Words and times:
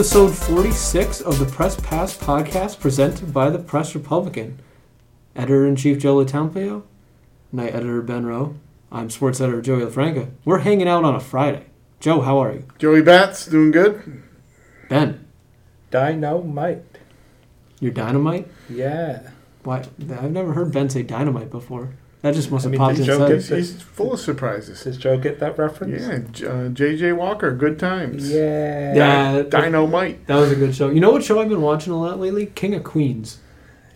episode 0.00 0.34
46 0.34 1.20
of 1.20 1.38
the 1.38 1.44
Press 1.44 1.78
Pass 1.78 2.16
podcast 2.16 2.80
presented 2.80 3.34
by 3.34 3.50
the 3.50 3.58
Press 3.58 3.94
Republican. 3.94 4.58
Editor 5.36 5.66
in 5.66 5.76
chief 5.76 5.98
Joe 5.98 6.16
LoTemplio, 6.16 6.84
night 7.52 7.74
editor 7.74 8.00
Ben 8.00 8.24
Rowe. 8.24 8.56
I'm 8.90 9.10
sports 9.10 9.42
editor 9.42 9.60
Joey 9.60 9.82
LaFranca. 9.82 10.30
We're 10.46 10.60
hanging 10.60 10.88
out 10.88 11.04
on 11.04 11.14
a 11.14 11.20
Friday. 11.20 11.66
Joe, 12.00 12.22
how 12.22 12.38
are 12.38 12.50
you? 12.54 12.64
Joey 12.78 13.02
Bats 13.02 13.44
doing 13.44 13.72
good. 13.72 14.22
Ben, 14.88 15.26
Dynamite. 15.90 16.96
you're 17.78 17.92
dynamite? 17.92 18.48
Yeah. 18.70 19.28
Why? 19.64 19.84
I've 20.00 20.32
never 20.32 20.54
heard 20.54 20.72
Ben 20.72 20.88
say 20.88 21.02
dynamite 21.02 21.50
before. 21.50 21.90
That 22.22 22.34
just 22.34 22.50
must 22.50 22.64
I 22.64 22.68
have 22.68 22.72
mean, 22.72 22.78
popped 22.80 22.96
did 22.96 23.06
Joe 23.06 23.14
inside. 23.14 23.28
get- 23.28 23.58
He's, 23.58 23.72
he's 23.72 23.82
full 23.82 24.12
of 24.12 24.20
surprises. 24.20 24.84
Does 24.84 24.98
Joe 24.98 25.16
get 25.16 25.40
that 25.40 25.56
reference? 25.56 26.02
Yeah, 26.02 26.18
J- 26.30 26.46
uh, 26.46 26.68
J.J. 26.68 27.12
Walker, 27.12 27.50
good 27.54 27.78
times. 27.78 28.30
Yeah. 28.30 28.94
Yeah, 28.94 29.32
that, 29.32 29.50
Dynamite. 29.50 30.26
that 30.26 30.36
was 30.36 30.52
a 30.52 30.56
good 30.56 30.74
show. 30.74 30.90
You 30.90 31.00
know 31.00 31.12
what 31.12 31.24
show 31.24 31.40
I've 31.40 31.48
been 31.48 31.62
watching 31.62 31.92
a 31.94 31.98
lot 31.98 32.20
lately? 32.20 32.46
King 32.46 32.74
of 32.74 32.84
Queens. 32.84 33.38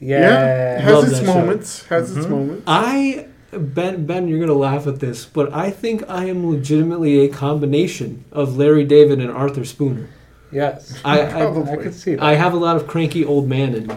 Yeah, 0.01 0.20
Yeah. 0.20 0.80
has 0.80 0.92
Love 0.95 1.05
its 1.05 1.18
that 1.20 1.27
show. 1.27 1.34
moments. 1.34 1.84
Has 1.87 2.16
its 2.16 2.27
Mhm. 2.27 2.30
moments. 2.30 2.62
I 2.66 3.27
Ben 3.52 4.05
Ben, 4.06 4.27
you're 4.27 4.41
gonna 4.41 4.59
laugh 4.59 4.87
at 4.87 5.01
this, 5.01 5.27
but 5.27 5.52
I 5.54 5.70
think 5.70 6.02
I 6.09 6.24
am 6.24 6.51
legitimately 6.51 7.20
a 7.20 7.29
combination 7.29 8.24
of 8.32 8.56
Larry 8.56 8.84
David 8.84 9.20
and 9.20 9.30
Arthur 9.30 9.65
Spooner. 9.65 10.09
Yes. 10.51 10.98
I 11.04 11.20
I, 11.23 11.27
Probably. 11.30 11.70
I 11.73 11.77
can 11.77 11.93
see 11.93 12.15
that. 12.16 12.23
I 12.24 12.34
have 12.34 12.52
a 12.54 12.56
lot 12.56 12.77
of 12.77 12.87
cranky 12.87 13.24
old 13.24 13.48
man 13.48 13.74
in 13.74 13.87
me. 13.87 13.95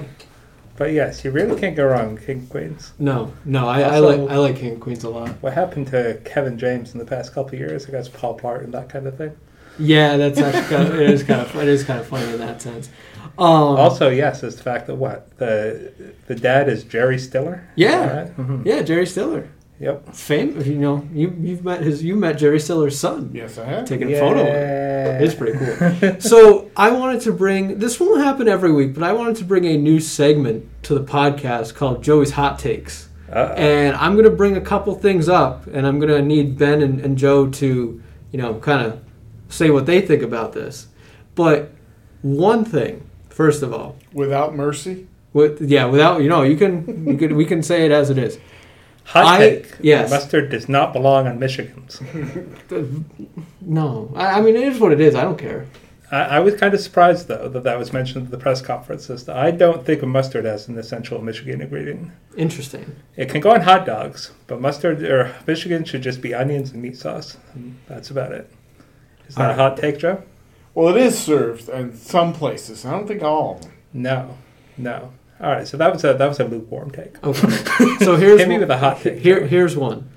But 0.78 0.94
yes, 0.94 1.26
you 1.26 1.32
really 1.32 1.60
can't 1.60 1.76
go 1.76 1.86
wrong 1.86 2.14
with 2.14 2.26
King 2.26 2.48
Queens. 2.48 2.94
No, 3.00 3.34
no, 3.46 3.68
I, 3.68 3.82
I 3.82 4.00
like 4.00 4.20
I 4.30 4.38
like 4.38 4.56
King 4.58 4.74
of 4.74 4.80
Queens 4.80 5.04
a 5.04 5.10
lot. 5.10 5.30
What 5.42 5.54
happened 5.54 5.88
to 5.88 6.22
Kevin 6.24 6.58
James 6.58 6.94
in 6.94 7.00
the 7.00 7.06
past 7.06 7.34
couple 7.34 7.54
of 7.54 7.60
years? 7.60 7.88
I 7.88 7.92
guess 7.92 8.08
Paul 8.08 8.40
Blart 8.40 8.64
and 8.64 8.74
that 8.74 8.90
kind 8.90 9.08
of 9.08 9.18
thing. 9.18 9.36
Yeah, 9.80 10.18
that's 10.18 10.40
actually 10.40 10.76
kind 10.76 10.88
of, 10.88 11.00
it 11.00 11.10
is 11.10 11.24
kind 11.24 11.42
of 11.42 11.56
it 11.56 11.68
is 11.68 11.84
kind 11.84 12.00
of 12.00 12.08
funny 12.08 12.32
in 12.32 12.40
that 12.40 12.62
sense. 12.62 12.90
Um, 13.38 13.78
also, 13.78 14.10
yes, 14.10 14.42
is 14.42 14.56
the 14.56 14.64
fact 14.64 14.88
that 14.88 14.96
what 14.96 15.38
the 15.38 15.92
the 16.28 16.34
dad 16.36 16.68
is 16.70 16.84
Jerry 16.84 17.20
Stiller. 17.20 17.68
Yeah. 17.76 18.00
All 18.02 18.18
right? 18.24 18.38
Mhm. 18.38 18.66
yeah, 18.66 18.82
Jerry 18.82 19.06
Stiller, 19.06 19.48
Yep. 19.80 20.16
fame. 20.16 20.60
You 20.62 20.76
know, 20.76 21.08
you 21.14 21.36
you've 21.40 21.64
met 21.64 21.82
his 21.82 22.04
you 22.04 22.16
met 22.16 22.38
Jerry 22.38 22.60
Stiller's 22.60 22.98
son. 23.00 23.30
Yes, 23.34 23.58
I 23.58 23.66
have. 23.66 23.86
Taking 23.86 24.12
a 24.14 24.20
photo. 24.20 24.44
Yeah. 24.44 25.20
It's 25.20 25.36
pretty 25.36 25.58
cool. 25.58 26.16
so 26.20 26.72
I 26.76 26.90
wanted 26.92 27.22
to 27.22 27.32
bring 27.32 27.78
this 27.80 28.00
won't 28.00 28.24
happen 28.24 28.48
every 28.48 28.72
week, 28.72 28.94
but 28.94 29.04
I 29.04 29.14
wanted 29.14 29.36
to 29.38 29.44
bring 29.46 29.66
a 29.66 29.78
new 29.78 30.00
segment 30.00 30.66
to 30.84 30.96
the 30.96 31.04
podcast 31.04 31.76
called 31.76 32.04
Joey's 32.04 32.32
Hot 32.32 32.58
Takes. 32.58 33.10
Uh-oh. 33.32 33.54
And 33.56 33.96
I'm 33.98 34.14
going 34.14 34.24
to 34.26 34.32
bring 34.32 34.56
a 34.56 34.62
couple 34.62 34.96
things 34.96 35.28
up, 35.28 35.68
and 35.68 35.86
I'm 35.86 36.00
going 36.00 36.10
to 36.10 36.22
need 36.22 36.58
Ben 36.58 36.82
and, 36.82 37.02
and 37.02 37.18
Joe 37.18 37.50
to, 37.50 38.02
you 38.32 38.38
know, 38.40 38.56
kind 38.60 38.86
of 38.88 39.04
say 39.50 39.70
what 39.70 39.86
they 39.86 40.00
think 40.00 40.24
about 40.24 40.54
this. 40.54 40.88
But 41.36 41.72
one 42.22 42.64
thing, 42.64 43.08
first 43.30 43.64
of 43.64 43.74
all, 43.74 43.98
Without 44.14 44.56
mercy. 44.56 45.08
with 45.34 45.62
yeah, 45.62 45.86
without 45.86 46.22
you 46.22 46.30
know, 46.30 46.42
you 46.44 46.56
can 46.58 47.06
you 47.06 47.18
can 47.18 47.36
we 47.36 47.46
can 47.46 47.62
say 47.62 47.86
it 47.86 47.92
as 47.92 48.10
it 48.10 48.18
is. 48.18 48.40
Hot 49.08 49.26
I- 49.26 49.38
take. 49.40 49.68
yes. 49.80 50.10
Mustard 50.10 50.50
does 50.50 50.68
not 50.68 50.92
belong 50.94 51.28
on 51.28 51.40
Michigan's. 51.40 52.02
No, 53.62 54.12
I, 54.16 54.40
I 54.40 54.42
mean 54.42 54.56
it 54.56 54.64
is 54.64 54.80
what 54.80 54.92
it 54.94 55.02
is. 55.02 55.14
I 55.16 55.24
don't 55.24 55.38
care. 55.38 55.66
I, 56.10 56.20
I 56.20 56.40
was 56.40 56.56
kind 56.56 56.74
of 56.74 56.80
surprised 56.80 57.28
though 57.28 57.50
that 57.50 57.64
that 57.64 57.78
was 57.78 57.92
mentioned 57.92 58.26
at 58.26 58.32
the 58.32 58.38
press 58.38 58.62
conferences. 58.62 59.28
I 59.28 59.52
don't 59.52 59.86
think 59.86 60.02
of 60.02 60.08
mustard 60.10 60.46
as 60.46 60.68
an 60.70 60.78
essential 60.78 61.22
Michigan 61.22 61.60
ingredient. 61.62 62.12
Interesting. 62.38 62.96
It 63.18 63.30
can 63.30 63.42
go 63.42 63.52
on 63.52 63.62
hot 63.62 63.86
dogs, 63.86 64.32
but 64.48 64.62
mustard 64.62 65.04
or 65.04 65.36
Michigan 65.46 65.84
should 65.84 66.02
just 66.02 66.22
be 66.22 66.34
onions 66.34 66.72
and 66.72 66.82
meat 66.82 66.98
sauce. 66.98 67.36
And 67.56 67.78
that's 67.88 68.10
about 68.10 68.32
it. 68.32 68.50
Is 69.28 69.36
that 69.36 69.52
a 69.52 69.56
hot 69.56 69.76
take, 69.78 69.98
Joe? 70.00 70.24
Well, 70.74 70.96
it 70.96 71.02
is 71.02 71.18
served 71.18 71.68
in 71.70 71.94
some 71.96 72.32
places. 72.34 72.86
I 72.86 72.92
don't 72.92 73.08
think 73.08 73.22
all 73.24 73.56
of 73.56 73.62
them. 73.64 73.72
No, 73.94 74.38
no. 74.78 75.12
All 75.40 75.52
right, 75.52 75.68
so 75.68 75.78
that 75.78 75.92
was 75.94 76.04
a 76.04 76.14
that 76.14 76.28
was 76.28 76.40
a 76.40 76.46
lukewarm 76.46 76.92
take. 76.92 77.24
Okay. 77.24 77.48
So 78.04 78.16
here's 78.16 78.40
Hit 78.40 78.48
me 78.48 78.56
one- 78.56 78.62
with 78.62 78.72
a 78.72 78.78
hot 78.78 79.02
take. 79.02 79.20
Here, 79.20 79.46
here's 79.46 79.76
one. 79.78 80.10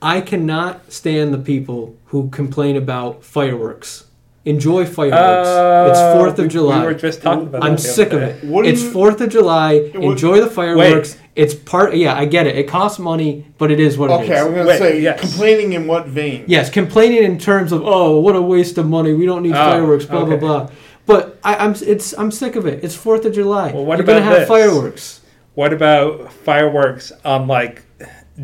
I 0.00 0.20
cannot 0.20 0.92
stand 0.92 1.34
the 1.34 1.38
people 1.38 1.96
who 2.06 2.28
complain 2.30 2.76
about 2.76 3.24
fireworks. 3.24 4.04
Enjoy 4.44 4.86
fireworks. 4.86 5.48
it's 5.90 5.98
Uh, 5.98 6.14
Fourth 6.16 6.38
we- 6.38 6.44
of 6.44 6.50
July. 6.50 6.80
We 6.80 6.86
were 6.86 6.94
just 6.94 7.22
talking 7.22 7.48
about. 7.48 7.64
I'm 7.64 7.72
that 7.72 7.80
sick 7.80 8.12
of 8.12 8.22
it. 8.22 8.44
What 8.44 8.64
it's 8.66 8.82
Fourth 8.82 9.20
of 9.20 9.30
July. 9.30 9.80
What- 9.94 10.04
Enjoy 10.12 10.40
the 10.40 10.48
fireworks. 10.48 11.16
It's 11.34 11.54
part. 11.54 11.94
Yeah, 11.96 12.14
I 12.16 12.24
get 12.24 12.46
it. 12.46 12.56
It 12.56 12.68
costs 12.68 12.98
money, 12.98 13.46
but 13.58 13.70
it 13.70 13.78
is 13.80 13.98
what 13.98 14.10
it 14.10 14.14
is. 14.24 14.30
Okay, 14.30 14.38
I'm 14.40 14.46
going 14.54 14.62
to 14.62 14.68
Wait, 14.68 14.78
say 14.78 15.00
yes. 15.00 15.20
complaining 15.20 15.72
in 15.74 15.86
what 15.86 16.06
vein? 16.06 16.44
Yes, 16.46 16.70
complaining 16.70 17.22
in 17.24 17.38
terms 17.38 17.72
of 17.72 17.82
oh, 17.84 18.18
what 18.20 18.34
a 18.36 18.42
waste 18.42 18.78
of 18.78 18.88
money. 18.88 19.12
We 19.12 19.26
don't 19.26 19.42
need 19.42 19.52
Oh, 19.52 19.70
fireworks. 19.70 20.04
Blah 20.06 20.20
okay. 20.22 20.36
blah 20.36 20.66
blah. 20.66 20.70
But 21.08 21.38
I, 21.42 21.56
I'm 21.56 21.74
it's 21.84 22.16
I'm 22.16 22.30
sick 22.30 22.54
of 22.54 22.66
it. 22.66 22.84
It's 22.84 22.94
Fourth 22.94 23.24
of 23.24 23.32
July. 23.34 23.72
Well, 23.72 23.84
what 23.84 23.98
You're 23.98 24.06
gonna 24.06 24.18
about 24.20 24.28
have 24.30 24.38
this? 24.40 24.48
fireworks. 24.48 25.20
What 25.54 25.72
about 25.72 26.32
fireworks 26.32 27.10
on 27.24 27.48
like 27.48 27.82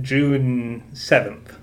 June 0.01 0.83
seventh? 0.95 1.57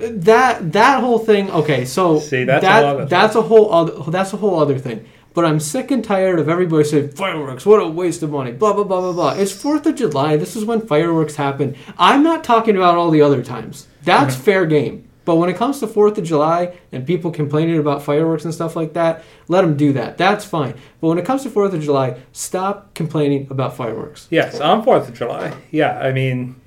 that 0.00 0.72
that 0.72 1.00
whole 1.00 1.18
thing 1.18 1.50
okay 1.50 1.84
so 1.84 2.20
See, 2.20 2.44
that's 2.44 2.62
a 2.62 2.66
that, 2.68 2.82
whole 2.84 2.90
other 2.90 3.00
thing. 3.00 3.08
that's 3.08 3.34
a 3.34 3.42
whole 3.42 3.72
other 3.74 4.10
that's 4.12 4.32
a 4.32 4.36
whole 4.36 4.60
other 4.60 4.78
thing 4.78 5.04
but 5.34 5.44
i'm 5.44 5.58
sick 5.58 5.90
and 5.90 6.04
tired 6.04 6.38
of 6.38 6.48
everybody 6.48 6.84
saying 6.84 7.08
fireworks 7.08 7.66
what 7.66 7.82
a 7.82 7.88
waste 7.88 8.22
of 8.22 8.30
money 8.30 8.52
blah 8.52 8.72
blah 8.72 8.84
blah 8.84 9.00
blah 9.00 9.12
blah 9.12 9.30
it's 9.32 9.50
fourth 9.50 9.84
of 9.86 9.96
july 9.96 10.36
this 10.36 10.54
is 10.54 10.64
when 10.64 10.80
fireworks 10.86 11.34
happen 11.34 11.74
i'm 11.98 12.22
not 12.22 12.44
talking 12.44 12.76
about 12.76 12.94
all 12.94 13.10
the 13.10 13.20
other 13.20 13.42
times 13.42 13.88
that's 14.04 14.36
Mm-hmm. 14.36 14.44
fair 14.44 14.66
game 14.66 15.07
but 15.28 15.36
when 15.36 15.50
it 15.52 15.56
comes 15.56 15.78
to 15.80 15.86
fourth 15.86 16.16
of 16.16 16.24
july 16.24 16.60
and 16.92 17.06
people 17.06 17.30
complaining 17.30 17.78
about 17.78 18.02
fireworks 18.02 18.44
and 18.44 18.54
stuff 18.54 18.74
like 18.74 18.92
that 18.94 19.22
let 19.48 19.60
them 19.62 19.76
do 19.76 19.92
that 19.92 20.16
that's 20.16 20.44
fine 20.44 20.74
but 21.00 21.08
when 21.08 21.18
it 21.18 21.24
comes 21.24 21.42
to 21.42 21.50
fourth 21.50 21.74
of 21.74 21.82
july 21.82 22.16
stop 22.32 22.94
complaining 22.94 23.46
about 23.50 23.76
fireworks 23.76 24.28
Yes, 24.30 24.60
on 24.60 24.82
Fourth 24.84 25.08
of 25.08 25.14
July. 25.14 25.54
Yeah, 25.70 25.98
I 25.98 26.12
mean, 26.12 26.60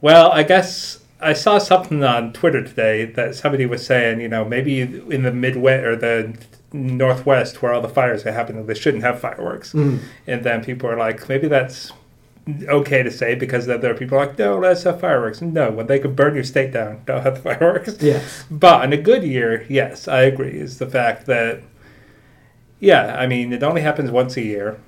well, 0.00 0.30
I 0.32 0.42
guess 0.42 1.00
I 1.20 1.32
saw 1.32 1.58
something 1.58 2.02
on 2.04 2.32
Twitter 2.32 2.62
today 2.62 3.06
that 3.06 3.34
somebody 3.34 3.66
was 3.66 3.84
saying, 3.84 4.20
you 4.20 4.28
know, 4.28 4.44
maybe 4.44 4.80
in 4.80 5.22
the 5.22 5.32
Midwest 5.32 5.84
or 5.84 5.96
the 5.96 6.36
Northwest 6.72 7.62
where 7.62 7.72
all 7.72 7.80
the 7.80 7.88
fires 7.88 8.26
are 8.26 8.32
happening, 8.32 8.66
they 8.66 8.74
shouldn't 8.74 9.02
have 9.02 9.20
fireworks. 9.20 9.72
Mm. 9.72 10.00
And 10.26 10.44
then 10.44 10.64
people 10.64 10.90
are 10.90 10.98
like, 10.98 11.28
maybe 11.28 11.48
that's 11.48 11.92
okay 12.68 13.02
to 13.02 13.10
say 13.10 13.34
because 13.34 13.66
then 13.66 13.80
there 13.80 13.90
are 13.92 13.96
people 13.96 14.18
like, 14.18 14.38
no, 14.38 14.58
let's 14.58 14.82
have 14.82 15.00
fireworks. 15.00 15.40
No, 15.40 15.70
when 15.70 15.86
they 15.86 15.98
could 15.98 16.14
burn 16.14 16.34
your 16.34 16.44
state 16.44 16.72
down, 16.72 17.02
don't 17.06 17.22
have 17.22 17.36
the 17.36 17.40
fireworks. 17.42 17.96
yes 18.00 18.44
But 18.50 18.84
in 18.84 18.92
a 18.92 18.96
good 18.98 19.22
year, 19.24 19.64
yes, 19.68 20.08
I 20.08 20.22
agree, 20.22 20.50
is 20.58 20.78
the 20.78 20.86
fact 20.86 21.26
that, 21.26 21.62
yeah, 22.80 23.16
I 23.18 23.26
mean, 23.26 23.52
it 23.52 23.62
only 23.62 23.80
happens 23.80 24.10
once 24.10 24.36
a 24.36 24.42
year. 24.42 24.78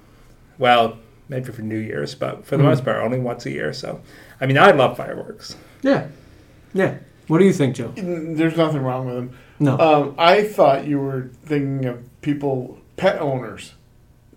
Well, 0.58 0.98
maybe 1.28 1.50
for 1.52 1.62
New 1.62 1.78
Year's, 1.78 2.14
but 2.14 2.44
for 2.46 2.56
the 2.56 2.62
Mhm. 2.62 2.66
most 2.66 2.84
part, 2.84 3.02
only 3.02 3.18
once 3.18 3.46
a 3.46 3.50
year. 3.50 3.72
So, 3.72 4.00
I 4.40 4.46
mean, 4.46 4.58
I 4.58 4.70
love 4.72 4.96
fireworks. 4.96 5.56
yeah 5.82 6.06
yeah 6.74 6.94
what 7.28 7.38
do 7.38 7.44
you 7.44 7.52
think 7.52 7.74
joe 7.76 7.92
There's 7.96 8.56
nothing 8.56 8.82
wrong 8.82 9.06
with 9.06 9.14
them. 9.14 9.30
no 9.58 9.78
Um, 9.78 10.14
I 10.18 10.42
thought 10.42 10.86
you 10.86 10.98
were 10.98 11.30
thinking 11.44 11.86
of 11.86 11.98
people, 12.20 12.78
pet 12.96 13.18
owners, 13.20 13.72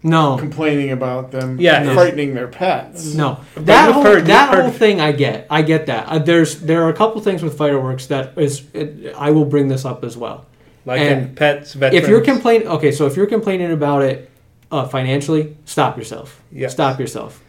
no 0.02 0.38
complaining 0.38 0.92
about 0.92 1.32
them 1.32 1.60
Yeah, 1.60 1.94
frightening 1.94 2.34
their 2.34 2.48
pets. 2.48 3.14
No, 3.16 3.40
But 3.56 3.66
that 3.66 3.92
whole 3.94 4.04
heard- 4.04 4.26
that 4.28 4.54
whole 4.56 4.72
thing 4.72 5.02
I 5.02 5.12
get. 5.12 5.46
I 5.50 5.62
get 5.62 5.86
that. 5.88 6.08
Uh, 6.08 6.20
there's 6.20 6.60
there 6.62 6.84
are 6.84 6.90
a 6.90 6.94
couple 6.94 7.20
things 7.22 7.44
with 7.44 7.58
fireworks 7.58 8.06
that 8.08 8.38
is. 8.38 8.64
It, 8.74 9.14
I 9.18 9.32
will 9.32 9.46
bring 9.46 9.68
this 9.68 9.84
up 9.86 10.04
as 10.04 10.16
well. 10.16 10.46
Like 10.86 11.02
And 11.02 11.36
pets, 11.36 11.74
veterans. 11.74 12.04
If 12.04 12.10
you're 12.10 12.22
complaining, 12.22 12.68
okay, 12.68 12.92
so 12.92 13.06
if 13.06 13.16
you're 13.18 13.28
complaining 13.28 13.72
about 13.72 14.02
it 14.04 14.30
uh, 14.72 14.88
financially, 14.88 15.58
stop 15.66 15.98
yourself. 15.98 16.42
Yes. 16.52 16.72
Stop 16.72 17.00
yourself. 17.00 17.44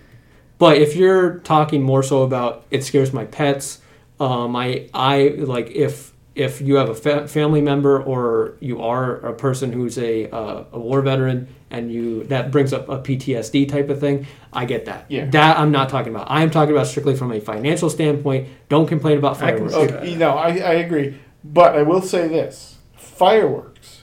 But 0.58 0.76
if 0.78 0.94
you're 0.96 1.38
talking 1.38 1.82
more 1.82 2.02
so 2.02 2.22
about 2.22 2.64
it 2.70 2.84
scares 2.84 3.12
my 3.12 3.24
pets, 3.24 3.80
um, 4.18 4.56
I 4.56 4.88
I 4.92 5.34
like 5.38 5.70
if 5.70 6.12
if 6.40 6.60
you 6.60 6.76
have 6.76 6.88
a 6.88 6.94
fa- 6.94 7.28
family 7.28 7.60
member 7.60 8.02
or 8.02 8.56
you 8.60 8.80
are 8.82 9.16
a 9.16 9.34
person 9.34 9.72
who's 9.72 9.96
a 9.98 10.28
uh, 10.30 10.64
a 10.72 10.78
war 10.78 11.02
veteran 11.02 11.48
and 11.70 11.92
you 11.92 12.24
that 12.24 12.50
brings 12.50 12.72
up 12.72 12.88
a 12.88 12.98
PTSD 12.98 13.68
type 13.68 13.88
of 13.90 13.98
thing, 14.00 14.26
I 14.52 14.64
get 14.64 14.86
that. 14.86 15.04
Yeah. 15.08 15.26
That 15.26 15.58
I'm 15.58 15.70
not 15.70 15.88
talking 15.88 16.14
about. 16.14 16.30
I 16.30 16.42
am 16.42 16.50
talking 16.50 16.74
about 16.74 16.86
strictly 16.86 17.14
from 17.16 17.30
a 17.32 17.40
financial 17.40 17.90
standpoint. 17.90 18.48
Don't 18.68 18.86
complain 18.86 19.18
about 19.18 19.40
I 19.42 19.52
can 19.52 19.68
fireworks. 19.68 19.92
Okay, 19.94 20.16
no, 20.16 20.30
I, 20.36 20.48
I 20.48 20.74
agree. 20.86 21.18
But 21.44 21.76
I 21.76 21.82
will 21.82 22.02
say 22.02 22.28
this 22.28 22.78
fireworks, 22.96 24.02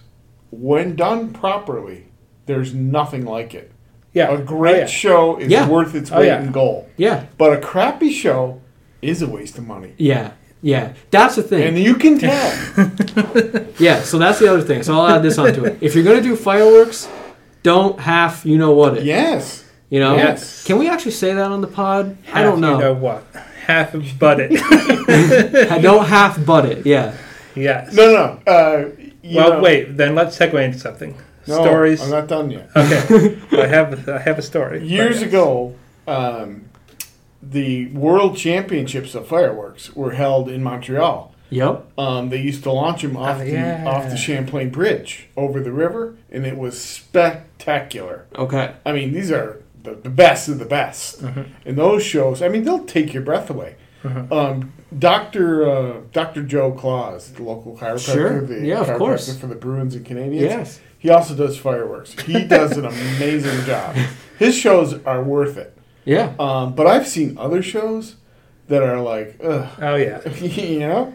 when 0.52 0.96
done 0.96 1.34
properly, 1.34 2.06
there's 2.46 2.74
nothing 2.74 3.26
like 3.26 3.54
it. 3.54 3.72
yeah, 4.14 4.32
A 4.32 4.42
great 4.42 4.76
Oh, 4.76 4.80
yeah. 4.80 4.86
show 4.86 5.38
is 5.38 5.50
Yeah. 5.52 5.68
worth 5.70 5.94
its 5.96 6.12
Oh, 6.12 6.20
weight 6.20 6.28
yeah. 6.28 6.42
in 6.42 6.52
gold. 6.52 6.88
Yeah, 6.98 7.26
But 7.38 7.54
a 7.54 7.60
crappy 7.60 8.12
show 8.12 8.62
is 9.02 9.22
a 9.22 9.28
waste 9.28 9.58
of 9.58 9.68
money. 9.68 9.94
yeah, 9.98 10.32
yeah. 10.62 10.94
That's 11.12 11.36
the 11.36 11.44
thing. 11.44 11.64
And 11.64 11.78
you 11.80 11.96
can 11.96 12.18
tell. 12.20 12.52
Yeah, 13.80 14.02
so 14.02 14.18
that's 14.18 14.40
the 14.40 14.48
other 14.52 14.62
thing. 14.64 14.82
So 14.84 14.94
I'll 14.96 15.08
add 15.08 15.22
this 15.22 15.38
onto 15.38 15.64
it. 15.66 15.78
If 15.82 15.94
you're 15.94 16.04
gonna 16.04 16.22
do 16.22 16.36
fireworks, 16.36 17.08
don't 17.64 18.00
half 18.00 18.46
you 18.46 18.58
know 18.58 18.72
what 18.72 18.98
it. 18.98 19.04
yes. 19.04 19.64
You 19.90 20.00
know? 20.02 20.16
Yes. 20.18 20.66
Can 20.66 20.80
we 20.80 20.90
actually 20.90 21.12
say 21.12 21.34
that 21.34 21.52
on 21.52 21.62
the 21.62 21.68
pod? 21.68 22.18
I 22.34 22.44
don't 22.44 22.60
know. 22.60 22.74
You 22.74 22.80
know 22.80 22.94
what? 22.94 23.24
Half 23.66 23.96
but 24.20 24.40
it. 24.40 24.52
I 25.72 25.78
don't 25.82 26.06
half 26.06 26.44
butt 26.46 26.66
it. 26.66 26.86
Yeah. 26.86 27.16
yes. 27.56 27.94
No, 27.94 28.12
no. 28.12 28.52
Uh, 28.52 28.90
you 29.22 29.38
well, 29.38 29.54
know, 29.54 29.60
wait. 29.62 29.96
Then 29.96 30.16
let's 30.16 30.38
segue 30.38 30.62
into 30.64 30.80
something. 30.80 31.16
No, 31.48 31.62
stories. 31.62 32.02
I'm 32.02 32.10
not 32.10 32.28
done 32.28 32.50
yet. 32.52 32.70
Okay, 32.76 33.40
I 33.52 33.68
have 33.68 34.10
I 34.10 34.18
have 34.20 34.38
a 34.40 34.42
story. 34.42 34.86
Years 34.86 35.20
But- 35.20 35.28
ago, 35.28 35.76
um, 36.08 36.67
the 37.50 37.88
World 37.88 38.38
Championships 38.38 39.16
of 39.16 39.28
fireworks 39.28 39.96
were 39.96 40.12
held 40.12 40.50
in 40.50 40.64
Montreal. 40.64 41.34
Yep. 41.50 41.86
Um, 41.98 42.30
they 42.30 42.42
used 42.42 42.64
to 42.64 42.72
launch 42.72 43.04
them 43.04 43.16
off 43.16 43.38
Oh, 43.40 43.44
the 43.46 43.52
yeah. 43.52 43.86
off 43.88 44.10
the 44.10 44.18
Champlain 44.18 44.70
Bridge 44.70 45.28
over 45.38 45.62
the 45.62 45.72
river, 45.72 46.16
and 46.30 46.46
it 46.46 46.58
was 46.58 46.78
spectacular. 46.82 48.26
Okay. 48.36 48.74
I 48.86 48.92
mean, 48.92 49.14
these 49.14 49.32
are 49.32 49.62
the, 49.82 49.96
the 49.96 50.10
best 50.10 50.50
of 50.50 50.60
the 50.60 50.66
best. 50.66 51.22
Mhm. 51.24 51.46
And 51.66 51.78
those 51.78 52.04
shows, 52.04 52.42
I 52.42 52.50
mean, 52.50 52.64
they'll 52.64 52.84
take 52.86 53.14
your 53.14 53.24
breath 53.24 53.50
away. 53.50 53.76
Mhm. 54.04 54.32
Um, 54.32 54.74
Doctor 54.98 55.70
uh, 55.70 55.94
Doctor 56.14 56.44
Joe 56.44 56.72
Claus, 56.72 57.32
the 57.32 57.44
local 57.44 57.76
chiropractor, 57.76 58.14
Sure. 58.14 58.42
the 58.42 58.66
Yeah, 58.66 58.82
of 58.82 58.98
course. 58.98 59.38
for 59.38 59.48
the 59.48 59.56
Bruins 59.56 59.96
and 59.96 60.06
Canadiens. 60.06 60.40
Yes. 60.42 60.80
He 61.00 61.10
also 61.10 61.36
does 61.36 61.58
fireworks. 61.58 62.14
He 62.22 62.44
does 62.46 62.78
an 62.78 62.86
amazing 63.18 63.66
job. 63.66 63.96
His 64.40 64.56
shows 64.56 64.96
are 65.06 65.22
worth 65.24 65.58
it. 65.58 65.77
Yeah. 66.08 66.34
Um, 66.40 66.74
but 66.74 66.88
I've 66.88 67.08
seen 67.08 67.38
other 67.38 67.62
shows 67.62 68.16
that 68.68 68.82
are 68.82 69.00
like, 69.02 69.38
ugh, 69.44 69.68
Oh 69.82 69.96
yeah. 69.96 70.28
you 70.40 70.80
know, 70.80 71.14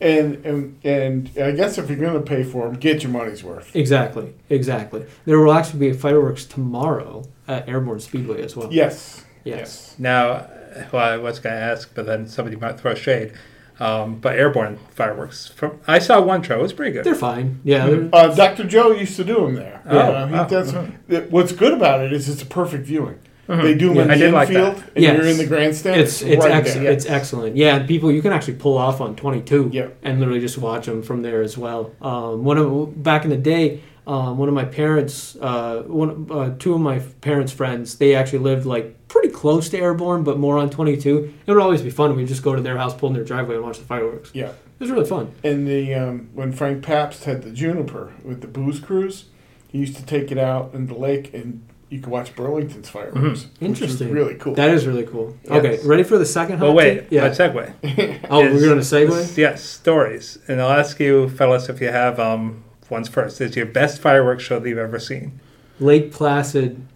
and 0.00 0.44
and 0.46 0.78
and 0.84 1.30
I 1.38 1.52
guess 1.52 1.76
if 1.78 1.90
you're 1.90 1.98
gonna 1.98 2.20
pay 2.22 2.42
for 2.42 2.66
them, 2.66 2.78
get 2.78 3.02
your 3.02 3.12
money's 3.12 3.44
worth. 3.44 3.76
Exactly. 3.76 4.34
Exactly. 4.48 5.04
There 5.26 5.38
will 5.38 5.52
actually 5.52 5.80
be 5.80 5.92
fireworks 5.92 6.44
tomorrow 6.46 7.24
at 7.46 7.68
Airborne 7.68 8.00
Speedway 8.00 8.42
as 8.42 8.56
well. 8.56 8.72
Yes. 8.72 9.24
Yes. 9.44 9.94
Now, 9.98 10.48
well, 10.92 11.04
I 11.12 11.16
was 11.16 11.38
going 11.38 11.54
to 11.54 11.60
ask, 11.62 11.94
but 11.94 12.06
then 12.06 12.26
somebody 12.26 12.56
might 12.56 12.78
throw 12.80 12.94
shade. 12.94 13.32
Um, 13.78 14.16
but 14.20 14.36
airborne 14.38 14.78
fireworks. 14.90 15.48
From 15.48 15.80
I 15.88 15.98
saw 16.00 16.20
one 16.20 16.42
show. 16.42 16.58
It 16.58 16.62
was 16.62 16.74
pretty 16.74 16.92
good. 16.92 17.04
They're 17.04 17.14
fine. 17.14 17.60
Yeah. 17.64 17.86
Mhm. 17.88 18.10
they're- 18.10 18.20
Uh, 18.30 18.34
Dr. 18.34 18.64
Joe 18.64 18.90
used 18.92 19.16
to 19.16 19.24
do 19.24 19.36
them 19.36 19.54
there. 19.54 19.80
Oh, 19.88 19.98
Uh, 19.98 20.26
he 20.26 20.34
oh, 20.34 20.46
does- 20.48 21.30
what's 21.30 21.52
good 21.52 21.72
about 21.72 22.02
it 22.02 22.12
is 22.12 22.28
it's 22.28 22.42
a 22.42 22.46
perfect 22.46 22.84
viewing. 22.86 23.18
Mhm. 23.50 23.62
They 23.62 23.74
do 23.74 23.88
them 23.88 23.96
Yeah, 23.96 24.02
in 24.04 24.10
I 24.10 24.14
the 24.14 24.20
did 24.24 24.32
like 24.32 24.48
infield, 24.50 24.76
that. 24.76 24.84
and 24.94 25.02
Yes. 25.04 25.16
you're 25.16 25.26
in 25.26 25.36
the 25.38 25.46
grandstand. 25.46 26.00
It's 26.00 26.22
it's 26.22 26.44
right 26.44 26.52
ex- 26.54 26.74
there. 26.74 26.90
it's 26.92 27.06
excellent. 27.06 27.56
Yeah, 27.56 27.76
and 27.76 27.88
people 27.88 28.12
you 28.12 28.22
can 28.22 28.32
actually 28.32 28.54
pull 28.54 28.78
off 28.78 29.00
on 29.00 29.16
22 29.16 29.70
Yep. 29.72 29.96
and 30.02 30.20
literally 30.20 30.40
just 30.40 30.56
watch 30.58 30.86
them 30.86 31.02
from 31.02 31.22
there 31.22 31.42
as 31.42 31.58
well. 31.58 31.90
Um, 32.00 32.44
one 32.44 32.58
of 32.58 33.02
back 33.02 33.24
in 33.24 33.30
the 33.30 33.36
day, 33.36 33.80
um, 34.06 34.38
one 34.38 34.48
of 34.48 34.54
my 34.54 34.64
parents, 34.64 35.36
uh, 35.40 35.82
one 35.86 36.26
uh, 36.30 36.50
two 36.58 36.74
of 36.74 36.80
my 36.80 37.00
parents' 37.20 37.52
friends, 37.52 37.96
they 37.96 38.14
actually 38.14 38.38
lived 38.40 38.66
like 38.66 38.96
pretty 39.08 39.28
close 39.28 39.68
to 39.70 39.78
Airborne, 39.78 40.22
but 40.22 40.38
more 40.38 40.56
on 40.56 40.70
22. 40.70 41.32
It 41.46 41.50
would 41.52 41.60
always 41.60 41.82
be 41.82 41.90
fun. 41.90 42.14
We'd 42.16 42.28
just 42.28 42.44
go 42.44 42.54
to 42.54 42.62
their 42.62 42.76
house, 42.78 42.94
pull 42.94 43.08
in 43.08 43.14
their 43.14 43.24
driveway, 43.24 43.56
and 43.56 43.64
watch 43.64 43.78
the 43.78 43.84
fireworks. 43.84 44.30
Yeah. 44.32 44.50
It 44.50 44.84
was 44.84 44.90
really 44.90 45.04
fun. 45.06 45.28
And 45.42 45.66
the 45.66 45.92
um, 45.94 46.28
when 46.34 46.52
Frank 46.52 46.82
Pabst 46.82 47.24
had 47.24 47.42
the 47.42 47.50
Juniper 47.50 48.12
with 48.24 48.40
the 48.40 48.46
booze 48.46 48.78
cruise, 48.80 49.24
he 49.68 49.78
used 49.78 49.96
to 49.96 50.06
take 50.06 50.30
it 50.32 50.38
out 50.38 50.70
in 50.72 50.86
the 50.86 50.94
lake, 50.94 51.34
and 51.34 51.60
you 51.90 51.98
could 52.00 52.10
watch 52.10 52.34
Burlington's 52.36 52.88
fireworks. 52.88 53.18
which 53.18 53.32
was 53.32 53.46
Interesting. 53.60 54.10
really 54.12 54.36
cool. 54.36 54.54
That 54.54 54.70
is 54.70 54.86
really 54.86 55.04
cool. 55.04 55.36
Yes. 55.44 55.52
Okay, 55.52 55.78
ready 55.86 56.02
for 56.04 56.16
the 56.18 56.24
second? 56.24 56.58
hot 56.58 56.64
Well, 56.64 56.74
wait. 56.74 57.00
take? 57.00 57.10
Yeah. 57.10 57.26
A 57.26 57.30
segue. 57.30 57.74
oh, 58.30 58.44
is- 58.44 58.54
we're 58.54 58.66
going 58.68 58.78
to 58.80 58.84
segue. 58.84 59.36
Yes, 59.36 59.62
stories. 59.64 60.38
And 60.48 60.62
I'll 60.62 60.70
ask 60.78 60.98
you, 61.00 61.28
fellas, 61.28 61.68
if 61.68 61.80
you 61.80 61.88
have 61.88 62.18
um, 62.20 62.64
ones 62.88 63.08
first. 63.08 63.40
Is 63.40 63.56
your 63.56 63.66
best 63.66 64.00
fireworks 64.00 64.42
show 64.44 64.58
that 64.60 64.68
you've 64.68 64.78
ever 64.78 64.98
seen? 64.98 65.40
Lake 65.80 66.12
Placid, 66.12 66.86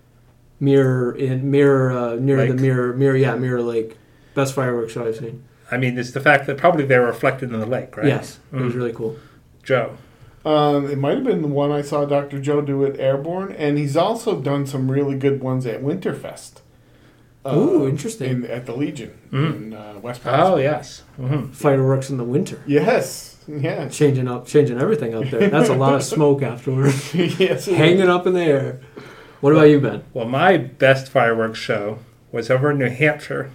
Mirror 0.61 1.17
in 1.17 1.50
Mirror 1.50 1.93
uh, 1.93 2.14
near 2.17 2.47
the 2.47 2.55
Mirror 2.55 2.93
Mirror 2.94 3.17
yeah 3.17 3.35
Mirror 3.35 3.62
Lake, 3.62 3.97
best 4.35 4.55
fireworks 4.55 4.93
show 4.93 5.06
I've 5.06 5.17
seen. 5.17 5.43
I 5.70 5.76
mean, 5.76 5.99
it's 5.99 6.12
the 6.12 6.20
fact 6.20 6.47
that 6.47 6.56
probably 6.58 6.85
they're 6.85 7.05
reflected 7.05 7.52
in 7.52 7.58
the 7.58 7.67
lake, 7.67 7.97
right? 7.97 8.06
Yes, 8.06 8.38
it 8.52 8.56
was 8.61 8.75
Mm. 8.75 8.76
really 8.76 8.93
cool. 8.93 9.17
Joe. 9.62 9.97
Um, 10.44 10.91
it 10.91 10.99
might 10.99 11.14
have 11.17 11.25
been 11.25 11.41
the 11.43 11.49
one 11.49 11.73
I 11.73 11.81
saw 11.82 12.05
Dr. 12.05 12.38
Joe 12.41 12.61
do 12.61 12.85
at 12.85 12.99
Airborne, 13.00 13.52
and 13.52 13.79
he's 13.79 13.96
also 13.96 14.41
done 14.41 14.67
some 14.67 14.91
really 14.91 15.17
good 15.17 15.41
ones 15.43 15.64
at 15.67 15.82
Winterfest. 15.82 16.61
uh, 17.46 17.56
Ooh, 17.56 17.88
interesting. 17.88 18.31
In, 18.31 18.46
at 18.46 18.67
the 18.67 18.75
Legion 18.76 19.12
Mm. 19.32 19.56
in 19.56 19.73
uh, 19.75 19.94
West 20.02 20.20
Oh, 20.26 20.31
Palm. 20.31 20.61
yes. 20.61 21.02
hmm 21.17 21.46
Fireworks 21.52 22.11
in 22.11 22.17
the 22.19 22.25
winter, 22.25 22.61
Yes, 22.67 23.37
yeah, 23.49 23.88
changing 23.88 24.29
up, 24.29 24.46
changing 24.46 24.79
everything 24.81 25.14
up 25.14 25.25
there. 25.31 25.49
That's 25.50 25.69
a 25.70 25.75
lot 25.75 25.94
of 25.94 26.02
smoke 26.02 26.43
afterward, 26.43 26.93
yes. 27.14 27.67
hanging 27.67 28.00
is. 28.00 28.08
up 28.08 28.26
in 28.26 28.35
the 28.35 28.43
air. 28.43 28.81
What 29.40 29.52
about 29.52 29.64
you, 29.70 29.81
Ben? 29.81 30.05
Well, 30.14 30.26
my 30.26 30.56
best 30.58 31.08
fireworks 31.11 31.58
show 31.58 31.99
was 32.32 32.50
over 32.50 32.70
in 32.70 32.79
New 32.79 32.88
Hampshire, 32.90 33.50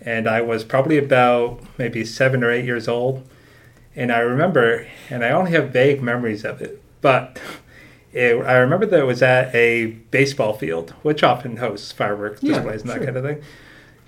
and 0.00 0.28
I 0.28 0.40
was 0.40 0.62
probably 0.64 0.98
about 0.98 1.60
maybe 1.78 2.04
seven 2.04 2.42
or 2.44 2.50
eight 2.52 2.64
years 2.64 2.86
old. 2.88 3.28
And 3.98 4.12
I 4.12 4.20
remember, 4.20 4.86
and 5.10 5.24
I 5.24 5.30
only 5.30 5.50
have 5.50 5.70
vague 5.70 6.00
memories 6.00 6.44
of 6.44 6.62
it, 6.62 6.80
but 7.00 7.40
it, 8.12 8.36
I 8.36 8.58
remember 8.58 8.86
that 8.86 9.00
it 9.00 9.06
was 9.06 9.22
at 9.22 9.52
a 9.52 9.86
baseball 10.12 10.52
field, 10.52 10.94
which 11.02 11.24
often 11.24 11.56
hosts 11.56 11.90
fireworks 11.90 12.40
Yeah, 12.40 12.54
displays 12.54 12.82
and 12.82 12.90
that 12.90 12.98
sure. 12.98 13.04
kind 13.06 13.16
of 13.16 13.24
thing. 13.24 13.42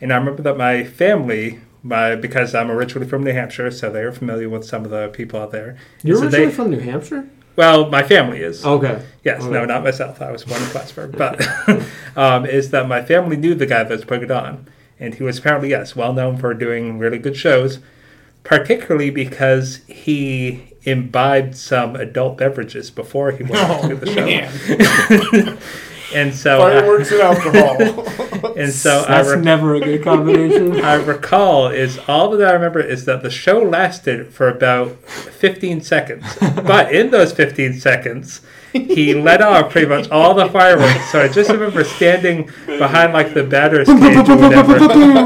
And 0.01 0.13
I 0.13 0.17
remember 0.17 0.43
that 0.43 0.57
my 0.57 0.85
family, 0.85 1.59
my 1.83 2.15
because 2.15 2.55
I'm 2.55 2.71
originally 2.71 3.09
from 3.09 3.25
New 3.25 3.33
Hampshire, 3.33 3.73
so 3.73 3.91
they 3.91 4.05
were 4.05 4.13
familiar 4.13 4.49
with 4.49 4.65
some 4.65 4.85
of 4.85 4.93
the 4.93 5.09
people 5.09 5.41
out 5.41 5.51
there. 5.51 5.77
You're 6.05 6.19
so 6.19 6.23
originally 6.23 6.47
they, 6.47 6.53
from 6.53 6.71
New 6.71 6.79
Hampshire? 6.79 7.29
well, 7.57 7.91
my 7.91 8.05
family 8.05 8.43
is. 8.43 8.65
Okay. 8.65 9.05
Yes, 9.25 9.43
no, 9.45 9.65
not 9.65 9.83
myself. 9.83 10.23
I 10.23 10.31
was 10.31 10.45
born 10.45 10.63
in 10.63 10.69
Plattsburgh. 10.69 11.19
But 11.19 11.45
um, 12.17 12.47
is 12.47 12.71
that 12.71 12.87
my 12.87 13.03
family 13.03 13.37
knew 13.37 13.57
the 13.57 13.67
guy 13.67 13.83
that 13.83 13.91
was 13.91 14.05
putting 14.05 14.25
it 14.25 14.31
on. 14.31 14.69
And 15.01 15.15
he 15.15 15.25
was 15.25 15.39
apparently, 15.39 15.71
yes, 15.71 15.97
well 15.97 16.13
known 16.13 16.37
for 16.37 16.55
doing 16.55 16.99
really 16.99 17.19
good 17.19 17.37
shows, 17.37 17.81
particularly 18.45 19.11
because 19.11 19.77
he 19.87 20.65
imbibed 20.83 21.55
some 21.57 21.95
adult 21.97 22.39
beverages 22.39 22.91
before 22.91 23.33
he 23.33 23.43
went 23.45 23.57
Oh, 23.69 23.89
to 23.89 23.95
the 23.97 24.07
show. 24.07 24.27
man. 24.27 25.59
And 26.13 26.35
so, 26.35 26.61
I, 26.61 26.81
Fireworks 26.81 27.13
and 27.13 27.21
alcohol. 27.21 28.53
and 28.57 28.73
so 28.73 29.05
I, 29.07 29.23
That's 29.23 29.29
re- 29.29 29.41
never 29.41 29.77
a 29.77 29.81
good 29.81 30.03
combination. 30.03 30.81
I 30.85 30.95
recall 30.95 31.69
is 31.69 32.01
all 32.09 32.31
that 32.37 32.49
I 32.49 32.53
remember 32.53 32.81
is 32.81 33.05
that 33.05 33.23
the 33.23 33.31
show 33.31 33.61
lasted 33.63 34.35
for 34.35 34.49
about 34.49 34.97
15 35.09 35.83
seconds. 35.83 36.25
But 36.41 36.93
in 36.93 37.11
those 37.13 37.33
15 37.33 37.75
seconds, 37.75 38.41
he 38.72 39.14
let 39.14 39.43
off 39.43 39.70
pretty 39.70 39.87
much 39.87 40.08
all 40.11 40.34
the 40.34 40.49
fireworks. 40.49 41.11
So 41.11 41.20
I 41.22 41.28
just 41.28 41.50
remember 41.50 41.84
standing 41.84 42.50
behind 42.67 43.12
like 43.12 43.34
the 43.34 43.43
batter's 43.44 43.89
cage 43.89 44.29
or 44.29 44.36
whatever. 44.36 44.77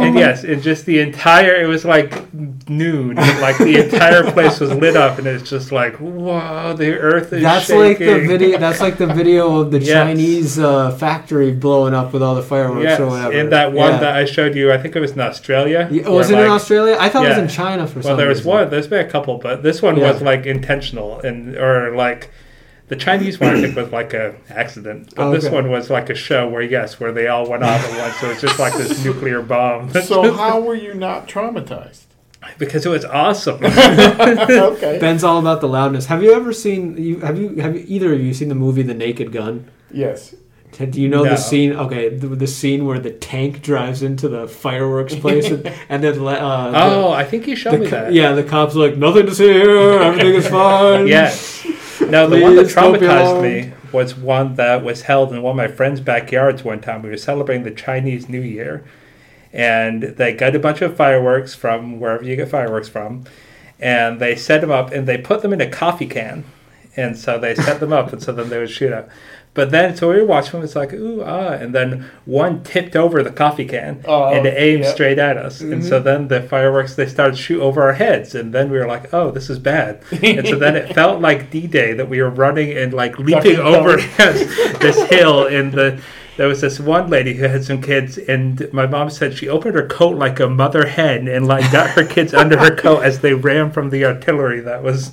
And 0.05 0.15
yes, 0.17 0.45
and 0.45 0.63
just 0.63 0.87
the 0.87 1.01
entire, 1.01 1.55
it 1.57 1.67
was 1.67 1.85
like 1.85 2.33
noon. 2.69 3.17
Like 3.17 3.59
the 3.59 3.85
entire 3.85 4.31
place 4.31 4.61
was 4.61 4.73
lit 4.73 4.97
up 4.97 5.19
and 5.19 5.27
it's 5.27 5.49
just 5.49 5.73
like, 5.73 5.97
whoa, 5.97 6.75
the 6.77 6.99
earth 6.99 7.33
is 7.33 7.43
That's 7.43 7.67
shaking. 7.67 7.81
like 7.81 7.99
the 7.99 8.27
video. 8.27 8.59
That's 8.59 8.81
like 8.81 8.97
the 8.99 9.07
video 9.07 9.61
of 9.61 9.71
the 9.71 9.79
Yes. 9.81 9.93
Chinese 10.07 10.59
uh, 10.59 10.91
factory 10.93 11.53
blowing 11.53 11.95
up 11.95 12.13
with 12.13 12.23
all 12.23 12.35
the 12.35 12.43
fireworks 12.43 12.85
Yes, 12.85 13.01
or 13.01 13.07
whatever. 13.09 13.33
and 13.37 13.53
that 13.53 13.73
one 13.73 13.93
Yeah. 13.93 14.01
that 14.01 14.17
I 14.17 14.25
showed 14.25 14.55
you, 14.55 14.73
I 14.73 14.79
think 14.79 14.97
it 14.97 15.01
was 15.01 15.13
in 15.13 15.21
Australia. 15.21 15.89
Yeah, 15.91 16.09
was 16.09 16.31
it 16.31 16.35
where, 16.37 16.47
in 16.47 16.51
Australia? 16.51 16.97
I 16.99 17.09
thought 17.11 17.27
it 17.27 17.31
was 17.31 17.39
in 17.39 17.49
China 17.49 17.87
for 17.87 18.01
some 18.01 18.11
Well, 18.11 18.17
there 18.17 18.29
was 18.29 18.39
reason. 18.39 18.53
one. 18.53 18.71
There's 18.71 18.87
been 18.87 19.05
a 19.05 19.11
couple, 19.11 19.39
but 19.39 19.63
this 19.63 19.83
one 19.83 19.97
Yeah. 19.97 20.11
was 20.13 20.23
like 20.23 20.47
intentional, 20.47 21.21
and 21.21 21.57
or 21.57 21.95
like 21.95 22.31
the 22.95 23.01
Chinese 23.05 23.41
one 23.41 23.57
I 23.57 23.61
think 23.61 23.77
was 23.77 23.91
like 23.91 24.15
a 24.15 24.35
accident, 24.49 25.15
but 25.17 25.33
this 25.33 25.45
Okay. 25.47 25.55
one 25.55 25.71
was 25.71 25.91
like 25.91 26.11
a 26.11 26.15
show 26.15 26.49
where 26.49 26.63
yes, 26.63 27.01
where 27.01 27.13
they 27.13 27.27
all 27.29 27.49
went 27.49 27.63
off 27.65 27.85
at 27.85 27.99
once. 27.99 28.17
So 28.21 28.31
it's 28.31 28.41
just 28.41 28.59
like 28.59 28.75
this 28.75 29.05
nuclear 29.07 29.43
bomb. 29.43 29.91
so 29.93 30.33
how 30.45 30.61
were 30.61 30.75
you 30.75 30.95
not 30.95 31.29
traumatized? 31.29 32.03
because 32.59 32.85
it 32.85 32.91
was 32.91 33.07
awesome. 33.07 33.59
okay. 33.65 34.99
Ben's 34.99 35.25
all 35.25 35.39
about 35.39 35.61
the 35.63 35.69
loudness. 35.69 36.07
Have 36.07 36.23
you 36.23 36.33
ever 36.35 36.53
seen? 36.53 36.97
You 36.97 37.21
have 37.21 37.39
you 37.39 37.49
have 37.57 37.75
you, 37.77 37.85
either 37.89 38.13
of 38.13 38.21
you 38.21 38.35
seen 38.35 38.49
the 38.49 38.55
movie 38.55 38.83
The 38.83 38.95
Naked 38.95 39.33
Gun? 39.33 39.69
Yes. 39.91 40.35
Do 40.77 41.01
you 41.01 41.09
know 41.09 41.23
No. 41.23 41.31
the 41.31 41.37
scene? 41.37 41.73
Okay, 41.73 42.09
the, 42.09 42.27
the 42.27 42.49
scene 42.49 42.85
where 42.85 42.99
the 42.99 43.13
tank 43.13 43.63
drives 43.63 44.03
into 44.03 44.29
the 44.29 44.49
fireworks 44.49 45.15
place 45.15 45.49
and, 45.49 45.73
and 45.89 46.03
then 46.03 46.15
uh, 46.19 46.71
the- 46.73 46.79
oh, 46.97 47.13
I 47.13 47.23
think 47.25 47.47
you 47.47 47.55
showed 47.55 47.75
the 47.75 47.79
me 47.79 47.87
that. 47.87 48.13
yeah, 48.13 48.33
the 48.33 48.43
cops 48.43 48.75
are 48.75 48.81
like 48.81 48.97
nothing 48.97 49.25
to 49.27 49.35
see 49.35 49.53
here, 49.53 50.01
everything 50.03 50.35
is 50.35 50.49
fine. 50.49 51.07
Yes. 51.07 51.65
Now 52.15 52.29
the 52.29 52.41
one 52.41 52.55
that 52.55 52.67
Please 52.67 52.75
don't 52.77 52.93
be 52.93 53.07
traumatized 53.07 53.43
me 53.43 53.73
was 53.91 54.15
one 54.15 54.55
that 54.55 54.85
was 54.85 55.03
held 55.03 55.33
in 55.33 55.43
one 55.43 55.51
of 55.51 55.57
my 55.57 55.67
friends' 55.67 56.01
backyards 56.01 56.63
one 56.63 56.81
time. 56.81 57.03
We 57.03 57.09
were 57.09 57.17
celebrating 57.17 57.65
the 57.65 57.73
Chinese 57.73 58.29
New 58.29 58.41
Year, 58.41 58.85
and 59.53 60.01
they 60.01 60.33
got 60.33 60.55
a 60.55 60.61
bunch 60.61 60.81
of 60.81 60.97
fireworks 60.97 61.57
from 61.57 61.99
wherever 61.99 62.23
you 62.23 62.37
get 62.37 62.49
fireworks 62.49 62.89
from, 62.89 63.25
and 63.81 64.21
they 64.21 64.37
set 64.37 64.61
them 64.61 64.71
up 64.71 64.93
and 64.93 65.09
they 65.09 65.19
put 65.19 65.43
them 65.43 65.53
in 65.53 65.61
a 65.61 65.69
coffee 65.69 66.07
can, 66.07 66.45
and 66.95 67.19
so 67.19 67.37
they 67.37 67.57
set 67.57 67.81
them 67.81 67.93
up 67.93 68.13
and 68.13 68.23
so 68.23 68.31
then 68.31 68.49
they 68.49 68.61
would 68.61 68.71
shoot 68.71 68.93
out. 68.93 69.09
But 69.55 69.71
then, 69.71 69.97
so 69.97 70.11
we 70.11 70.17
were 70.17 70.27
watching 70.27 70.53
them. 70.53 70.65
It's 70.65 70.75
like 70.75 70.93
ooh 70.93 71.23
ah, 71.23 71.53
and 71.53 71.73
then 71.73 72.11
one 72.25 72.65
tipped 72.65 72.97
over 72.97 73.23
the 73.23 73.31
coffee 73.31 73.65
can 73.65 74.03
Oh, 74.05 74.33
and 74.35 74.45
it 74.47 74.55
aimed 74.57 74.83
yep. 74.83 74.93
straight 74.93 75.19
at 75.19 75.37
us. 75.37 75.61
And 75.61 75.85
so 75.85 76.01
then 76.01 76.27
the 76.27 76.43
fireworks 76.43 76.97
they 76.97 77.07
started 77.07 77.37
to 77.37 77.43
shoot 77.43 77.61
over 77.63 77.83
our 77.83 77.93
heads, 77.93 78.35
and 78.35 78.53
then 78.53 78.69
we 78.69 78.79
were 78.79 78.87
like, 78.87 79.15
oh, 79.15 79.31
this 79.31 79.49
is 79.49 79.61
bad. 79.61 80.03
and 80.11 80.47
so 80.47 80.57
then 80.57 80.75
it 80.75 80.93
felt 80.95 81.21
like 81.21 81.51
D-Day 81.51 81.93
that 81.95 82.09
we 82.09 82.21
were 82.21 82.31
running 82.31 82.77
and 82.77 82.93
like 82.93 83.17
leaping 83.21 83.59
over 83.59 83.99
yes, 84.01 84.79
this 84.81 85.01
hill. 85.11 85.47
And 85.47 85.73
the 85.73 86.03
there 86.37 86.49
was 86.49 86.61
this 86.61 86.81
one 86.81 87.09
lady 87.11 87.35
who 87.35 87.45
had 87.45 87.65
some 87.65 87.81
kids, 87.81 88.19
and 88.19 88.69
my 88.73 88.87
mom 88.89 89.09
said 89.09 89.39
she 89.39 89.49
opened 89.49 89.77
her 89.77 89.87
coat 89.87 90.17
like 90.17 90.41
a 90.41 90.49
mother 90.49 90.85
hen 90.87 91.29
and 91.29 91.47
like 91.47 91.71
got 91.71 91.91
her 91.91 92.05
kids 92.05 92.35
under 92.35 92.59
her 92.59 92.75
coat 92.75 93.05
as 93.05 93.21
they 93.21 93.35
ran 93.35 93.71
from 93.71 93.91
the 93.91 94.05
artillery 94.05 94.59
that 94.61 94.83
was 94.83 95.13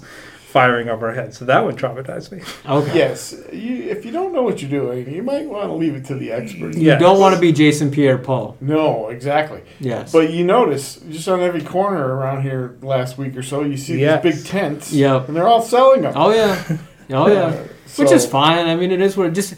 firing 0.52 0.90
overhead. 0.90 1.34
So 1.34 1.46
that 1.46 1.64
would 1.66 1.76
traumatize 1.78 2.32
me. 2.32 2.42
Okay. 2.68 2.96
Yes, 2.98 3.34
you, 3.52 3.84
if 3.90 4.06
you 4.06 4.12
don't 4.12 4.34
know 4.34 4.44
what 4.44 4.62
you're 4.62 4.70
doing, 4.70 5.10
you 5.12 5.24
might 5.24 5.46
want 5.48 5.66
to 5.68 5.74
leave 5.74 5.96
it 5.96 6.06
to 6.06 6.16
the 6.16 6.32
experts. 6.32 6.78
You 6.78 6.88
Yes. 6.88 7.00
don't 7.02 7.20
want 7.20 7.34
to 7.36 7.42
be 7.42 7.52
Jason 7.52 7.90
Pierre 7.92 8.18
Paul. 8.18 8.56
No, 8.62 9.08
exactly. 9.10 9.64
Yes. 9.80 10.12
But 10.12 10.32
you 10.32 10.44
notice 10.44 10.96
just 11.10 11.28
on 11.28 11.42
every 11.42 11.62
corner 11.62 12.16
around 12.16 12.44
here 12.44 12.78
last 12.82 13.18
week 13.18 13.36
or 13.36 13.44
so, 13.44 13.64
you 13.64 13.78
see 13.78 14.00
Yes. 14.02 14.24
these 14.24 14.36
big 14.44 14.46
tents. 14.46 14.92
Yep. 14.94 15.28
And 15.30 15.36
they're 15.36 15.48
all 15.48 15.62
selling 15.62 16.02
them. 16.04 16.14
oh 16.16 16.32
yeah. 16.32 16.78
Oh 17.10 17.28
yeah. 17.28 17.46
Uh, 17.46 17.68
Which 17.98 18.12
is 18.12 18.26
fine. 18.26 18.68
I 18.68 18.76
mean, 18.78 18.92
it 18.92 19.02
is 19.02 19.18
what 19.18 19.28
it 19.28 19.34
just 19.34 19.56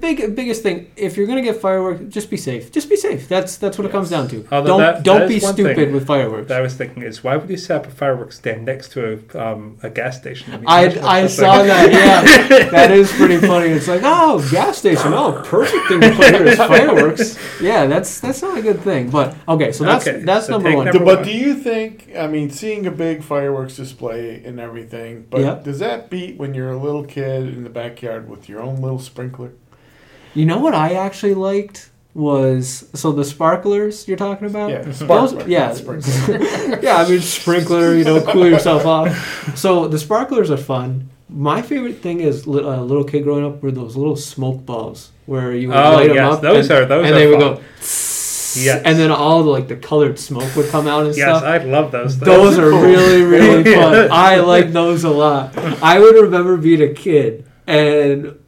big 0.00 0.34
biggest 0.36 0.62
thing. 0.62 0.90
If 0.96 1.16
you're 1.16 1.26
gonna 1.26 1.42
get 1.42 1.60
fireworks, 1.60 2.02
just 2.08 2.30
be 2.30 2.36
safe. 2.36 2.70
Just 2.72 2.88
be 2.88 2.96
safe. 2.96 3.28
That's 3.28 3.56
that's 3.56 3.76
what 3.78 3.86
it 3.86 3.90
comes 3.92 4.10
down 4.10 4.28
to. 4.28 4.46
Although 4.52 4.66
don't 4.66 4.80
that- 4.80 5.02
don't 5.02 5.20
that 5.20 5.28
be 5.28 5.40
stupid 5.40 5.76
thing 5.76 5.92
with 5.92 6.06
fireworks. 6.06 6.48
That 6.48 6.58
I 6.58 6.62
was 6.62 6.74
thinking 6.74 7.02
is 7.02 7.22
why 7.24 7.36
would 7.36 7.48
you 7.50 7.56
set 7.56 7.76
up 7.82 7.86
a 7.86 7.90
fireworks 7.90 8.36
stand 8.36 8.64
next 8.64 8.92
to 8.92 9.20
a 9.34 9.38
um, 9.52 9.78
a 9.82 9.90
gas 9.90 10.16
station? 10.18 10.52
mean, 10.52 10.64
I, 10.66 10.88
that's 10.88 11.04
I 11.06 11.26
saw 11.26 11.58
thing. 11.58 11.66
that. 11.68 11.92
Yeah, 11.92 12.68
that 12.70 12.90
is 12.90 13.10
pretty 13.12 13.38
funny. 13.38 13.68
It's 13.68 13.88
like, 13.88 14.02
oh, 14.04 14.46
gas 14.50 14.78
station. 14.78 15.12
Oh, 15.12 15.42
perfect 15.44 15.88
thing 15.88 16.00
to 16.00 16.10
put 16.14 16.34
here 16.34 16.44
is 16.44 16.56
fireworks. 16.56 17.38
Yeah, 17.60 17.86
that's 17.86 18.20
that's 18.20 18.42
not 18.42 18.58
a 18.58 18.62
good 18.62 18.80
thing. 18.80 19.10
But 19.10 19.36
okay, 19.48 19.72
so 19.72 19.84
that's 19.84 20.06
Okay, 20.06 20.20
that's 20.20 20.46
so 20.46 20.52
number 20.52 20.74
one. 20.74 20.86
number- 20.86 21.04
but 21.04 21.18
one. 21.18 21.24
do 21.24 21.32
you 21.32 21.54
think? 21.54 22.10
I 22.16 22.26
mean, 22.26 22.50
seeing 22.50 22.86
a 22.86 22.90
big 22.90 23.22
fireworks 23.22 23.76
display 23.76 24.42
and 24.44 24.60
everything, 24.60 25.26
but 25.30 25.40
Yep. 25.40 25.64
does 25.64 25.78
that 25.80 26.10
beat 26.10 26.36
when 26.38 26.54
you're 26.54 26.70
a 26.70 26.78
little 26.78 27.04
kid 27.04 27.48
in 27.48 27.64
the 27.64 27.70
backyard 27.70 28.28
with 28.28 28.48
your 28.48 28.60
own 28.60 28.80
little 28.80 28.98
sprinkler? 28.98 29.52
You 30.34 30.44
know 30.46 30.58
what 30.58 30.74
I 30.74 30.94
actually 30.94 31.34
liked 31.34 31.90
was 32.14 32.88
so 32.94 33.10
the 33.12 33.24
sparklers 33.24 34.06
you're 34.06 34.16
talking 34.16 34.46
about. 34.46 34.70
Yeah, 34.70 34.82
Those, 34.82 34.98
sparkler, 35.30 35.48
yeah, 35.48 35.74
yeah. 36.82 36.96
I 36.96 37.08
mean 37.08 37.20
sprinkler. 37.20 37.94
You 37.94 38.04
know, 38.04 38.20
cool 38.22 38.46
yourself 38.48 38.84
off. 38.86 39.56
So 39.58 39.88
the 39.88 39.98
sparklers 39.98 40.50
are 40.50 40.56
fun. 40.56 41.10
My 41.28 41.62
favorite 41.62 41.98
thing 41.98 42.20
is 42.20 42.46
a 42.46 42.50
uh, 42.50 42.76
little 42.82 43.02
kid 43.04 43.24
growing 43.24 43.44
up 43.44 43.62
were 43.62 43.72
those 43.72 43.96
little 43.96 44.14
smoke 44.16 44.64
balls 44.64 45.10
where 45.26 45.52
you 45.52 45.68
would 45.68 45.76
Oh, 45.76 45.92
light 45.94 46.08
them 46.14 46.18
up. 46.32 46.40
those 46.42 46.70
and, 46.70 46.78
are- 46.80 46.86
those 46.86 47.06
and 47.06 47.14
are 47.14 47.18
they 47.18 47.26
would 47.26 47.40
go. 47.40 47.60
Yes. 48.56 48.82
And 48.84 48.96
then 48.98 49.10
all 49.10 49.42
the 49.42 49.50
like 49.50 49.66
the 49.66 49.74
colored 49.76 50.16
smoke 50.18 50.54
would 50.54 50.70
come 50.70 50.86
out 50.86 51.06
and 51.06 51.16
Yes, 51.16 51.38
stuff. 51.38 51.42
Yes, 51.42 51.62
I 51.62 51.64
love 51.64 51.90
those. 51.90 52.12
Things. 52.14 52.24
Those 52.26 52.58
are 52.58 52.70
really, 52.70 53.22
really 53.22 53.68
Yeah. 53.68 53.80
fun. 53.90 54.08
I 54.12 54.36
like 54.36 54.70
those 54.72 55.02
a 55.02 55.10
lot. 55.10 55.56
I 55.82 55.98
would 55.98 56.14
remember 56.14 56.56
being 56.56 56.82
a 56.82 56.92
kid 56.94 57.44
and 57.66 58.38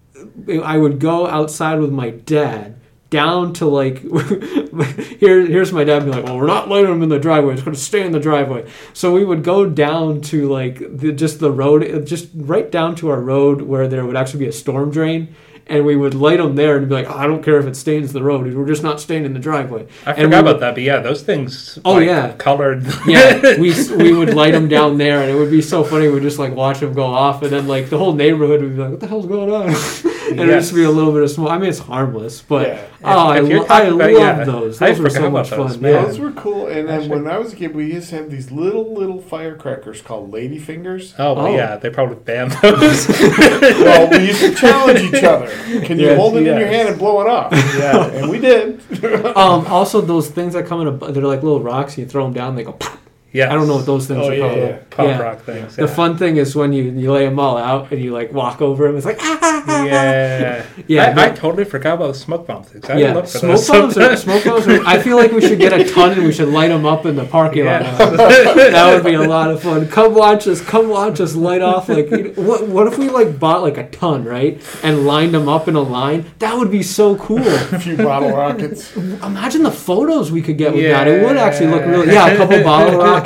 I 0.62 0.76
would 0.78 0.98
go 1.00 1.26
outside 1.26 1.78
with 1.80 1.90
my 1.92 2.10
dad 2.10 2.74
down 3.08 3.52
to 3.54 3.66
like 3.66 3.98
here 5.20 5.46
here's 5.46 5.72
my 5.72 5.84
dad 5.84 6.04
be 6.04 6.10
like 6.10 6.24
well 6.24 6.36
we're 6.36 6.46
not 6.46 6.68
lighting 6.68 6.90
them 6.90 7.02
in 7.04 7.08
the 7.08 7.20
driveway 7.20 7.54
it's 7.54 7.62
going 7.62 7.74
to 7.74 7.80
stay 7.80 8.04
in 8.04 8.10
the 8.10 8.18
driveway 8.18 8.68
so 8.94 9.12
we 9.12 9.24
would 9.24 9.44
go 9.44 9.64
down 9.64 10.20
to 10.20 10.48
like 10.48 10.78
the, 10.98 11.12
just 11.12 11.38
the 11.38 11.50
road 11.52 12.04
just 12.04 12.28
right 12.34 12.68
down 12.70 12.96
to 12.96 13.08
our 13.08 13.20
road 13.20 13.62
where 13.62 13.86
there 13.86 14.04
would 14.04 14.16
actually 14.16 14.40
be 14.40 14.48
a 14.48 14.52
storm 14.52 14.90
drain 14.90 15.32
and 15.68 15.84
we 15.86 15.94
would 15.94 16.14
light 16.14 16.38
them 16.38 16.56
there 16.56 16.76
and 16.76 16.88
be 16.88 16.94
like 16.96 17.08
oh, 17.08 17.16
I 17.16 17.28
don't 17.28 17.44
care 17.44 17.58
if 17.60 17.66
it 17.66 17.76
stains 17.76 18.12
the 18.12 18.24
road 18.24 18.52
we're 18.52 18.66
just 18.66 18.82
not 18.82 19.00
staying 19.00 19.24
in 19.24 19.34
the 19.34 19.40
driveway 19.40 19.86
I 20.04 20.10
And 20.12 20.22
forgot 20.24 20.44
would- 20.44 20.50
about 20.50 20.60
that, 20.60 20.74
but 20.74 20.82
yeah, 20.82 20.98
those 20.98 21.22
things. 21.22 21.78
Oh, 21.84 21.94
like, 21.94 22.06
yeah. 22.06 22.32
colored. 22.32 22.84
yeah, 23.06 23.56
we 23.60 23.72
we 23.96 24.12
would 24.12 24.34
light 24.34 24.52
them 24.52 24.66
down 24.68 24.98
there, 24.98 25.20
and 25.22 25.30
it 25.30 25.34
would 25.34 25.50
be 25.50 25.62
so 25.62 25.82
funny. 25.84 26.08
We'd 26.08 26.22
just 26.22 26.38
like 26.40 26.54
watch 26.54 26.80
them 26.80 26.92
go 26.92 27.04
off, 27.04 27.42
and 27.42 27.50
then 27.52 27.66
like 27.68 27.88
the 27.90 27.98
whole 27.98 28.12
neighborhood 28.14 28.62
would 28.62 28.74
be 28.76 28.80
like, 28.82 28.90
"What 28.92 29.00
the 29.00 29.06
hell's 29.08 29.26
going 29.26 29.50
on?" 29.52 29.70
and 30.30 30.40
it'd 30.40 30.54
just 30.60 30.74
be 30.74 30.82
a 30.84 30.90
little 30.90 31.12
bit 31.12 31.22
of 31.22 31.30
smoke. 31.30 31.50
I 31.50 31.58
mean, 31.58 31.68
it's 31.70 31.78
harmless, 31.78 32.42
but 32.42 32.66
Yeah. 32.68 32.80
oh, 33.04 33.32
If- 33.32 33.50
if 33.50 33.70
I, 33.70 33.88
lo- 33.88 33.96
I 33.96 33.98
talking 33.98 33.98
love 33.98 34.38
yeah, 34.38 34.44
those. 34.44 34.82
I 34.82 34.88
Those 34.90 35.00
were 35.00 35.10
so 35.10 35.30
much 35.30 35.50
those, 35.50 35.72
fun. 35.72 35.80
man. 35.82 36.04
Those 36.04 36.18
were 36.18 36.32
cool. 36.32 36.66
And 36.68 36.88
then 36.88 37.08
when 37.08 37.26
I 37.26 37.38
was 37.38 37.52
a 37.52 37.56
kid, 37.56 37.74
we 37.74 37.92
used 37.92 38.10
to 38.10 38.16
have 38.16 38.30
these 38.30 38.50
little 38.50 38.94
little 38.94 39.20
firecrackers 39.20 40.00
called 40.02 40.32
lady 40.32 40.58
fingers. 40.58 41.14
Oh, 41.18 41.34
well, 41.34 41.46
Oh. 41.46 41.54
yeah, 41.56 41.76
they 41.76 41.90
probably 41.90 42.16
banned 42.16 42.52
those. 42.62 43.08
well, 43.08 44.10
we 44.10 44.26
used 44.26 44.40
to 44.40 44.54
challenge 44.54 45.00
each 45.00 45.22
other. 45.24 45.48
Can 45.84 45.98
you 45.98 46.06
Yes, 46.06 46.18
hold 46.18 46.36
it 46.36 46.46
in 46.46 46.58
your 46.58 46.66
hand 46.68 46.88
and 46.88 46.98
blow 46.98 47.20
it 47.20 47.26
off? 47.28 47.52
yeah. 47.78 48.06
And 48.08 48.30
we 48.30 48.38
did. 48.38 48.80
Um, 49.36 49.66
also, 49.66 50.00
those 50.00 50.28
things 50.30 50.54
that 50.54 50.66
come 50.66 50.80
in 50.80 50.86
a, 50.88 51.12
they're 51.12 51.22
like 51.22 51.42
little 51.42 51.60
rocks. 51.62 51.96
You 51.98 52.06
throw 52.06 52.24
them 52.24 52.32
down, 52.32 52.54
they 52.56 52.64
go. 52.64 52.72
Pop. 52.72 52.98
Yeah. 53.36 53.50
I 53.50 53.54
don't 53.56 53.66
know 53.68 53.76
what 53.76 53.86
those 53.86 54.06
things 54.08 54.20
Oh, 54.24 54.28
are 54.30 54.34
yeah, 54.34 54.46
called. 54.46 54.58
yeah. 54.58 54.76
Pop 54.96 55.06
Yeah. 55.06 55.18
rock 55.26 55.38
things. 55.50 55.76
The 55.76 55.88
fun 56.00 56.16
thing 56.16 56.34
is 56.42 56.56
when 56.60 56.70
you 56.72 56.84
you 57.02 57.12
lay 57.12 57.24
them 57.28 57.38
all 57.38 57.56
out 57.70 57.82
and 57.92 58.00
you 58.04 58.10
like 58.18 58.32
walk 58.32 58.62
over 58.68 58.86
them. 58.86 58.96
It's 58.96 59.04
like 59.12 59.18
ah, 59.20 59.38
ah, 59.42 59.46
ah, 59.46 59.64
ah. 59.68 59.84
Yeah. 59.84 60.62
Yeah, 60.86 61.04
I, 61.04 61.10
I 61.10 61.14
but- 61.14 61.36
totally 61.36 61.64
forgot 61.74 61.94
about 61.98 62.08
the 62.14 62.18
smoke 62.26 62.46
bomb 62.48 62.62
things. 62.64 62.88
I 62.88 62.96
yeah, 62.96 63.12
look 63.14 63.26
for 63.26 63.38
smoke 63.38 63.56
those 63.56 63.68
bombs. 63.68 63.96
Are, 63.98 64.00
sometimes. 64.00 64.22
smoke 64.22 64.44
bombs. 64.44 64.66
Are, 64.68 64.84
I 64.86 64.98
feel 64.98 65.16
like 65.16 65.32
we 65.32 65.40
should 65.46 65.58
get 65.58 65.72
a 65.78 65.84
ton 65.84 66.12
and 66.12 66.24
we 66.24 66.32
should 66.32 66.48
light 66.48 66.68
them 66.74 66.86
up 66.86 67.04
in 67.06 67.14
the 67.16 67.24
parking 67.26 67.64
lot. 67.66 67.82
Yeah. 67.82 68.10
that 68.76 68.94
would 68.94 69.04
be 69.04 69.14
a 69.14 69.28
lot 69.36 69.50
of 69.50 69.62
fun. 69.62 69.86
Come 69.88 70.14
watch 70.14 70.46
us. 70.48 70.60
Come 70.60 70.88
watch 70.88 71.20
us 71.20 71.34
light 71.34 71.62
off. 71.62 71.88
Like, 71.88 72.10
you 72.10 72.32
know, 72.32 72.42
what? 72.42 72.66
What 72.68 72.86
if 72.86 72.96
we 72.98 73.08
like 73.10 73.38
bought 73.38 73.62
like 73.62 73.76
a 73.76 73.86
ton, 73.90 74.24
right, 74.24 74.60
and 74.82 75.06
lined 75.06 75.34
them 75.34 75.48
up 75.48 75.68
in 75.68 75.74
a 75.76 75.80
line? 75.82 76.24
That 76.38 76.56
would 76.58 76.70
be 76.70 76.82
so 76.82 77.16
cool. 77.16 77.38
a 77.46 77.78
few 77.78 77.96
bottle 77.96 78.30
rockets. 78.30 78.96
Imagine 78.96 79.62
the 79.62 79.70
photos 79.70 80.32
we 80.32 80.40
could 80.42 80.58
get 80.58 80.72
with 80.74 80.84
that. 80.84 81.06
It 81.06 81.22
would 81.24 81.36
actually 81.36 81.68
look 81.68 81.84
really. 81.84 82.06
Yeah. 82.06 82.26
Yeah, 82.26 82.32
a 82.32 82.36
couple 82.38 82.62
bottle 82.62 82.98
rockets, 82.98 83.25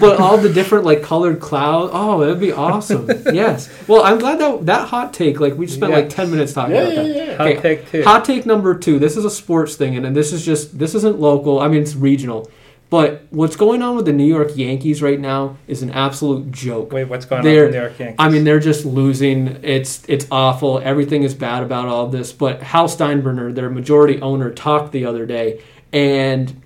but 0.00 0.20
all 0.20 0.36
the 0.38 0.52
different 0.52 0.84
like 0.84 1.02
colored 1.02 1.40
clouds. 1.40 1.90
Oh, 1.94 2.20
that'd 2.20 2.40
be 2.40 2.52
awesome. 2.52 3.08
Yes. 3.32 3.68
Well, 3.88 4.02
I'm 4.02 4.18
glad 4.18 4.38
that 4.40 4.66
that 4.66 4.88
hot 4.88 5.12
take. 5.14 5.40
Like 5.40 5.54
we 5.56 5.66
spent 5.66 5.92
like 5.92 6.08
ten 6.08 6.30
minutes 6.30 6.52
talking 6.52 6.74
Yeah, 6.76 6.82
about 6.82 7.06
yeah, 7.06 7.12
that. 7.12 7.26
yeah. 7.26 7.36
Hot 7.36 7.46
Okay, 7.48 7.60
take 7.60 7.90
two. 7.90 8.02
Hot 8.04 8.24
take 8.24 8.46
number 8.46 8.74
two. 8.78 8.98
This 8.98 9.16
is 9.16 9.24
a 9.24 9.30
sports 9.30 9.76
thing, 9.76 9.96
and, 9.96 10.06
and 10.06 10.14
this 10.16 10.32
is 10.32 10.44
just 10.44 10.78
this 10.78 10.94
isn't 10.94 11.18
local. 11.18 11.60
I 11.60 11.68
mean, 11.68 11.82
it's 11.82 11.94
regional. 11.96 12.50
But 12.90 13.24
what's 13.28 13.54
going 13.54 13.82
on 13.82 13.96
with 13.96 14.06
the 14.06 14.14
New 14.14 14.24
York 14.24 14.56
Yankees 14.56 15.02
right 15.02 15.20
now 15.20 15.58
is 15.66 15.82
an 15.82 15.90
absolute 15.90 16.50
joke. 16.50 16.90
Wait, 16.90 17.04
what's 17.04 17.26
going 17.26 17.42
They're- 17.42 17.64
on 17.64 17.66
in 17.66 17.72
New 17.74 17.80
York 17.82 17.98
Yankees? 17.98 18.16
I 18.18 18.28
mean, 18.30 18.44
they're 18.44 18.58
just 18.60 18.86
losing. 18.86 19.58
It's 19.62 20.02
it's 20.08 20.26
awful. 20.30 20.80
Everything 20.82 21.22
is 21.22 21.34
bad 21.34 21.62
about 21.62 21.86
all 21.88 22.06
this. 22.08 22.32
But 22.32 22.62
Hal 22.62 22.88
Steinbrenner, 22.88 23.54
their 23.54 23.68
majority 23.68 24.18
owner, 24.22 24.50
talked 24.50 24.92
the 24.92 25.04
other 25.04 25.26
day, 25.26 25.60
and 25.92 26.62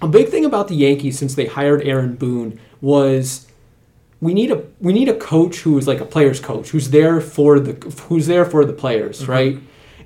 a 0.00 0.08
big 0.08 0.28
thing 0.28 0.44
about 0.44 0.68
the 0.68 0.76
Yankees 0.76 1.18
since 1.18 1.34
they 1.34 1.46
hired 1.46 1.82
Aaron 1.82 2.16
Boone 2.16 2.60
was 2.80 3.46
we 4.20 4.34
need 4.34 4.50
a 4.50 4.64
we 4.80 4.92
need 4.92 5.08
a 5.08 5.16
coach 5.16 5.60
who 5.60 5.78
is 5.78 5.86
like 5.86 6.00
a 6.00 6.04
player's 6.04 6.40
coach 6.40 6.70
who's 6.70 6.90
there 6.90 7.20
for 7.20 7.60
the 7.60 7.72
who's 8.08 8.26
there 8.26 8.44
for 8.44 8.64
the 8.64 8.72
players, 8.72 9.22
mm-hmm. 9.22 9.30
right? 9.30 9.58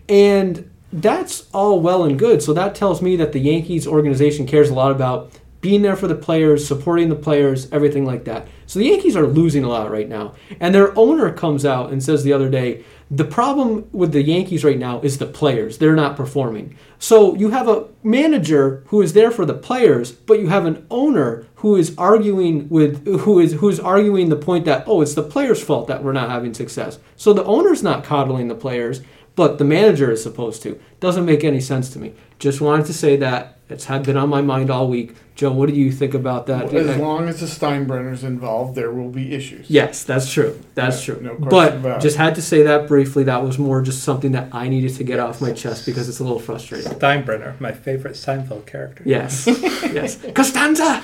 And 0.09 0.71
that's 0.93 1.49
all 1.53 1.81
well 1.81 2.05
and 2.05 2.19
good. 2.19 2.43
So 2.43 2.53
that 2.53 2.75
tells 2.75 3.01
me 3.01 3.17
that 3.17 3.33
the 3.33 3.41
Yankees 3.41 3.87
organization 3.87 4.47
cares 4.47 4.69
a 4.69 4.75
lot 4.75 4.91
about 4.91 5.33
being 5.63 5.83
there 5.83 5.97
for 5.97 6.09
the 6.09 6.15
players, 6.15 6.67
supporting 6.67 7.09
the 7.09 7.15
players, 7.15 7.71
everything 7.73 8.05
like 8.05 8.25
that. 8.25 8.49
So 8.67 8.81
the 8.81 8.87
Yankees 8.87 9.17
are 9.17 9.27
losing 9.27 9.63
a 9.65 9.69
lot 9.69 9.91
right 9.91 10.09
now. 10.09 10.35
And 10.59 10.75
their 10.75 10.97
owner 10.99 11.33
comes 11.33 11.65
out 11.65 11.93
and 11.93 12.03
says 12.03 12.25
the 12.25 12.33
other 12.33 12.51
day, 12.51 12.85
the 13.11 13.25
problem 13.25 13.89
with 13.93 14.13
the 14.13 14.23
Yankees 14.23 14.65
right 14.65 14.79
now 14.79 15.01
is 15.03 15.19
the 15.19 15.27
players. 15.27 15.79
They're 15.79 15.95
not 15.95 16.17
performing. 16.17 16.77
So 17.03 17.35
you 17.35 17.51
have 17.51 17.67
a 17.67 17.89
manager 18.05 18.85
who 18.87 19.03
is 19.03 19.13
there 19.13 19.33
for 19.33 19.45
the 19.45 19.55
players, 19.55 20.13
but 20.13 20.39
you 20.39 20.47
have 20.47 20.67
an 20.67 20.87
owner 20.89 21.49
who 21.57 21.75
is 21.75 21.97
arguing 21.99 22.69
with 22.69 23.05
who 23.05 23.41
is 23.41 23.55
who 23.55 23.69
is 23.69 23.81
arguing 23.81 24.29
the 24.29 24.37
point 24.37 24.67
that 24.67 24.85
oh, 24.87 25.01
it's 25.01 25.15
the 25.15 25.23
players' 25.25 25.61
fault 25.61 25.89
that 25.89 26.05
we're 26.05 26.13
not 26.13 26.31
having 26.31 26.55
success. 26.55 27.01
So 27.17 27.33
the 27.33 27.43
owner's 27.43 27.83
not 27.83 28.05
coddling 28.05 28.47
the 28.47 28.55
players, 28.55 29.01
but 29.35 29.59
the 29.59 29.65
manager 29.65 30.13
is 30.13 30.23
supposed 30.23 30.63
to. 30.63 30.81
Doesn't 31.01 31.27
make 31.27 31.43
any 31.43 31.61
sense 31.61 31.91
to 31.91 31.99
me. 31.99 32.15
Just 32.43 32.61
wanted 32.61 32.87
to 32.87 32.93
say 32.93 33.15
that. 33.19 33.57
It's 33.69 33.85
had 33.85 34.03
been 34.05 34.17
on 34.17 34.29
my 34.29 34.43
mind 34.43 34.69
all 34.69 34.89
week. 34.89 35.15
Joe, 35.37 35.53
what 35.53 35.69
do 35.69 35.75
you 35.77 35.93
think 35.93 36.13
about 36.13 36.47
that? 36.49 36.75
As 36.75 36.97
long 36.97 37.29
as 37.29 37.39
the 37.39 37.47
Steinbrenner's 37.47 38.25
involved, 38.25 38.75
there 38.75 38.91
will 38.91 39.09
be 39.11 39.33
issues. 39.33 39.71
Yes, 39.71 40.03
that's 40.03 40.31
true. 40.31 40.61
That's 40.75 41.07
Yeah, 41.07 41.15
true. 41.15 41.23
no 41.23 41.31
question 41.37 41.49
but 41.49 41.75
about 41.77 41.99
it. 41.99 42.03
just 42.03 42.17
had 42.17 42.35
to 42.35 42.43
say 42.43 42.65
that 42.65 42.89
briefly. 42.89 43.23
That 43.23 43.45
was 43.45 43.61
more 43.61 43.81
just 43.81 44.03
something 44.03 44.33
that 44.33 44.49
I 44.53 44.69
needed 44.69 44.93
to 44.97 45.05
get 45.05 45.21
off 45.21 45.41
my 45.41 45.53
chest 45.53 45.87
because 45.87 46.09
it's 46.09 46.19
a 46.19 46.25
little 46.25 46.41
frustrating. 46.41 46.91
Steinbrenner, 46.93 47.59
my 47.61 47.71
favorite 47.73 48.15
Seinfeld 48.15 48.67
character. 48.67 49.05
Yes, 49.07 49.47
yes. 49.47 50.19
Costanza. 50.35 51.01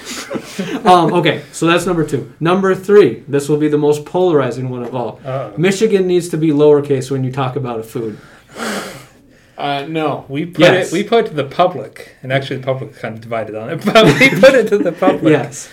um, 0.84 1.12
okay, 1.14 1.44
so 1.52 1.66
that's 1.68 1.86
number 1.86 2.04
two. 2.04 2.32
Number 2.40 2.74
three. 2.74 3.20
This 3.28 3.48
will 3.48 3.58
be 3.58 3.68
the 3.68 3.78
most 3.78 4.04
polarizing 4.04 4.70
one 4.70 4.82
of 4.82 4.92
all. 4.92 5.20
Oh. 5.24 5.54
Michigan 5.56 6.08
needs 6.08 6.28
to 6.30 6.36
be 6.36 6.48
lowercase 6.48 7.12
when 7.12 7.22
you 7.22 7.30
talk 7.30 7.54
about 7.54 7.78
a 7.78 7.84
food. 7.84 8.18
Uh, 9.58 9.86
no. 9.88 10.24
We 10.28 10.46
put 10.46 10.60
Yes. 10.60 10.88
it. 10.88 10.92
We 10.92 11.02
put 11.04 11.26
it 11.26 11.28
to 11.30 11.34
the 11.34 11.44
public, 11.44 12.14
and 12.22 12.32
actually, 12.32 12.58
the 12.58 12.64
public 12.66 12.94
kind 12.96 13.14
of 13.14 13.20
divided 13.20 13.54
on 13.56 13.68
it. 13.70 13.84
But 13.92 14.04
we 14.20 14.30
put 14.30 14.54
it 14.54 14.68
to 14.68 14.78
the 14.78 14.92
public. 14.92 15.32
Yes. 15.32 15.68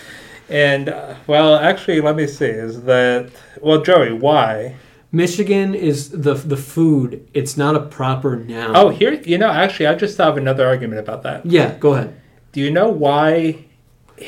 And 0.48 0.88
uh, 0.88 1.14
well, 1.26 1.54
actually, 1.56 2.00
let 2.00 2.16
me 2.16 2.26
see. 2.26 2.46
Is 2.46 2.82
that 2.82 3.30
well, 3.60 3.80
Joey? 3.82 4.12
Why? 4.12 4.76
Michigan 5.12 5.74
is 5.74 6.10
the 6.10 6.34
the 6.34 6.56
food. 6.56 7.26
It's 7.32 7.56
not 7.56 7.74
a 7.76 7.80
proper 7.80 8.36
noun. 8.36 8.74
Oh, 8.76 8.88
here. 8.90 9.12
You 9.14 9.38
know, 9.38 9.48
actually, 9.50 9.86
I 9.86 9.94
just 9.94 10.18
have 10.18 10.36
another 10.36 10.66
argument 10.66 11.00
about 11.00 11.22
that. 11.22 11.46
yeah. 11.46 11.76
Go 11.78 11.94
ahead. 11.94 12.20
Do 12.52 12.60
you 12.60 12.70
know 12.70 12.88
why 12.88 13.64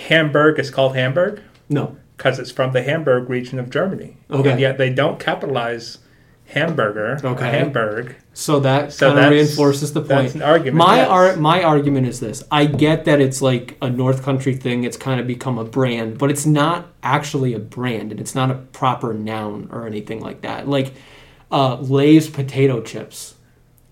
Hamburg 0.08 0.58
is 0.58 0.70
called 0.70 0.94
Hamburg? 0.96 1.42
No. 1.68 1.96
Because 2.16 2.38
it's 2.38 2.50
from 2.50 2.72
the 2.72 2.82
Hamburg 2.82 3.28
region 3.30 3.58
of 3.58 3.70
Germany. 3.70 4.16
Okay. 4.30 4.50
And 4.50 4.60
yet 4.60 4.76
they 4.78 4.90
don't 4.90 5.18
capitalize 5.20 5.98
hamburger, 6.46 7.18
Okay. 7.22 7.50
Hamburg. 7.50 8.16
So 8.38 8.60
that 8.60 8.92
So 8.92 9.12
kind 9.12 9.24
of 9.26 9.32
reinforces 9.32 9.92
the 9.94 10.00
That's 10.00 10.32
point. 10.32 10.34
an 10.36 10.42
argument. 10.42 10.76
My 10.76 10.98
yes. 10.98 11.08
ar- 11.08 11.36
my 11.38 11.64
argument 11.64 12.06
is 12.06 12.20
this: 12.20 12.44
I 12.52 12.66
get 12.66 13.04
that 13.06 13.20
it's 13.20 13.42
like 13.42 13.76
a 13.82 13.90
North 13.90 14.22
Country 14.22 14.54
thing; 14.54 14.84
it's 14.84 14.96
kind 14.96 15.18
of 15.20 15.26
become 15.26 15.58
a 15.58 15.64
brand, 15.64 16.18
but 16.18 16.30
it's 16.30 16.46
not 16.46 16.86
actually 17.02 17.52
a 17.52 17.58
brand, 17.58 18.12
and 18.12 18.20
it's 18.20 18.36
not 18.36 18.52
a 18.52 18.54
proper 18.54 19.12
noun 19.12 19.68
or 19.72 19.88
anything 19.88 20.20
like 20.20 20.42
that. 20.42 20.68
Like 20.68 20.92
uh, 21.50 21.78
Lay's 21.80 22.30
potato 22.30 22.80
chips. 22.80 23.34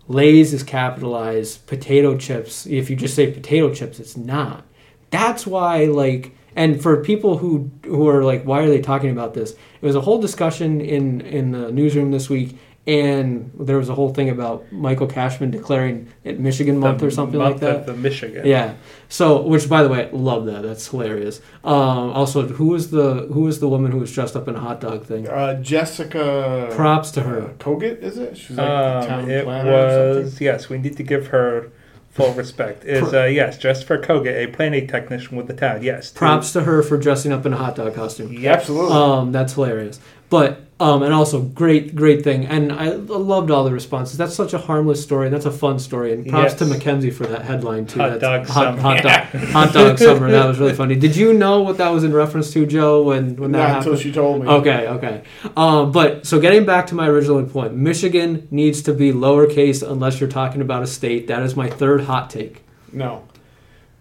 Lay's 0.07 0.53
is 0.55 0.63
capitalized. 0.63 1.67
Potato 1.67 2.17
chips. 2.17 2.67
If 2.67 2.89
you 2.89 2.95
just 2.95 3.17
say 3.17 3.33
potato 3.33 3.75
chips, 3.75 3.99
it's 3.99 4.17
not. 4.17 4.65
That's 5.11 5.45
why, 5.45 5.87
like, 5.87 6.37
and 6.55 6.81
for 6.81 7.03
people 7.03 7.39
who 7.39 7.73
who 7.85 8.09
are 8.09 8.23
like, 8.23 8.45
why 8.45 8.63
are 8.63 8.69
they 8.69 8.81
talking 8.81 9.11
about 9.11 9.35
this? 9.35 9.51
It 9.53 9.83
was 9.83 9.97
a 9.97 10.01
whole 10.03 10.21
discussion 10.21 10.81
in 10.81 11.21
in 11.23 11.51
the 11.51 11.73
newsroom 11.73 12.13
this 12.13 12.31
week, 12.31 12.57
and 12.87 13.51
there 13.59 13.79
was 13.79 13.89
a 13.89 13.95
whole 13.95 14.15
thing 14.15 14.31
about 14.31 14.71
Michael 14.71 15.09
Cashman 15.09 15.51
declaring 15.51 16.09
it 16.23 16.39
Michigan 16.39 16.79
month 16.79 17.01
The 17.01 17.07
or 17.07 17.11
something 17.11 17.39
month 17.39 17.55
like 17.55 17.61
that. 17.63 17.81
Of 17.81 17.87
the 17.87 17.95
Michigan. 17.95 18.47
Yeah. 18.47 18.75
So, 19.09 19.43
which 19.43 19.69
by 19.69 19.83
the 19.83 19.89
way, 19.89 20.09
love 20.13 20.47
that. 20.47 20.63
That's 20.63 20.87
hilarious. 20.87 21.41
Um, 21.65 22.11
also, 22.13 22.47
who 22.47 22.69
was 22.69 22.91
the 22.91 23.29
who 23.33 23.43
was 23.43 23.59
the 23.61 23.69
woman 23.69 23.91
who 23.91 23.99
was 23.99 24.13
dressed 24.13 24.37
up 24.37 24.47
in 24.47 24.55
a 24.55 24.61
hot 24.61 24.81
dog 24.81 25.05
thing? 25.05 25.29
Uh, 25.29 25.61
Jessica. 25.61 26.69
Props 26.73 27.11
to 27.13 27.21
uh, 27.21 27.25
her. 27.25 27.55
Kogut, 27.59 28.03
is 28.03 28.19
it? 28.19 28.37
She's 28.37 28.57
like 28.57 28.69
Um, 28.69 29.07
town 29.09 29.31
it 29.31 29.45
planner 29.45 29.71
or 29.73 29.91
something. 29.91 30.25
was 30.25 30.41
yes. 30.41 30.69
We 30.69 30.79
need 30.79 30.97
to 30.97 31.03
give 31.03 31.29
her 31.29 31.71
full 32.11 32.33
respect. 32.35 32.85
Is 32.85 33.13
uh, 33.13 33.25
yes, 33.25 33.59
just 33.59 33.85
for 33.85 33.99
Koga, 33.99 34.31
a 34.31 34.47
planning 34.47 34.87
technician 34.87 35.37
with 35.37 35.49
the 35.49 35.55
town. 35.55 35.83
Yes. 35.83 36.13
Props 36.13 36.53
to 36.53 36.63
her 36.63 36.83
for 36.83 36.97
dressing 36.97 37.33
up 37.33 37.45
in 37.45 37.53
a 37.53 37.57
hot 37.57 37.77
dog 37.77 37.95
costume. 37.95 38.33
Yes. 38.33 38.61
Absolutely. 38.61 38.93
Um, 38.97 39.33
that's 39.33 39.55
hilarious. 39.55 40.01
But 40.31 40.63
um, 40.79 41.03
and 41.03 41.15
also 41.15 41.41
great, 41.41 41.95
great 41.95 42.23
thing. 42.23 42.45
And 42.47 42.71
I 42.71 42.91
loved 42.91 43.51
all 43.51 43.65
the 43.65 43.73
responses. 43.73 44.19
That's 44.19 44.35
such 44.35 44.53
a 44.53 44.59
harmless 44.59 45.03
story. 45.03 45.31
That's 45.31 45.47
a 45.47 45.51
fun 45.51 45.79
story. 45.79 46.13
And 46.13 46.27
props 46.27 46.51
Yes. 46.53 46.59
to 46.59 46.67
Mackenzie 46.67 47.11
for 47.11 47.25
that 47.27 47.43
headline 47.43 47.87
too. 47.87 47.99
Hot 48.01 48.21
That's 48.21 48.21
dog 48.21 48.47
hot, 48.47 48.65
summer. 48.77 48.81
hot 48.83 49.03
dog, 49.03 49.25
hot 49.53 49.73
dog 49.73 49.99
summer. 50.07 50.31
That 50.31 50.47
was 50.47 50.59
really 50.59 50.75
funny. 50.75 50.95
Did 50.95 51.17
you 51.17 51.33
know 51.33 51.63
what 51.63 51.79
that 51.79 51.89
was 51.89 52.05
in 52.05 52.13
reference 52.13 52.53
to, 52.53 52.67
Joe? 52.67 53.03
When 53.03 53.37
when 53.37 53.53
that 53.53 53.59
Not 53.59 53.69
happened? 53.69 53.87
until 53.95 54.01
she 54.03 54.13
told 54.13 54.43
me. 54.43 54.49
Okay, 54.49 54.87
okay. 54.89 55.23
Um, 55.57 55.93
but 55.93 56.27
so 56.27 56.39
getting 56.41 56.67
back 56.67 56.87
to 56.89 56.95
my 56.95 57.09
original 57.09 57.43
point, 57.45 57.75
Michigan 57.75 58.47
needs 58.51 58.83
to 58.83 58.93
be 58.93 59.13
lowercase 59.13 59.83
unless 59.89 60.21
you're 60.21 60.29
talking 60.29 60.61
about 60.61 60.83
a 60.83 60.87
state. 60.87 61.27
That 61.29 61.43
is 61.43 61.57
my 61.57 61.71
third 61.71 62.03
hot 62.03 62.29
take. 62.29 62.63
No. 62.93 63.25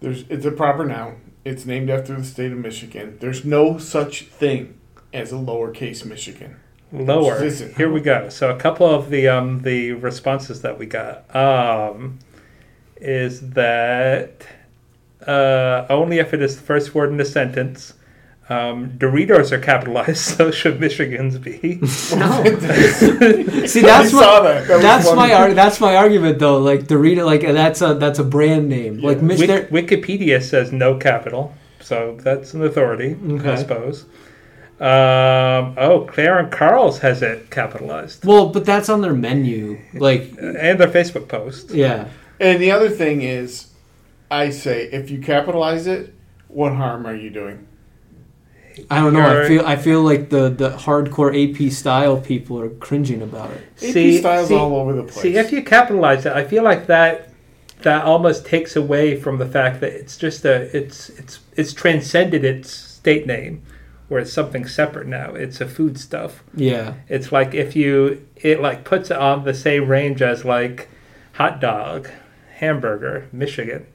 There's 0.00 0.24
it's 0.28 0.44
a 0.44 0.50
proper 0.52 0.84
noun. 0.84 1.16
It's 1.46 1.64
named 1.64 1.88
after 1.88 2.14
the 2.14 2.24
state 2.24 2.52
of 2.52 2.58
Michigan. 2.58 3.16
There's 3.20 3.44
no 3.46 3.78
such 3.78 4.24
thing 4.24 4.74
as 5.14 5.32
a 5.32 5.36
lowercase 5.36 6.04
Michigan. 6.04 6.56
Lower. 6.92 7.38
Here 7.76 7.90
we 7.90 8.00
go. 8.00 8.28
So 8.28 8.50
a 8.50 8.56
couple 8.56 8.86
of 8.86 9.10
the 9.10 9.28
um 9.28 9.62
the 9.62 9.92
responses 9.92 10.62
that 10.62 10.78
we 10.78 10.86
got 10.86 11.34
um 11.34 12.18
is 13.00 13.50
that 13.50 14.46
uh, 15.26 15.86
only 15.90 16.18
if 16.18 16.32
it 16.32 16.40
is 16.40 16.56
the 16.56 16.62
first 16.62 16.94
word 16.94 17.10
in 17.12 17.20
a 17.20 17.24
sentence. 17.24 17.94
Um, 18.48 18.90
Doritos 18.92 19.50
are 19.50 19.58
capitalized, 19.58 20.18
so 20.36 20.52
should 20.52 20.78
Michigan's 20.78 21.36
be. 21.36 21.80
No. 21.82 22.44
See, 23.66 23.80
that's 23.80 24.10
saw 24.12 24.40
my 24.40 24.52
that. 24.52 24.68
That 24.68 24.80
that's 24.80 25.12
my 25.12 25.34
ar- 25.34 25.52
that's 25.52 25.80
my 25.80 25.96
argument 25.96 26.38
though. 26.38 26.58
Like 26.58 26.82
Dorito, 26.82 27.26
like 27.26 27.40
that's 27.40 27.82
a 27.82 27.94
that's 27.94 28.20
a 28.20 28.24
brand 28.24 28.68
name. 28.68 28.98
Like 29.00 29.20
Mich- 29.20 29.40
Wik- 29.40 29.70
Wikipedia 29.70 30.40
says 30.40 30.70
no 30.70 30.96
capital, 30.96 31.54
so 31.80 32.16
that's 32.20 32.54
an 32.54 32.62
authority, 32.62 33.16
I 33.44 33.56
suppose. 33.56 34.04
Um, 34.78 35.74
oh, 35.78 36.06
Clare 36.10 36.38
and 36.38 36.52
Carl's 36.52 36.98
has 36.98 37.22
it 37.22 37.50
capitalized, 37.50 38.24
well, 38.26 38.48
but 38.48 38.66
that's 38.66 38.88
on 38.90 39.00
their 39.00 39.14
menu. 39.14 39.78
Like, 39.94 40.32
and 40.38 40.78
their 40.78 40.88
Facebook 40.88 41.28
post. 41.28 41.70
yeah, 41.70 42.08
And 42.40 42.60
the 42.60 42.70
other 42.72 42.90
thing 42.90 43.22
is, 43.22 43.68
I 44.30 44.50
say, 44.50 44.84
if 44.92 45.10
you 45.10 45.18
capitalize 45.20 45.86
it, 45.86 46.12
what 46.48 46.72
harm 46.74 47.06
are 47.06 47.14
you 47.14 47.30
doing? 47.30 47.66
I 48.90 49.00
don't 49.00 49.14
know. 49.14 49.20
I 49.20 49.32
You're- 49.32 49.48
feel 49.48 49.66
I 49.66 49.76
feel 49.76 50.02
like 50.02 50.28
the 50.28 50.50
the 50.50 50.68
hardcore 50.70 51.32
AP 51.32 51.72
style 51.72 52.18
people 52.18 52.60
are 52.60 52.68
cringing 52.68 53.22
about 53.22 53.50
it. 53.52 53.62
AP 53.82 53.92
See- 53.92 54.18
styles 54.18 54.48
see- 54.48 54.54
all 54.54 54.76
over 54.76 54.92
the 54.92 55.04
place. 55.04 55.22
See, 55.22 55.36
if 55.36 55.50
you 55.50 55.62
capitalize 55.62 56.26
it, 56.26 56.32
I 56.34 56.44
feel 56.44 56.62
like 56.62 56.86
that 56.88 57.30
that 57.80 58.04
almost 58.04 58.44
takes 58.44 58.76
away 58.76 59.16
from 59.18 59.38
the 59.38 59.46
fact 59.46 59.80
that 59.80 59.92
it's 59.94 60.18
just 60.18 60.44
a 60.44 60.76
it's 60.76 61.08
it's 61.08 61.38
it's 61.56 61.72
transcended 61.72 62.44
its 62.44 62.70
state 62.70 63.26
name, 63.26 63.62
where 64.08 64.20
it's 64.20 64.32
something 64.32 64.66
separate 64.66 65.06
now. 65.06 65.34
It's 65.34 65.60
a 65.60 65.66
food 65.66 65.98
stuff. 65.98 66.42
Yeah, 66.54 66.94
It's 67.08 67.32
like 67.32 67.54
if 67.54 67.74
you 67.74 68.26
it 68.36 68.60
like 68.60 68.84
puts 68.84 69.10
it 69.10 69.16
on 69.16 69.44
the 69.44 69.54
same 69.54 69.88
range 69.88 70.22
as 70.22 70.44
like 70.44 70.88
hot 71.34 71.60
dog, 71.60 72.08
hamburger, 72.56 73.28
Michigan. 73.32 73.86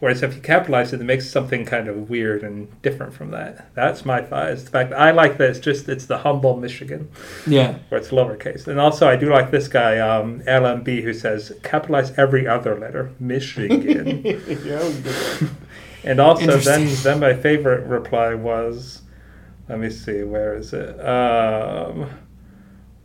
Whereas 0.00 0.22
if 0.22 0.36
you 0.36 0.40
capitalize 0.40 0.92
it, 0.92 1.00
it 1.00 1.04
makes 1.04 1.28
something 1.28 1.64
kind 1.64 1.88
of 1.88 2.08
weird 2.08 2.44
and 2.44 2.80
different 2.82 3.12
from 3.14 3.32
that. 3.32 3.74
That's 3.74 4.04
my 4.04 4.22
thought. 4.22 4.50
Is 4.50 4.64
the 4.64 4.70
fact 4.70 4.90
that 4.90 5.00
I 5.00 5.10
like 5.10 5.38
that 5.38 5.50
it's 5.50 5.58
just 5.58 5.88
it's 5.88 6.06
the 6.06 6.18
humble 6.18 6.56
Michigan 6.56 7.10
yeah. 7.48 7.78
where 7.88 8.00
it's 8.00 8.10
lowercase. 8.10 8.68
And 8.68 8.78
also, 8.78 9.08
I 9.08 9.16
do 9.16 9.28
like 9.28 9.50
this 9.50 9.66
guy, 9.66 9.98
um, 9.98 10.40
LMB, 10.42 11.02
who 11.02 11.12
says 11.12 11.52
capitalize 11.64 12.16
every 12.16 12.46
other 12.46 12.78
letter, 12.78 13.10
Michigan. 13.18 14.22
yeah, 14.24 14.32
that 14.34 14.84
was 14.84 14.98
a 14.98 15.02
good 15.40 15.50
and 16.04 16.20
also, 16.20 16.58
then 16.58 16.88
then 17.02 17.18
my 17.18 17.34
favorite 17.34 17.84
reply 17.84 18.34
was, 18.34 19.02
let 19.68 19.78
me 19.78 19.90
see, 19.90 20.22
where 20.22 20.56
is 20.56 20.72
it? 20.72 20.98
Um, 21.04 22.08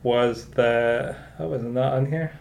was 0.03 0.45
that 0.51 1.17
oh, 1.39 1.47
was 1.47 1.63
it 1.63 1.69
not 1.71 1.93
on 1.93 2.05
here? 2.05 2.37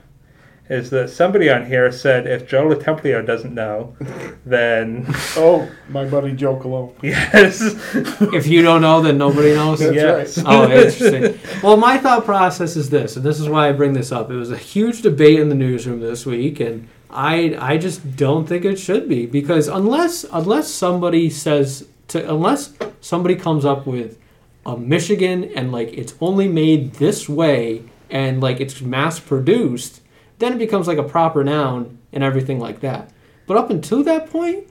Is 0.69 0.91
that 0.91 1.11
somebody 1.11 1.51
on 1.51 1.67
here 1.67 1.91
said 1.91 2.27
if 2.27 2.49
Joe 2.49 2.69
LoTemplio 2.69 3.27
doesn't 3.27 3.53
know, 3.53 3.97
then 4.47 5.05
Oh, 5.37 5.69
my 5.89 6.05
buddy 6.05 6.33
Joe 6.33 6.57
Cologne. 6.57 6.95
yes, 7.03 7.61
If 7.95 8.47
you 8.47 8.63
don't 8.63 8.81
know, 8.81 9.03
then 9.03 9.19
nobody 9.19 9.55
knows. 9.55 9.81
That's 9.81 9.95
yes. 9.95 10.39
right. 10.39 10.47
oh, 10.47 10.71
interesting. 10.71 11.39
Well, 11.63 11.77
my 11.77 11.99
thought 11.99 12.25
process 12.25 12.77
is 12.77 12.91
this, 12.91 13.17
and 13.17 13.25
this 13.25 13.41
is 13.41 13.49
why 13.49 13.69
I 13.69 13.73
bring 13.73 13.93
this 13.93 14.13
up. 14.13 14.31
It 14.31 14.37
was 14.37 14.51
a 14.51 14.57
huge 14.57 15.03
debate 15.03 15.41
in 15.41 15.49
the 15.49 15.55
newsroom 15.55 16.01
this 16.01 16.25
week, 16.25 16.61
and 16.61 16.89
I 17.11 17.57
I 17.59 17.77
just 17.77 18.17
don't 18.17 18.47
think 18.47 18.65
it 18.65 18.79
should 18.79 19.09
be 19.09 19.27
because 19.27 19.69
unless 19.69 20.25
unless 20.33 20.69
somebody 20.69 21.29
says 21.29 21.87
to 22.09 22.29
unless 22.31 22.73
somebody 23.03 23.35
comes 23.37 23.67
up 23.67 23.87
with 23.87 24.19
a 24.65 24.79
Michigan 24.79 25.45
and 25.55 25.71
like 25.73 25.93
it's 25.93 26.15
only 26.21 26.49
made 26.49 26.95
this 26.95 27.29
way 27.29 27.83
and 28.09 28.41
like 28.41 28.61
it's 28.61 28.81
mass 28.81 29.21
produced, 29.21 30.01
then 30.39 30.55
it 30.55 30.59
becomes 30.59 30.87
like 30.87 30.99
a 30.99 31.03
proper 31.03 31.45
noun 31.45 31.99
and 32.13 32.25
everything 32.25 32.59
like 32.59 32.81
that. 32.81 33.11
But 33.47 33.57
up 33.59 33.69
until 33.71 34.03
that 34.05 34.31
point, 34.31 34.69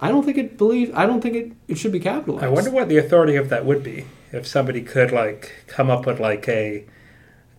I 0.00 0.08
don't 0.08 0.24
think 0.24 0.38
it 0.38 0.58
believe 0.58 0.90
I 0.94 1.06
don't 1.06 1.20
think 1.20 1.36
it, 1.36 1.52
it 1.68 1.78
should 1.78 1.92
be 1.92 2.00
capitalized. 2.00 2.44
I 2.44 2.48
wonder 2.48 2.70
what 2.70 2.88
the 2.88 2.96
authority 2.96 3.36
of 3.36 3.48
that 3.50 3.64
would 3.64 3.84
be. 3.84 4.06
If 4.32 4.46
somebody 4.48 4.82
could 4.82 5.12
like 5.12 5.52
come 5.68 5.90
up 5.90 6.06
with 6.06 6.18
like 6.18 6.48
a 6.48 6.84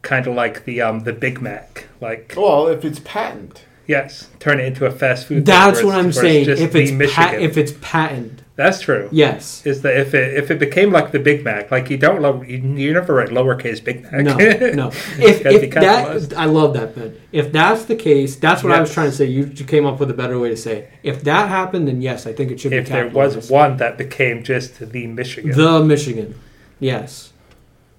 kind 0.02 0.28
of 0.28 0.34
like 0.36 0.66
the 0.66 0.82
um 0.82 1.02
the 1.02 1.14
Big 1.14 1.40
Mac, 1.42 1.88
like 2.02 2.34
Well, 2.36 2.68
if 2.68 2.84
it's 2.84 3.00
patent. 3.00 3.64
yes, 3.88 4.30
turn 4.40 4.60
it 4.60 4.66
into 4.66 4.86
a 4.86 4.92
fast 4.92 5.28
food. 5.28 5.46
That's 5.46 5.78
where 5.78 5.88
what 5.88 5.96
I'm 5.98 6.12
saying. 6.12 6.50
If 6.50 6.76
it's 6.76 6.92
Michigan, 6.92 7.16
pat, 7.16 7.42
if 7.42 7.58
it's 7.58 7.74
patent, 7.82 8.42
that's 8.56 8.80
true. 8.82 9.10
yes. 9.12 9.66
Is 9.66 9.82
that 9.82 9.98
if 9.98 10.14
it 10.14 10.34
if 10.36 10.50
it 10.50 10.60
became 10.60 10.92
like 10.92 11.12
the 11.12 11.20
Big 11.20 11.44
Mac, 11.44 11.72
like 11.72 11.90
you 11.90 11.98
don't 11.98 12.22
low, 12.22 12.42
you, 12.42 12.58
you 12.58 12.94
never 12.94 13.14
write 13.16 13.30
lowercase 13.30 13.84
Big 13.84 14.04
Mac. 14.04 14.14
No, 14.14 14.36
no. 14.38 14.88
If, 15.20 15.46
if 15.46 15.74
that, 15.74 16.34
I 16.38 16.46
love 16.46 16.74
that, 16.74 16.96
Ben. 16.96 17.18
If 17.32 17.52
that's 17.52 17.86
the 17.86 17.96
case, 17.96 18.36
that's 18.38 18.64
what 18.64 18.72
I 18.72 18.80
was 18.80 18.94
trying 18.94 19.10
to 19.10 19.16
say. 19.16 19.26
You, 19.26 19.46
you 19.54 19.66
came 19.66 19.86
up 19.86 20.00
with 20.00 20.10
a 20.10 20.14
better 20.14 20.40
way 20.40 20.50
to 20.50 20.58
say 20.58 20.78
it. 20.80 20.92
If 21.04 21.24
that 21.24 21.50
happened, 21.50 21.88
then 21.90 22.02
yes, 22.02 22.26
I 22.26 22.34
think 22.34 22.52
it 22.52 22.60
should 22.60 22.72
be. 22.72 22.78
if 22.78 22.86
be 22.86 22.92
there 22.94 23.10
was 23.10 23.50
one 23.50 23.78
that 23.78 23.98
became 23.98 24.44
just 24.44 24.80
the 24.80 25.08
Michigan, 25.08 25.52
the 25.52 25.84
Michigan, 25.84 26.40
yes, 26.80 27.34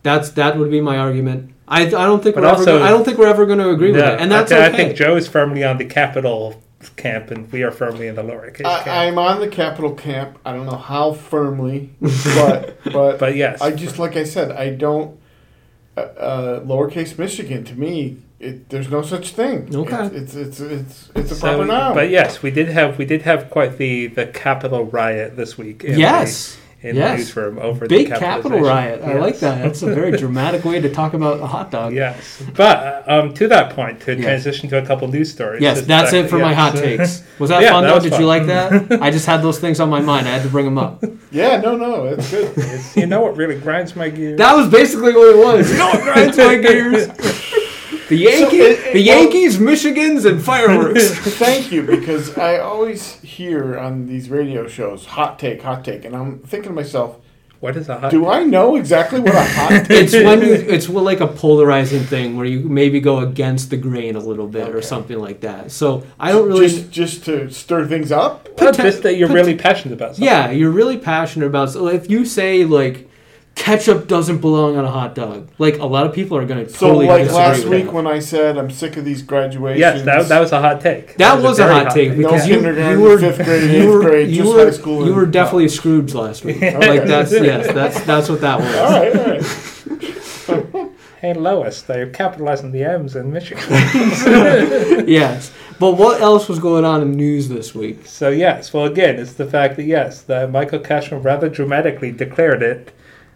that's 0.03 0.31
that 0.31 0.57
would 0.59 0.71
be 0.71 0.81
my 0.81 0.97
argument. 0.99 1.53
I, 1.69 1.83
I 1.83 1.91
don't 1.91 2.23
think 2.23 2.37
But 2.37 2.43
we're 2.45 2.49
ever 2.51 2.59
also- 2.59 2.79
gonna, 2.79 2.85
I 2.85 2.91
don't 2.91 3.05
think 3.05 3.19
we're 3.19 3.27
ever 3.27 3.45
going 3.45 3.59
to 3.59 3.71
agree 3.71 3.91
with 3.91 4.01
No, 4.01 4.15
it, 4.15 4.21
and 4.21 4.31
that's 4.31 4.53
I, 4.53 4.57
thi- 4.57 4.63
okay. 4.69 4.73
I 4.73 4.77
think 4.87 4.97
Joe 4.97 5.17
is 5.17 5.27
firmly 5.27 5.65
on 5.65 5.79
the 5.79 5.85
capital 5.85 6.63
camp, 6.91 7.31
and 7.31 7.51
we 7.51 7.63
are 7.63 7.71
firmly 7.71 8.07
in 8.07 8.15
the 8.15 8.23
lowercase 8.23 8.59
camp. 8.63 8.87
I, 8.87 9.07
I'm 9.07 9.19
on 9.19 9.41
the 9.41 9.49
capital 9.49 9.95
camp. 9.95 10.39
I 10.45 10.53
don't 10.53 10.67
know 10.67 10.77
how 10.77 11.13
firmly, 11.13 11.91
but 12.01 12.79
but 12.93 13.19
but 13.19 13.37
yes, 13.37 13.61
I 13.61 13.73
just 13.73 13.99
like 13.99 14.17
I 14.17 14.25
said, 14.25 14.53
I 14.53 14.71
don't. 14.71 15.19
Uh, 15.97 16.01
uh, 16.01 16.61
lowercase 16.61 17.19
Michigan 17.19 17.65
to 17.65 17.75
me, 17.75 18.19
it, 18.39 18.69
there's 18.69 18.91
no 18.91 19.01
such 19.01 19.31
thing. 19.31 19.75
Okay. 19.75 20.07
it's 20.15 20.35
it's 20.35 20.61
it's 20.61 20.61
it's, 20.61 21.11
it's 21.15 21.31
a 21.33 21.35
So- 21.37 21.41
proper 21.41 21.65
noun. 21.65 21.95
But 21.95 22.11
yes, 22.11 22.43
we 22.43 22.51
did 22.51 22.69
have 22.69 22.99
we 22.99 23.07
did 23.07 23.23
have 23.23 23.49
quite 23.51 23.79
the 23.79 24.09
the 24.09 24.27
capital 24.27 24.85
riot 24.85 25.37
this 25.37 25.57
week. 25.57 25.85
In 25.85 25.99
yes, 25.99 26.55
the, 26.57 26.61
in 26.87 26.97
yes. 26.97 27.11
the 27.11 27.17
newsroom 27.19 27.59
over 27.59 27.87
big 27.87 28.09
the 28.09 28.19
capital 28.19 28.51
capitalization. 28.61 29.03
riot. 29.03 29.03
I 29.03 29.19
like 29.19 29.39
that. 29.41 29.63
That's 29.63 29.83
a 29.83 29.95
very 29.95 30.17
dramatic 30.17 30.65
way 30.65 30.81
to 30.81 30.89
talk 30.93 31.15
about 31.15 31.41
a 31.41 31.47
hot 31.47 31.71
dog. 31.71 31.93
Yes, 31.93 32.43
but 32.55 33.09
um, 33.09 33.35
to 33.35 33.49
that 33.49 33.75
point, 33.75 34.01
to 34.03 34.15
Yes. 34.15 34.23
transition 34.25 34.69
to 34.71 34.79
a 34.83 34.87
couple 34.87 35.09
news 35.09 35.31
stories. 35.33 35.61
Yes, 35.63 35.83
that's 35.83 36.13
that- 36.13 36.25
it 36.27 36.29
for 36.31 36.39
my 36.39 36.55
hot 36.55 36.75
takes. 36.87 37.23
Was 37.39 37.51
that 37.51 37.63
Yeah, 37.63 37.73
fun 37.73 37.85
that 37.85 37.95
though? 37.95 38.01
Did 38.01 38.11
fun. 38.13 38.21
you 38.21 38.27
like 38.27 38.47
that? 38.47 39.03
I 39.03 39.11
just 39.11 39.27
had 39.27 39.43
those 39.43 39.59
things 39.59 39.81
on 39.81 39.91
my 39.91 40.01
mind. 40.01 40.27
I 40.29 40.33
had 40.33 40.43
to 40.43 40.49
bring 40.49 40.65
them 40.65 40.79
up. 40.79 41.03
yeah, 41.31 41.61
no, 41.61 41.77
no, 41.77 42.05
it's 42.07 42.31
good. 42.31 42.57
It's- 42.57 42.97
you 42.97 43.07
know 43.07 43.21
what 43.21 43.37
really 43.37 43.59
grinds 43.59 43.95
my 43.97 44.09
gears? 44.09 44.39
That 44.39 44.55
was 44.55 44.69
basically 44.71 45.13
what 45.13 45.35
it 45.35 45.39
was. 45.45 45.71
You 45.71 45.79
know 45.79 45.87
what 45.89 46.03
grinds 46.03 46.37
my 46.39 46.57
gears? 46.57 47.09
The 48.09 48.17
Yankees, 48.17 48.61
it- 48.61 48.93
the 48.93 49.07
well- 49.09 49.19
Yankees, 49.23 49.59
Michigans, 49.59 50.25
and 50.27 50.43
fireworks. 50.43 51.09
Thank 51.39 51.73
you, 51.73 51.83
because 51.83 52.37
I 52.39 52.59
always 52.59 53.15
hear 53.21 53.79
on 53.79 54.07
these 54.07 54.31
radio 54.31 54.69
shows 54.69 55.05
hot 55.07 55.39
take, 55.39 55.63
hot 55.63 55.85
take, 55.85 56.05
and 56.05 56.15
I'm 56.15 56.39
thinking 56.41 56.71
to 56.71 56.75
myself, 56.75 57.17
What 57.59 57.77
is 57.77 57.89
a 57.89 57.99
hot? 57.99 58.11
do 58.13 58.29
I 58.29 58.45
know 58.45 58.77
exactly 58.77 59.19
what 59.19 59.35
a 59.35 59.43
hot 59.43 59.71
take? 59.87 60.05
it's 60.05 60.13
when 60.13 60.41
you, 60.43 60.53
it's 60.55 60.89
like 60.89 61.21
a 61.21 61.27
polarizing 61.27 62.05
thing 62.05 62.37
where 62.37 62.47
you 62.47 62.61
maybe 62.69 63.01
go 63.01 63.19
against 63.21 63.71
the 63.71 63.77
grain 63.77 64.15
a 64.15 64.21
little 64.21 64.47
bit 64.47 64.69
or 64.75 64.83
something 64.83 65.19
like 65.19 65.41
that. 65.41 65.73
So 65.73 66.05
I 66.21 66.31
don't 66.33 66.47
really. 66.49 66.69
just 66.69 66.91
just 66.93 67.25
to 67.25 67.51
stir 67.51 67.87
things 67.89 68.13
up. 68.13 68.47
Well, 68.61 68.73
Poten- 68.73 68.83
just 68.85 69.03
that 69.03 69.17
you're 69.17 69.27
pot- 69.29 69.35
really 69.35 69.57
passionate 69.57 69.95
about 69.95 70.11
something. 70.15 70.25
Yeah, 70.27 70.51
you're 70.51 70.71
really 70.71 70.99
passionate 70.99 71.47
about. 71.47 71.71
So 71.71 71.89
if 71.89 72.09
you 72.09 72.25
say 72.25 72.65
like 72.65 73.09
ketchup 73.57 74.07
doesn't 74.07 74.39
belong 74.39 74.77
on 74.77 74.85
a 74.85 74.91
hot 74.91 75.15
dog, 75.17 75.49
like 75.59 75.79
a 75.79 75.87
lot 75.87 76.07
of 76.07 76.15
people 76.15 76.37
are 76.37 76.47
going 76.47 76.65
to 76.65 76.71
So, 76.71 76.87
totally 76.87 77.07
like 77.07 77.25
disagree 77.25 77.43
last 77.43 77.65
week 77.65 77.85
that. 77.87 77.93
when 77.95 78.07
I 78.07 78.21
said 78.21 78.57
I'm 78.57 78.71
sick 78.71 78.97
of 78.97 79.05
these 79.05 79.23
graduations. 79.23 79.81
Yes, 79.81 80.05
that, 80.05 80.29
that 80.29 80.39
was 80.39 80.53
a 80.53 80.61
hot 80.61 80.81
take. 80.81 81.17
That 81.17 81.43
was 81.43 81.59
a 81.59 81.67
hot 81.67 81.93
take 81.93 82.11
No 82.11 82.17
because 82.17 82.47
you, 82.47 82.61
you 82.61 83.01
were 83.01 83.19
fifth 83.19 83.45
grade, 83.45 83.71
you 83.71 83.83
eighth 83.83 83.89
were, 83.89 84.01
grade, 84.03 84.31
you 84.31 84.49
were, 84.49 84.65
high 84.67 84.71
school 84.71 85.05
You 85.05 85.15
were 85.15 85.27
definitely 85.27 85.65
a 85.65 85.71
Scrooge 85.71 86.15
last 86.15 86.45
week. 86.45 86.61
like 86.61 87.05
that's 87.05 87.33
yes, 87.33 87.67
that's 87.75 88.01
that's 88.03 88.29
what 88.29 88.41
that 88.43 88.61
was. 88.61 88.77
all 88.77 88.91
right, 88.93 89.17
all 89.17 90.63
right. 90.63 90.93
Hey, 91.23 91.33
Lois, 91.33 91.81
they're 91.81 92.11
capitalizing 92.11 92.73
the 92.73 92.85
M's 92.85 93.17
in 93.17 93.33
Michigan. 93.33 93.65
yes, 95.09 95.51
but 95.81 95.93
what 95.93 96.21
else 96.21 96.47
was 96.47 96.59
going 96.59 96.85
on 96.85 97.01
in 97.01 97.13
the 97.13 97.17
news 97.17 97.49
this 97.49 97.75
week? 97.75 98.07
so, 98.07 98.29
yes, 98.29 98.73
well, 98.73 98.85
again, 98.85 99.19
it's 99.19 99.33
the 99.33 99.47
fact 99.47 99.77
that, 99.77 99.85
yes, 99.85 100.21
that 100.23 100.51
Michael 100.51 100.79
Cashman 100.79 101.23
rather 101.23 101.49
dramatically 101.49 102.13
declared 102.13 102.63
it 102.63 102.93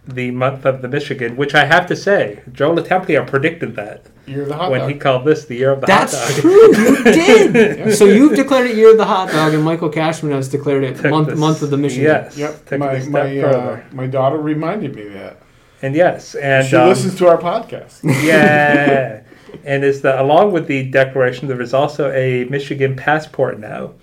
the 0.07 0.31
month 0.31 0.65
of 0.65 0.81
the 0.81 0.87
Michigan, 0.87 1.35
which 1.37 1.53
I 1.53 1.65
have 1.65 1.85
to 1.87 1.95
say, 1.95 2.41
Joe 2.51 2.75
LoTemplio 2.75 3.25
predicted 3.27 3.75
that 3.75 4.05
You're 4.25 4.45
the 4.45 4.55
hot 4.55 4.71
when 4.71 4.81
dog. 4.81 4.89
he 4.91 4.97
called 4.97 5.25
this 5.25 5.45
the 5.45 5.55
year 5.55 5.71
of 5.71 5.81
the 5.81 5.87
That's 5.87 6.13
hot 6.17 6.27
dog. 6.27 6.29
That's 6.29 6.41
true. 6.41 6.75
You 6.75 7.03
did. 7.83 7.95
so 7.95 8.05
you've 8.05 8.35
declared 8.35 8.67
it 8.71 8.75
year 8.75 8.91
of 8.91 8.97
the 8.97 9.05
hot 9.05 9.29
dog, 9.29 9.53
and 9.53 9.63
Michael 9.63 9.89
Cashman 9.89 10.31
has 10.31 10.47
declared 10.49 10.83
it 10.83 10.95
Took 10.97 11.11
month 11.11 11.27
this- 11.29 11.39
month 11.39 11.61
of 11.61 11.69
the 11.69 11.77
Michigan. 11.77 12.05
Yes, 12.05 12.37
Yep, 12.37 12.71
my 12.79 12.99
my 13.05 13.39
uh, 13.39 13.81
my 13.91 14.07
daughter 14.07 14.37
reminded 14.37 14.95
me 14.95 15.07
of 15.07 15.13
that. 15.13 15.37
And 15.83 15.95
yes, 15.95 16.35
and 16.35 16.65
she 16.67 16.75
um, 16.75 16.89
listens 16.89 17.15
to 17.17 17.27
our 17.27 17.37
podcast. 17.37 17.99
yeah. 18.25 19.21
and 19.63 19.83
is 19.83 20.01
that 20.01 20.19
along 20.19 20.51
with 20.51 20.67
the 20.67 20.89
declaration, 20.89 21.47
there 21.47 21.61
is 21.61 21.73
also 21.73 22.11
a 22.11 22.45
Michigan 22.45 22.95
passport 22.95 23.59
now, 23.59 23.93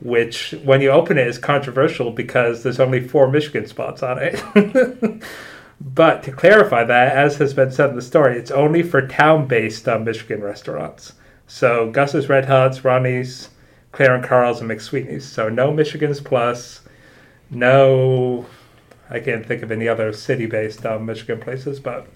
which 0.00 0.54
when 0.64 0.80
you 0.80 0.90
open 0.90 1.18
it 1.18 1.26
is 1.26 1.38
controversial 1.38 2.10
because 2.10 2.62
there's 2.62 2.80
only 2.80 3.06
four 3.06 3.28
Michigan 3.28 3.66
spots 3.66 4.02
on 4.02 4.18
it. 4.20 5.22
but 5.80 6.22
to 6.22 6.32
clarify 6.32 6.84
that, 6.84 7.16
as 7.16 7.36
has 7.36 7.54
been 7.54 7.70
said 7.70 7.90
in 7.90 7.96
the 7.96 8.02
story, 8.02 8.38
it's 8.38 8.50
only 8.50 8.82
for 8.82 9.06
town-based 9.06 9.88
uh, 9.88 9.98
Michigan 9.98 10.42
restaurants. 10.42 11.14
So 11.46 11.90
Gus's 11.90 12.28
Red 12.28 12.46
Hots, 12.46 12.84
Ronnie's, 12.84 13.50
Clare 13.92 14.14
and 14.14 14.24
Carl's, 14.24 14.60
and 14.60 14.70
McSweeney's. 14.70 15.24
So 15.24 15.48
no 15.48 15.72
Michigan's 15.72 16.20
Plus, 16.20 16.82
no 17.50 18.46
I 19.08 19.20
can't 19.20 19.46
think 19.46 19.62
of 19.62 19.70
any 19.70 19.88
other 19.88 20.12
city-based 20.12 20.84
um, 20.84 21.06
Michigan 21.06 21.40
places, 21.40 21.78
but 21.78 22.08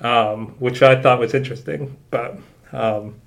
um, 0.00 0.54
which 0.58 0.82
I 0.82 1.00
thought 1.00 1.18
was 1.18 1.34
interesting. 1.34 1.96
But 2.10 2.38
um, 2.72 3.20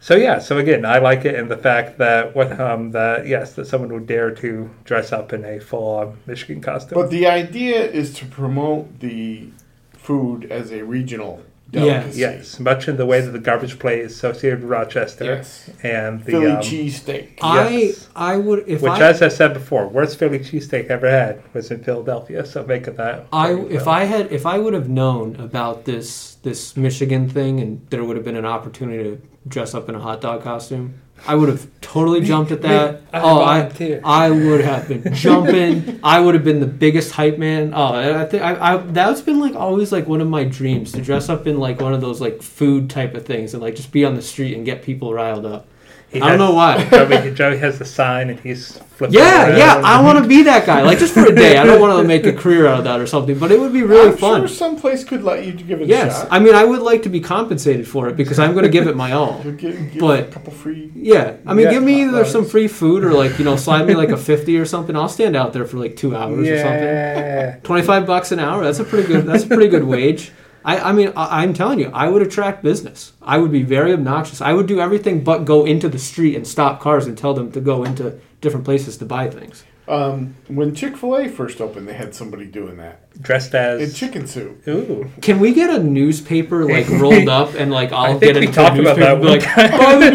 so 0.00 0.16
yeah, 0.16 0.38
so 0.38 0.56
again, 0.58 0.84
I 0.86 0.98
like 0.98 1.24
it 1.26 1.34
in 1.34 1.48
the 1.48 1.56
fact 1.58 1.98
that 1.98 2.34
what 2.34 2.58
um, 2.58 2.90
that 2.92 3.26
yes, 3.26 3.52
that 3.54 3.66
someone 3.66 3.92
would 3.92 4.06
dare 4.06 4.30
to 4.36 4.70
dress 4.84 5.12
up 5.12 5.32
in 5.32 5.44
a 5.44 5.60
full-on 5.60 6.18
Michigan 6.26 6.62
costume. 6.62 6.96
But 6.98 7.10
the 7.10 7.26
idea 7.26 7.84
is 7.84 8.14
to 8.14 8.26
promote 8.26 9.00
the 9.00 9.48
food 9.92 10.50
as 10.50 10.72
a 10.72 10.82
regional 10.82 11.42
delicacy. 11.70 12.18
yes, 12.20 12.58
much 12.58 12.88
in 12.88 12.96
the 12.96 13.06
way 13.06 13.20
that 13.20 13.30
the 13.30 13.38
garbage 13.38 13.78
plate 13.78 14.00
is 14.00 14.12
associated 14.12 14.60
with 14.62 14.70
Rochester 14.70 15.24
Yes. 15.24 15.70
and 15.82 16.24
the 16.24 16.32
Philly 16.32 16.50
um, 16.50 16.62
cheesesteak. 16.62 17.38
I 17.42 17.68
Yes. 17.68 18.08
I 18.16 18.36
would 18.36 18.64
if 18.66 18.82
which, 18.82 18.92
I 18.92 19.08
as 19.08 19.22
I 19.22 19.28
said 19.28 19.52
before, 19.54 19.86
worst 19.86 20.18
Philly 20.18 20.38
cheesesteak 20.38 20.90
I 20.90 20.94
ever 20.94 21.10
had 21.10 21.42
was 21.54 21.70
in 21.70 21.84
Philadelphia. 21.84 22.44
So 22.44 22.64
make 22.64 22.86
it 22.88 22.96
that. 22.96 23.26
I 23.32 23.52
there 23.54 23.70
if 23.70 23.84
go. 23.84 23.90
I 23.90 24.04
had 24.04 24.32
if 24.32 24.46
I 24.46 24.58
would 24.58 24.74
have 24.74 24.88
known 24.88 25.36
about 25.36 25.84
this 25.84 26.36
this 26.42 26.76
Michigan 26.76 27.28
thing 27.28 27.60
and 27.60 27.86
there 27.90 28.02
would 28.02 28.16
have 28.16 28.24
been 28.24 28.36
an 28.36 28.46
opportunity 28.46 29.04
to 29.04 29.22
dress 29.46 29.74
up 29.74 29.88
in 29.88 29.94
a 29.94 30.00
hot 30.00 30.20
dog 30.20 30.42
costume, 30.42 31.00
I 31.26 31.34
would 31.34 31.48
have 31.48 31.68
totally 31.80 32.22
jumped 32.22 32.50
at 32.50 32.62
that. 32.62 33.02
I 33.12 33.20
oh, 33.20 33.40
I. 33.40 34.00
I 34.04 34.30
would 34.30 34.62
have 34.62 34.88
been 34.88 35.12
jumping. 35.14 36.00
I 36.02 36.20
would 36.20 36.34
have 36.34 36.44
been 36.44 36.60
the 36.60 36.66
biggest 36.66 37.12
hype 37.12 37.38
man. 37.38 37.72
Oh, 37.74 38.20
I 38.20 38.24
think 38.24 38.42
I, 38.42 38.74
I 38.74 38.76
that's 38.78 39.20
been 39.20 39.38
like 39.38 39.54
always 39.54 39.92
like 39.92 40.06
one 40.06 40.20
of 40.20 40.28
my 40.28 40.44
dreams 40.44 40.92
to 40.92 41.02
dress 41.02 41.28
up 41.28 41.46
in 41.46 41.58
like 41.58 41.80
one 41.80 41.92
of 41.92 42.00
those 42.00 42.20
like 42.20 42.42
food 42.42 42.88
type 42.88 43.14
of 43.14 43.26
things 43.26 43.52
and 43.54 43.62
like 43.62 43.76
just 43.76 43.92
be 43.92 44.04
on 44.04 44.14
the 44.14 44.22
street 44.22 44.54
and 44.56 44.64
get 44.64 44.82
people 44.82 45.12
riled 45.12 45.44
up. 45.44 45.66
He 46.10 46.20
I 46.20 46.28
don't 46.28 46.38
know 46.38 46.52
why. 46.52 46.84
Joey, 46.90 47.32
Joey 47.34 47.58
has 47.58 47.78
the 47.78 47.84
sign 47.84 48.30
and 48.30 48.40
he's 48.40 48.76
flipping. 48.96 49.14
Yeah, 49.14 49.46
around. 49.50 49.58
yeah, 49.58 49.80
I 49.84 50.02
want 50.02 50.20
to 50.20 50.26
be 50.28 50.42
that 50.42 50.66
guy. 50.66 50.82
Like 50.82 50.98
just 50.98 51.14
for 51.14 51.24
a 51.24 51.32
day. 51.34 51.56
I 51.56 51.64
don't 51.64 51.80
want 51.80 52.00
to 52.02 52.06
make 52.06 52.26
a 52.26 52.32
career 52.32 52.66
out 52.66 52.78
of 52.80 52.84
that 52.84 52.98
or 53.00 53.06
something, 53.06 53.38
but 53.38 53.52
it 53.52 53.60
would 53.60 53.72
be 53.72 53.82
really 53.84 54.10
I'm 54.10 54.16
fun. 54.16 54.40
sure 54.40 54.48
some 54.48 54.76
place 54.76 55.04
could 55.04 55.22
let 55.22 55.44
you 55.44 55.52
give 55.52 55.80
it 55.80 55.84
a 55.84 55.86
shot. 55.86 55.88
Yes. 55.88 56.26
I 56.28 56.40
mean 56.40 56.54
I 56.56 56.64
would 56.64 56.82
like 56.82 57.04
to 57.04 57.08
be 57.08 57.20
compensated 57.20 57.86
for 57.86 58.08
it 58.08 58.16
because 58.16 58.40
I'm 58.40 58.52
going 58.54 58.64
to 58.64 58.70
give 58.70 58.88
it 58.88 58.96
my 58.96 59.12
all. 59.18 59.40
You'll 59.44 59.52
give, 59.54 59.92
give 59.92 60.00
But- 60.00 60.20
a 60.20 60.32
couple 60.32 60.52
free. 60.52 60.90
Yeah, 60.96 61.36
I 61.46 61.54
mean, 61.54 61.66
Yeah, 61.66 61.72
give 61.74 61.82
me 61.84 62.02
uh, 62.02 62.08
either 62.08 62.18
dogs. 62.18 62.32
some 62.32 62.44
free 62.44 62.66
food 62.66 63.04
or 63.04 63.12
like 63.12 63.38
you 63.38 63.44
know, 63.44 63.54
slide 63.56 63.86
me 63.86 63.94
like 63.94 64.08
a 64.10 64.16
fifty 64.16 64.58
or 64.58 64.64
something. 64.66 64.96
I'll 64.96 65.08
stand 65.08 65.36
out 65.36 65.52
there 65.52 65.64
for 65.64 65.78
like 65.78 65.94
two 65.96 66.16
hours 66.16 66.48
or 66.48 66.58
something. 66.58 66.82
Yeah. 66.82 67.56
Twenty 67.62 67.82
five 67.86 68.04
bucks 68.04 68.32
an 68.32 68.40
hour. 68.40 68.64
That's 68.64 68.80
a 68.80 68.84
pretty 68.84 69.06
good. 69.06 69.26
That's 69.26 69.44
a 69.44 69.46
pretty 69.46 69.68
good 69.68 69.84
wage. 69.84 70.32
I, 70.64 70.78
I 70.78 70.92
mean, 70.92 71.12
I, 71.16 71.42
I'm 71.42 71.54
telling 71.54 71.78
you, 71.78 71.90
I 71.92 72.08
would 72.08 72.22
attract 72.22 72.62
business. 72.62 73.12
I 73.22 73.38
would 73.38 73.50
be 73.52 73.62
very 73.62 73.92
obnoxious. 73.92 74.40
I 74.40 74.52
would 74.52 74.66
do 74.66 74.80
everything 74.80 75.24
but 75.24 75.44
go 75.44 75.64
into 75.64 75.88
the 75.88 75.98
street 75.98 76.36
and 76.36 76.46
stop 76.46 76.80
cars 76.80 77.06
and 77.06 77.16
tell 77.16 77.34
them 77.34 77.50
to 77.52 77.60
go 77.60 77.84
into 77.84 78.18
different 78.40 78.64
places 78.64 78.96
to 78.98 79.04
buy 79.06 79.28
things. 79.30 79.64
Um, 79.88 80.36
when 80.46 80.72
Chick 80.74 80.96
Fil 80.96 81.16
A 81.16 81.28
first 81.28 81.60
opened, 81.60 81.88
they 81.88 81.94
had 81.94 82.14
somebody 82.14 82.46
doing 82.46 82.76
that 82.76 83.10
Dressed 83.20 83.54
in 83.54 83.60
as. 83.60 83.98
chicken 83.98 84.24
soup. 84.26 84.66
Ooh. 84.68 85.10
Can 85.20 85.40
we 85.40 85.52
get 85.52 85.68
a 85.68 85.82
newspaper 85.82 86.64
like 86.64 86.88
rolled 87.00 87.28
up 87.28 87.54
and 87.54 87.72
like 87.72 87.90
I'll 87.90 88.18
think 88.20 88.34
get 88.34 88.36
we 88.36 88.42
into 88.46 88.52
talked 88.54 88.76
a 88.78 88.82
about 88.82 88.98
that 88.98 89.14
and 89.14 89.22
be 89.22 89.28
one 89.28 89.38
like, 89.40 89.56
buy 89.56 89.98
the 89.98 90.10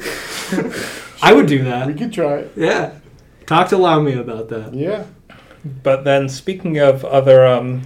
newspaper. 0.00 0.78
I 1.22 1.32
would 1.32 1.46
do 1.46 1.62
that. 1.64 1.86
We 1.86 1.94
could 1.94 2.12
try 2.12 2.38
it. 2.38 2.52
Yeah. 2.56 2.94
Talk 3.46 3.68
to 3.68 3.76
Lamy 3.76 4.14
about 4.14 4.48
that. 4.48 4.74
Yeah. 4.74 5.04
But 5.64 6.02
then, 6.02 6.28
speaking 6.28 6.78
of 6.78 7.04
other, 7.04 7.46
um, 7.46 7.82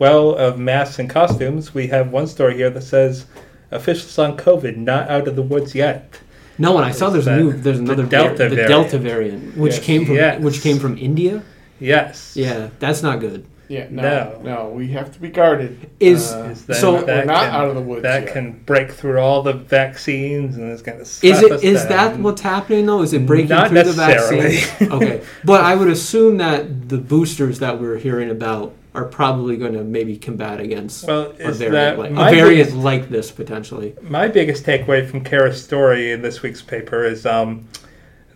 well, 0.00 0.34
of 0.34 0.58
masks 0.58 0.98
and 0.98 1.08
costumes, 1.08 1.72
we 1.74 1.86
have 1.88 2.10
one 2.10 2.26
story 2.26 2.56
here 2.56 2.70
that 2.70 2.82
says 2.82 3.26
officials 3.70 4.18
on 4.18 4.36
COVID 4.36 4.76
not 4.76 5.08
out 5.08 5.28
of 5.28 5.36
the 5.36 5.42
woods 5.42 5.74
yet. 5.76 6.18
No, 6.58 6.76
and 6.76 6.84
I 6.84 6.90
saw 6.90 7.08
there's 7.10 7.26
a 7.28 7.36
new 7.36 7.52
there's 7.52 7.78
another 7.78 8.04
Delta 8.04 8.28
var- 8.36 8.48
the 8.48 8.56
variant. 8.56 8.68
Delta 8.68 8.98
variant, 8.98 9.56
which 9.56 9.74
Yes. 9.76 9.84
came 9.84 10.04
from 10.06 10.14
Yes. 10.16 10.40
which 10.42 10.60
came 10.62 10.78
from 10.78 10.98
India. 10.98 11.42
Yes. 11.78 12.32
Yeah, 12.34 12.68
that's 12.80 13.02
not 13.02 13.20
good. 13.20 13.44
Yeah. 13.68 13.86
No. 13.90 14.02
No. 14.02 14.40
No. 14.42 14.68
we 14.74 14.88
have 14.88 15.12
to 15.12 15.20
be 15.20 15.28
guarded. 15.28 15.78
Is 16.00 16.32
Uh, 16.32 16.48
Is 16.50 16.62
that, 16.64 16.74
So- 16.76 16.94
we're 17.06 17.24
not 17.24 17.44
can, 17.44 17.54
out 17.54 17.68
of 17.68 17.76
the 17.76 17.80
woods 17.80 18.02
That 18.02 18.24
yet. 18.24 18.32
can 18.32 18.60
break 18.66 18.90
through 18.90 19.18
all 19.20 19.42
the 19.42 19.52
vaccines 19.52 20.56
and 20.56 20.70
it's 20.72 20.82
going 20.82 20.98
to. 20.98 21.04
is 21.04 21.42
it 21.42 21.62
is 21.62 21.86
that 21.86 22.18
what's 22.18 22.40
happening 22.42 22.84
though? 22.86 23.02
Is 23.02 23.12
it 23.12 23.24
breaking 23.26 23.50
Not 23.50 23.68
through 23.68 23.84
the 23.84 23.94
necessarily. 23.96 24.56
vaccine? 24.56 24.92
okay, 24.96 25.20
but 25.44 25.60
I 25.62 25.76
would 25.76 25.88
assume 25.88 26.38
that 26.38 26.88
the 26.88 26.98
boosters 26.98 27.60
that 27.60 27.80
we're 27.80 27.96
hearing 27.98 28.28
about 28.30 28.72
are 28.94 29.04
probably 29.04 29.56
going 29.56 29.72
to 29.74 29.84
maybe 29.84 30.16
combat 30.16 30.58
against 30.60 31.06
Well, 31.06 31.32
a 31.38 31.52
variant, 31.52 31.72
that 31.72 31.98
like, 31.98 32.10
a 32.10 32.14
variant 32.14 32.68
biggest- 32.70 32.76
like 32.76 33.08
this 33.08 33.30
potentially. 33.30 33.94
My 34.02 34.26
biggest 34.28 34.64
takeaway 34.64 35.08
from 35.08 35.22
Kara's 35.22 35.62
story 35.62 36.10
in 36.12 36.22
this 36.22 36.42
week's 36.42 36.62
paper 36.62 37.04
is 37.04 37.24
um, 37.24 37.68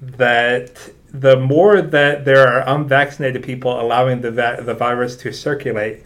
that 0.00 0.90
the 1.12 1.36
more 1.36 1.80
that 1.80 2.24
there 2.24 2.46
are 2.46 2.62
unvaccinated 2.74 3.42
people 3.42 3.80
allowing 3.80 4.20
the 4.20 4.30
va- 4.30 4.60
the 4.62 4.74
virus 4.74 5.16
to 5.16 5.32
circulate, 5.32 6.02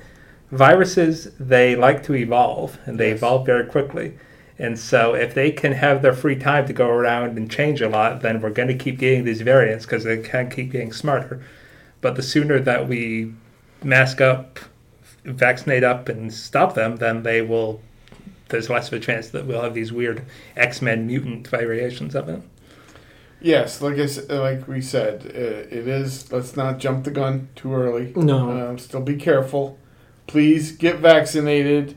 viruses 0.50 1.28
they 1.38 1.76
like 1.76 2.02
to 2.04 2.14
evolve 2.14 2.78
and 2.86 2.98
they 2.98 3.08
Yes. 3.08 3.18
evolve 3.18 3.46
very 3.46 3.64
quickly. 3.66 4.14
And 4.60 4.76
so, 4.78 5.14
if 5.14 5.34
they 5.34 5.52
can 5.52 5.72
have 5.72 6.02
their 6.02 6.12
free 6.12 6.34
time 6.34 6.66
to 6.66 6.72
go 6.72 6.88
around 6.88 7.36
and 7.38 7.48
change 7.48 7.80
a 7.80 7.88
lot, 7.88 8.22
then 8.22 8.40
we're 8.40 8.50
going 8.50 8.66
to 8.68 8.74
keep 8.74 8.98
getting 8.98 9.24
these 9.24 9.40
variants 9.42 9.84
because 9.86 10.02
they 10.02 10.16
can 10.18 10.50
keep 10.50 10.72
getting 10.72 10.92
smarter. 10.92 11.40
But 12.00 12.16
the 12.16 12.22
sooner 12.22 12.58
that 12.60 12.88
we 12.88 13.34
mask 13.82 14.20
up, 14.20 14.58
vaccinate 15.24 15.84
up, 15.84 16.08
and 16.08 16.32
stop 16.32 16.74
them, 16.74 16.96
then 16.96 17.22
they 17.22 17.42
will. 17.42 17.80
There's 18.48 18.70
less 18.70 18.88
of 18.88 18.94
a 18.94 19.00
chance 19.00 19.28
that 19.30 19.44
we'll 19.46 19.60
have 19.60 19.74
these 19.74 19.92
weird 19.92 20.24
X 20.56 20.80
Men 20.80 21.06
mutant 21.06 21.46
variations 21.48 22.14
of 22.14 22.28
it. 22.28 22.40
Yes, 23.40 23.80
like 23.80 23.98
I 23.98 24.02
s- 24.02 24.28
like 24.28 24.66
we 24.66 24.80
said, 24.80 25.22
uh, 25.26 25.74
it 25.76 25.86
is. 25.86 26.32
Let's 26.32 26.56
not 26.56 26.78
jump 26.78 27.04
the 27.04 27.10
gun 27.10 27.48
too 27.54 27.72
early. 27.74 28.12
No. 28.16 28.50
Um, 28.70 28.78
still 28.78 29.00
be 29.02 29.16
careful. 29.16 29.78
Please 30.26 30.72
get 30.72 30.96
vaccinated. 30.96 31.96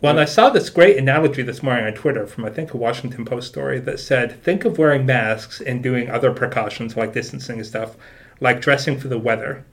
Well, 0.00 0.10
and 0.10 0.20
I 0.20 0.24
saw 0.24 0.50
this 0.50 0.68
great 0.70 0.96
analogy 0.96 1.42
this 1.42 1.62
morning 1.62 1.84
on 1.86 1.92
Twitter 1.94 2.26
from 2.26 2.44
I 2.44 2.50
think 2.50 2.74
a 2.74 2.76
Washington 2.76 3.24
Post 3.24 3.48
story 3.48 3.78
that 3.80 4.00
said, 4.00 4.42
think 4.42 4.64
of 4.64 4.76
wearing 4.76 5.06
masks 5.06 5.60
and 5.60 5.80
doing 5.80 6.10
other 6.10 6.32
precautions 6.32 6.96
like 6.96 7.12
distancing 7.14 7.58
and 7.58 7.66
stuff, 7.66 7.94
like 8.40 8.60
dressing 8.60 8.98
for 8.98 9.06
the 9.06 9.18
weather. 9.18 9.64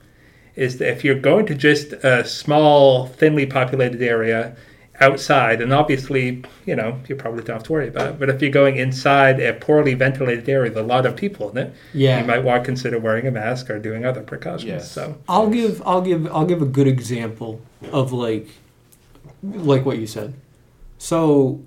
Is 0.60 0.78
that 0.80 0.90
if 0.92 1.04
you're 1.04 1.20
going 1.20 1.46
to 1.48 1.56
just 1.56 1.94
a 1.94 2.26
small, 2.26 3.08
thinly 3.08 3.46
populated 3.46 4.02
area, 4.02 4.56
outside, 5.02 5.62
and 5.62 5.72
obviously, 5.72 6.44
you 6.66 6.76
know, 6.76 7.00
you 7.08 7.16
probably 7.16 7.42
don't 7.44 7.56
have 7.56 7.64
to 7.64 7.72
worry 7.72 7.88
about 7.88 8.08
it. 8.10 8.20
But 8.20 8.28
if 8.30 8.42
you're 8.42 8.52
going 8.52 8.76
inside 8.76 9.40
a 9.40 9.54
poorly 9.54 9.94
ventilated 9.94 10.50
area 10.50 10.70
with 10.72 10.78
a 10.78 10.84
lot 10.84 11.06
of 11.06 11.16
people 11.16 11.50
in 11.52 11.58
it, 11.58 11.74
Yeah. 11.94 12.20
you 12.20 12.28
might 12.28 12.44
want 12.44 12.64
to 12.64 12.66
consider 12.66 13.00
wearing 13.00 13.26
a 13.26 13.32
mask 13.32 13.70
or 13.70 13.80
doing 13.80 14.04
other 14.06 14.22
precautions. 14.22 14.66
Yes. 14.70 14.92
So, 14.92 15.16
I'll 15.30 15.50
give 15.50 15.82
I'll 15.86 16.02
give 16.02 16.28
I'll 16.36 16.46
give 16.46 16.62
a 16.62 16.66
good 16.66 16.88
example 16.88 17.62
of 17.94 18.12
like 18.12 18.48
like 19.42 19.86
what 19.86 19.98
you 19.98 20.08
said. 20.08 20.34
So 20.98 21.62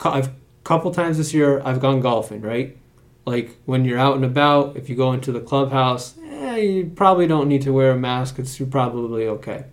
I've 0.00 0.30
couple 0.64 0.90
times 0.92 1.18
this 1.18 1.32
year 1.34 1.60
I've 1.64 1.78
gone 1.78 2.00
golfing, 2.00 2.40
right? 2.40 2.76
Like 3.26 3.56
when 3.66 3.84
you're 3.84 3.98
out 3.98 4.16
and 4.16 4.24
about, 4.24 4.76
if 4.76 4.88
you 4.88 4.96
go 4.96 5.12
into 5.12 5.30
the 5.30 5.40
clubhouse, 5.40 6.14
you 6.54 6.92
probably 6.94 7.26
don't 7.26 7.48
need 7.48 7.62
to 7.62 7.72
wear 7.72 7.92
a 7.92 7.96
mask. 7.96 8.38
It's 8.38 8.58
probably 8.58 9.26
okay. 9.26 9.64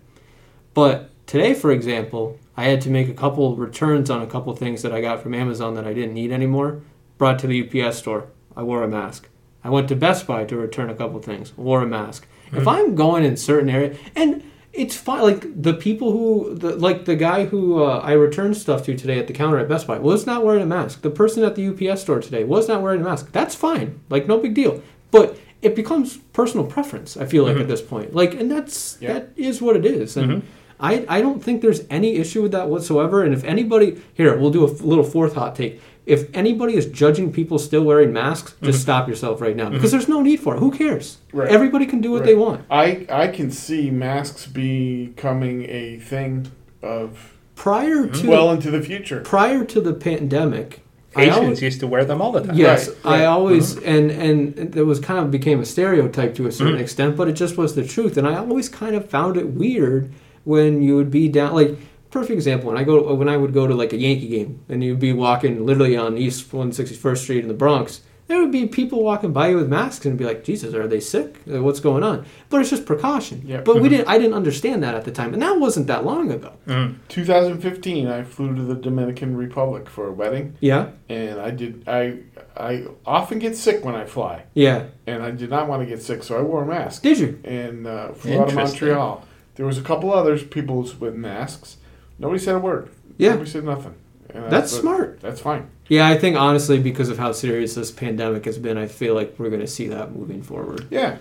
But 0.74 1.10
today, 1.26 1.54
for 1.54 1.72
example, 1.72 2.38
I 2.56 2.64
had 2.64 2.80
to 2.82 2.90
make 2.90 3.08
a 3.08 3.14
couple 3.14 3.56
returns 3.56 4.10
on 4.10 4.22
a 4.22 4.26
couple 4.26 4.54
things 4.54 4.82
that 4.82 4.92
I 4.92 5.00
got 5.00 5.22
from 5.22 5.34
Amazon 5.34 5.74
that 5.74 5.86
I 5.86 5.94
didn't 5.94 6.14
need 6.14 6.32
anymore. 6.32 6.82
Brought 7.18 7.38
to 7.40 7.46
the 7.46 7.84
UPS 7.86 7.98
store. 7.98 8.28
I 8.56 8.62
wore 8.62 8.82
a 8.82 8.88
mask. 8.88 9.28
I 9.64 9.70
went 9.70 9.88
to 9.88 9.96
Best 9.96 10.26
Buy 10.26 10.44
to 10.44 10.56
return 10.56 10.90
a 10.90 10.94
couple 10.94 11.20
things. 11.20 11.56
Wore 11.56 11.82
a 11.82 11.86
mask. 11.86 12.26
If 12.52 12.68
I'm 12.68 12.94
going 12.94 13.24
in 13.24 13.38
certain 13.38 13.70
areas, 13.70 13.96
and 14.14 14.42
it's 14.72 14.96
fine. 14.96 15.22
Like 15.22 15.62
the 15.62 15.74
people 15.74 16.12
who, 16.12 16.54
the, 16.54 16.76
like 16.76 17.04
the 17.04 17.16
guy 17.16 17.46
who 17.46 17.82
uh, 17.82 18.00
I 18.00 18.12
returned 18.12 18.56
stuff 18.56 18.84
to 18.84 18.96
today 18.96 19.18
at 19.18 19.26
the 19.26 19.32
counter 19.32 19.58
at 19.58 19.68
Best 19.68 19.86
Buy 19.86 19.98
was 19.98 20.26
not 20.26 20.44
wearing 20.44 20.62
a 20.62 20.66
mask. 20.66 21.02
The 21.02 21.10
person 21.10 21.44
at 21.44 21.54
the 21.54 21.68
UPS 21.68 22.02
store 22.02 22.20
today 22.20 22.44
was 22.44 22.68
not 22.68 22.82
wearing 22.82 23.00
a 23.00 23.04
mask. 23.04 23.32
That's 23.32 23.54
fine. 23.54 24.00
Like 24.10 24.26
no 24.26 24.38
big 24.38 24.54
deal. 24.54 24.82
But 25.10 25.38
it 25.62 25.74
becomes 25.76 26.18
personal 26.32 26.66
preference. 26.66 27.16
I 27.16 27.24
feel 27.24 27.44
like 27.44 27.52
at 27.54 27.60
mm-hmm. 27.60 27.70
this 27.70 27.82
point, 27.82 28.14
like, 28.14 28.34
and 28.34 28.50
that's 28.50 28.98
Yeah. 29.00 29.14
that 29.14 29.30
is 29.36 29.62
what 29.62 29.76
it 29.76 29.86
is. 29.86 30.16
And 30.16 30.30
mm-hmm. 30.30 30.46
I 30.80 31.04
I 31.08 31.20
don't 31.20 31.42
think 31.42 31.62
there's 31.62 31.82
any 31.88 32.16
issue 32.16 32.42
with 32.42 32.52
that 32.52 32.68
whatsoever. 32.68 33.22
And 33.22 33.32
if 33.32 33.44
anybody 33.44 34.02
here, 34.14 34.36
we'll 34.36 34.50
do 34.50 34.64
a 34.64 34.70
little 34.70 35.04
fourth 35.04 35.34
hot 35.34 35.54
take. 35.56 35.80
If 36.04 36.28
anybody 36.34 36.74
is 36.74 36.86
judging 36.86 37.32
people 37.32 37.60
still 37.60 37.84
wearing 37.84 38.12
masks, 38.12 38.54
just 38.60 38.78
mm-hmm. 38.78 38.82
stop 38.82 39.08
yourself 39.08 39.40
right 39.40 39.54
now 39.54 39.70
because 39.70 39.92
there's 39.92 40.08
no 40.08 40.20
need 40.20 40.40
for 40.40 40.56
it. 40.56 40.58
Who 40.58 40.72
cares? 40.72 41.18
Right. 41.32 41.48
Everybody 41.48 41.86
can 41.86 42.00
do 42.00 42.10
what 42.10 42.22
Right. 42.22 42.26
they 42.26 42.34
want. 42.34 42.62
I 42.68 43.06
I 43.08 43.28
can 43.28 43.52
see 43.52 43.90
masks 43.90 44.46
becoming 44.46 45.62
a 45.68 45.98
thing 45.98 46.50
of 46.82 47.32
Prior 47.54 48.08
to 48.08 48.28
well 48.28 48.50
into 48.50 48.70
the 48.72 48.82
future. 48.82 49.20
prior 49.20 49.64
to 49.64 49.80
the 49.80 49.92
pandemic, 49.92 50.81
Asians 51.20 51.36
always, 51.36 51.62
used 51.62 51.80
to 51.80 51.86
wear 51.86 52.04
them 52.04 52.20
all 52.22 52.32
the 52.32 52.40
time. 52.40 52.56
yes, 52.56 52.88
Right, 52.88 52.96
I 53.04 53.18
right. 53.20 53.24
always 53.26 53.76
and 53.78 54.10
and 54.10 54.74
it 54.76 54.84
was 54.84 54.98
kind 55.00 55.18
of 55.20 55.30
became 55.30 55.60
a 55.60 55.64
stereotype 55.64 56.34
to 56.36 56.46
a 56.46 56.52
certain 56.52 56.76
Mhm. 56.76 56.80
extent, 56.80 57.16
but 57.16 57.28
it 57.28 57.32
just 57.32 57.56
was 57.58 57.74
the 57.74 57.84
truth. 57.84 58.16
And 58.16 58.26
I 58.26 58.36
always 58.36 58.68
kind 58.68 58.94
of 58.96 59.08
found 59.08 59.36
it 59.36 59.48
weird 59.50 60.10
when 60.44 60.82
you 60.82 60.96
would 60.96 61.10
be 61.10 61.28
down 61.28 61.54
like 61.54 61.76
perfect 62.10 62.32
example 62.32 62.68
when 62.68 62.76
I 62.78 62.84
go 62.84 63.14
when 63.14 63.28
I 63.28 63.36
would 63.36 63.52
go 63.54 63.66
to 63.66 63.74
like 63.74 63.92
a 63.92 63.96
Yankee 63.96 64.28
game 64.28 64.60
and 64.68 64.82
you'd 64.84 65.00
be 65.00 65.12
walking 65.12 65.64
literally 65.66 65.96
on 65.96 66.18
East 66.18 66.52
161st 66.52 67.22
Street 67.22 67.40
in 67.42 67.48
the 67.48 67.54
Bronx. 67.54 68.00
There 68.28 68.40
would 68.40 68.52
be 68.52 68.66
people 68.66 69.02
walking 69.02 69.32
by 69.32 69.48
you 69.48 69.56
with 69.56 69.68
masks 69.68 70.06
and 70.06 70.16
be 70.16 70.24
like, 70.24 70.44
"Jesus, 70.44 70.74
are 70.74 70.86
they 70.86 71.00
sick? 71.00 71.40
Uh, 71.52 71.62
What's 71.62 71.80
going 71.80 72.02
on?" 72.02 72.24
But 72.48 72.60
it's 72.60 72.70
just 72.70 72.86
precaution. 72.86 73.42
Yeah. 73.44 73.60
But 73.60 73.80
we 73.80 73.88
didn't. 73.88 74.08
I 74.08 74.16
didn't 74.18 74.34
understand 74.34 74.82
that 74.82 74.94
at 74.94 75.04
the 75.04 75.10
time, 75.10 75.32
and 75.34 75.42
that 75.42 75.58
wasn't 75.58 75.86
that 75.88 76.04
long 76.04 76.30
ago. 76.30 76.52
Mm. 76.66 76.96
2015, 77.08 78.06
I 78.08 78.22
flew 78.22 78.54
to 78.54 78.62
the 78.62 78.74
Dominican 78.74 79.36
Republic 79.36 79.88
for 79.88 80.06
a 80.06 80.12
wedding, 80.12 80.56
Yeah, 80.60 80.90
and 81.08 81.40
I 81.40 81.50
did. 81.50 81.84
I 81.88 82.20
I 82.56 82.86
often 83.04 83.38
get 83.38 83.56
sick 83.56 83.84
when 83.84 83.94
I 83.94 84.04
fly, 84.04 84.44
yeah. 84.54 84.84
and 85.06 85.22
I 85.22 85.30
did 85.30 85.50
not 85.50 85.68
want 85.68 85.82
to 85.82 85.86
get 85.86 86.02
sick, 86.02 86.22
so 86.22 86.38
I 86.38 86.42
wore 86.42 86.62
a 86.62 86.66
mask. 86.66 87.02
Did 87.02 87.18
you? 87.18 87.40
And 87.44 87.86
uh, 87.86 88.12
flew 88.12 88.40
out 88.40 88.48
of 88.48 88.54
Montreal. 88.54 89.24
There 89.56 89.66
was 89.66 89.78
a 89.78 89.82
couple 89.82 90.12
others 90.12 90.42
people 90.44 90.88
with 90.98 91.14
masks. 91.14 91.76
Nobody 92.18 92.38
said 92.38 92.54
a 92.54 92.58
word. 92.58 92.90
Yeah. 93.18 93.30
Nobody 93.32 93.50
said 93.50 93.64
nothing. 93.64 93.94
And 94.30 94.50
That's 94.50 94.72
but 94.72 94.80
smart. 94.80 95.20
That's 95.20 95.40
fine. 95.40 95.68
Yeah, 95.92 96.08
I 96.08 96.16
think 96.16 96.38
honestly, 96.38 96.78
because 96.78 97.10
of 97.10 97.18
how 97.18 97.32
serious 97.32 97.74
this 97.74 97.90
pandemic 97.90 98.46
has 98.46 98.58
been, 98.58 98.78
I 98.78 98.86
feel 98.86 99.14
like 99.14 99.34
we're 99.38 99.50
going 99.50 99.60
to 99.60 99.66
see 99.66 99.88
that 99.88 100.16
moving 100.16 100.42
forward. 100.42 100.86
Yeah. 100.90 101.18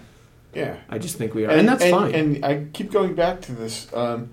Yeah. 0.54 0.78
I 0.88 0.98
just 0.98 1.18
think 1.18 1.34
we 1.34 1.44
are, 1.44 1.52
and, 1.52 1.68
that's 1.68 1.84
and, 1.84 1.92
fine. 1.92 2.16
And 2.16 2.46
I 2.46 2.68
keep 2.72 2.90
going 2.90 3.14
back 3.14 3.42
to 3.42 3.52
this. 3.52 3.94
Um, 3.94 4.30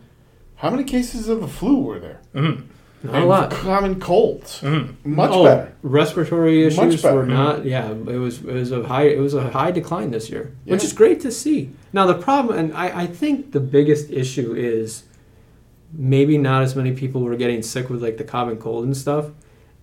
how 0.55 0.71
many 0.71 0.85
cases 0.85 1.29
of 1.29 1.41
the 1.41 1.49
flu 1.49 1.81
were 1.81 1.99
there? 1.99 2.21
Mm. 2.37 2.67
Not 3.03 3.15
a 3.21 3.25
lot. 3.25 3.51
Common 3.51 3.99
colds. 3.99 4.61
Mm. 4.61 4.95
Much 5.05 5.31
oh, 5.33 5.43
better. 5.43 5.75
Respiratory 5.83 6.67
Much 6.67 6.73
issues 6.73 7.03
better. 7.03 7.17
were 7.17 7.27
not. 7.27 7.65
Yeah, 7.65 7.91
it 7.91 7.97
was 7.97 8.39
it 8.39 8.55
was 8.55 8.71
a 8.71 8.85
high 8.85 9.09
it 9.09 9.19
was 9.19 9.35
a 9.35 9.51
high 9.51 9.73
decline 9.73 10.13
this 10.13 10.31
year, 10.31 10.55
which 10.67 10.85
is 10.85 10.93
great 10.93 11.21
to 11.23 11.33
see. 11.33 11.71
Now 11.93 12.07
the 12.07 12.15
problem, 12.15 12.59
and 12.59 12.75
I, 12.75 13.03
I 13.03 13.07
think 13.07 13.51
the 13.51 13.61
biggest 13.61 14.11
issue 14.11 14.55
is 14.55 15.03
maybe 15.93 16.39
not 16.39 16.63
as 16.63 16.77
many 16.77 16.93
people 16.93 17.23
were 17.23 17.37
getting 17.37 17.63
sick 17.63 17.89
with 17.91 18.03
like 18.03 18.19
the 18.19 18.25
common 18.25 18.57
cold 18.57 18.85
and 18.85 18.97
stuff. 18.97 19.31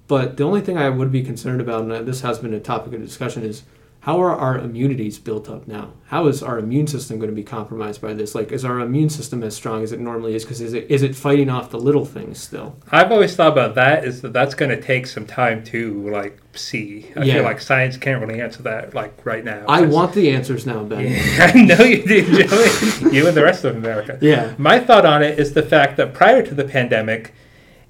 But 0.07 0.37
the 0.37 0.43
only 0.43 0.61
thing 0.61 0.77
I 0.77 0.89
would 0.89 1.11
be 1.11 1.23
concerned 1.23 1.61
about, 1.61 1.83
and 1.89 2.07
this 2.07 2.21
has 2.21 2.39
been 2.39 2.53
a 2.53 2.59
topic 2.59 2.93
of 2.93 3.01
discussion, 3.01 3.43
is 3.43 3.63
how 4.01 4.21
are 4.21 4.35
our 4.35 4.59
immunities 4.59 5.17
built 5.17 5.49
up 5.49 5.67
now? 5.67 5.93
How 6.09 6.27
is 6.27 6.43
our 6.43 6.59
immune 6.59 6.85
system 6.85 7.17
going 7.17 7.31
to 7.31 7.35
be 7.35 7.41
compromised 7.43 8.01
by 8.03 8.13
this? 8.13 8.35
Like, 8.35 8.51
is 8.51 8.63
our 8.63 8.79
immune 8.79 9.09
system 9.09 9.41
as 9.41 9.55
strong 9.55 9.81
as 9.81 9.91
it 9.91 9.99
normally 9.99 10.35
is? 10.35 10.43
Because 10.43 10.61
is 10.61 10.73
it 10.73 10.85
is 10.91 11.01
it 11.01 11.15
fighting 11.15 11.49
off 11.49 11.71
the 11.71 11.79
little 11.79 12.05
things 12.05 12.39
still? 12.39 12.75
I've 12.91 13.11
always 13.11 13.35
thought 13.35 13.53
about 13.53 13.73
that 13.75 14.05
is 14.05 14.21
that 14.21 14.31
that's 14.31 14.53
going 14.53 14.69
to 14.69 14.79
take 14.79 15.07
some 15.07 15.25
time 15.25 15.63
to 15.65 16.07
like 16.11 16.39
see. 16.53 17.07
I 17.15 17.23
Yeah. 17.23 17.33
feel 17.35 17.43
like 17.45 17.59
science 17.59 17.97
can't 17.97 18.21
really 18.23 18.39
answer 18.39 18.61
that 18.61 18.93
like 18.93 19.25
right 19.25 19.43
now. 19.43 19.65
I 19.67 19.81
want 19.81 20.13
the 20.13 20.29
answers 20.29 20.67
now, 20.67 20.83
Ben. 20.83 21.07
I 21.41 21.59
know 21.59 21.83
you 21.83 22.05
do, 22.05 22.43
Joey. 22.47 23.11
you 23.15 23.27
and 23.27 23.35
the 23.35 23.43
rest 23.43 23.63
of 23.63 23.75
America. 23.75 24.19
Yeah. 24.21 24.53
My 24.59 24.79
thought 24.79 25.07
on 25.07 25.23
it 25.23 25.39
is 25.39 25.53
the 25.53 25.63
fact 25.63 25.97
that 25.97 26.13
prior 26.13 26.43
to 26.45 26.53
the 26.53 26.63
pandemic, 26.65 27.33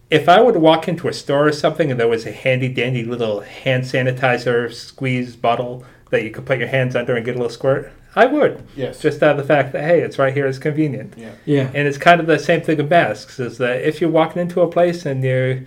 if 0.09 0.29
I 0.29 0.41
were 0.41 0.53
to 0.53 0.59
walk 0.59 0.87
into 0.87 1.07
a 1.07 1.13
store 1.13 1.47
or 1.47 1.51
something 1.51 1.91
and 1.91 1.99
there 1.99 2.07
was 2.07 2.25
a 2.25 2.31
handy 2.31 2.69
dandy 2.69 3.03
little 3.03 3.41
hand 3.41 3.83
sanitizer 3.83 4.71
squeeze 4.71 5.35
bottle 5.35 5.83
that 6.11 6.23
you 6.23 6.31
could 6.31 6.45
put 6.45 6.59
your 6.59 6.67
hands 6.67 6.95
under 6.95 7.15
and 7.15 7.25
get 7.25 7.35
a 7.35 7.37
little 7.39 7.49
squirt, 7.49 7.91
I 8.15 8.27
would. 8.27 8.65
Yes. 8.75 9.01
Just 9.01 9.21
out 9.23 9.31
of 9.31 9.37
the 9.37 9.43
fact 9.43 9.73
that, 9.73 9.83
hey, 9.83 10.01
it's 10.01 10.17
right 10.17 10.33
here, 10.33 10.47
it's 10.47 10.59
convenient. 10.59 11.15
yeah. 11.17 11.33
Yeah. 11.45 11.71
And 11.73 11.87
it's 11.87 11.97
kind 11.97 12.21
of 12.21 12.27
the 12.27 12.39
same 12.39 12.61
thing 12.61 12.77
with 12.77 12.89
masks, 12.89 13.39
is 13.39 13.57
that 13.57 13.81
if 13.81 13.99
you're 13.99 14.09
walking 14.09 14.41
into 14.41 14.61
a 14.61 14.67
place 14.69 15.05
and 15.05 15.23
you 15.23 15.65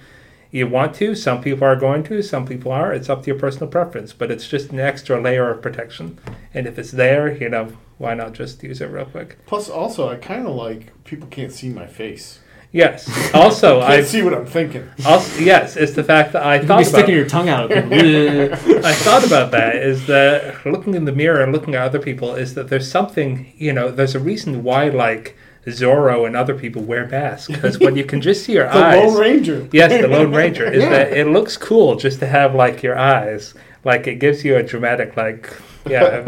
you 0.51 0.67
want 0.67 0.95
to, 0.95 1.15
some 1.15 1.43
people 1.43 1.65
are 1.65 1.77
going 1.77 2.03
to, 2.05 2.23
some 2.23 2.47
people 2.47 2.73
are, 2.73 2.91
it's 2.91 3.11
up 3.11 3.21
to 3.23 3.27
your 3.27 3.39
personal 3.39 3.69
preference. 3.69 4.15
But 4.15 4.31
it's 4.31 4.49
just 4.49 4.71
an 4.71 4.81
extra 4.81 5.21
layer 5.21 5.51
of 5.51 5.61
protection. 5.61 6.19
And 6.55 6.67
if 6.67 6.79
it's 6.79 6.93
there, 6.93 7.37
you 7.37 7.51
know, 7.51 7.73
why 7.99 8.15
not 8.15 8.33
just 8.33 8.63
use 8.63 8.81
it 8.81 8.87
real 8.87 9.05
quick? 9.05 9.37
Plus, 9.45 9.69
also, 9.69 10.09
I 10.09 10.17
kind 10.17 10.47
of 10.47 10.55
like 10.55 11.05
people 11.05 11.29
can't 11.29 11.53
see 11.53 11.69
my 11.69 11.87
face. 11.87 12.39
Yes. 12.73 13.09
Also, 13.35 13.81
Can't 13.81 13.93
I 13.93 14.03
see 14.03 14.23
what 14.23 14.33
I'm 14.35 14.47
thinking. 14.47 14.89
also 15.07 15.41
yes, 15.41 15.77
it's 15.77 15.93
the 15.93 16.03
fact 16.05 16.33
that 16.33 16.43
I 16.43 16.57
You 16.57 16.61
could 16.61 16.67
be 16.67 16.69
thought 16.69 16.81
about 16.81 16.87
sticking 16.87 17.15
your 17.15 17.27
tongue 17.29 17.49
out. 17.49 17.71
I 17.73 18.93
thought 18.95 19.25
about 19.27 19.51
that 19.53 19.77
is 19.77 20.07
that 20.07 20.65
looking 20.67 20.95
in 20.95 21.05
the 21.05 21.13
mirror 21.13 21.43
and 21.43 21.53
looking 21.53 21.75
at 21.75 21.83
other 21.83 21.99
people 21.99 22.35
is 22.35 22.55
that 22.55 22.69
there's 22.69 22.91
something 22.91 23.53
you 23.57 23.73
know 23.73 23.91
there's 23.91 24.15
a 24.15 24.19
reason 24.21 24.63
why 24.63 24.89
like 24.89 25.37
Zorro 25.67 26.27
and 26.27 26.35
other 26.35 26.55
people 26.55 26.83
wear 26.83 27.07
masks 27.07 27.49
because 27.49 27.79
when 27.79 27.97
you 27.97 28.05
can 28.05 28.21
just 28.23 28.45
see 28.45 28.53
your 28.55 28.65
The 28.73 28.73
eyes. 28.85 29.13
Lone 29.13 29.21
Ranger. 29.21 29.69
Yes, 29.73 29.91
the 30.01 30.09
Lone 30.09 30.33
Ranger 30.35 30.65
is 30.71 30.83
Yeah. 30.83 30.89
that 30.91 31.13
it 31.13 31.27
looks 31.27 31.57
cool 31.59 31.97
just 31.97 32.19
to 32.21 32.27
have 32.27 32.55
like 32.55 32.83
your 32.83 32.99
eyes, 32.99 33.53
like 33.85 34.07
it 34.07 34.17
gives 34.17 34.45
you 34.45 34.57
a 34.57 34.63
dramatic 34.63 35.17
like 35.17 35.55
yeah 35.87 36.25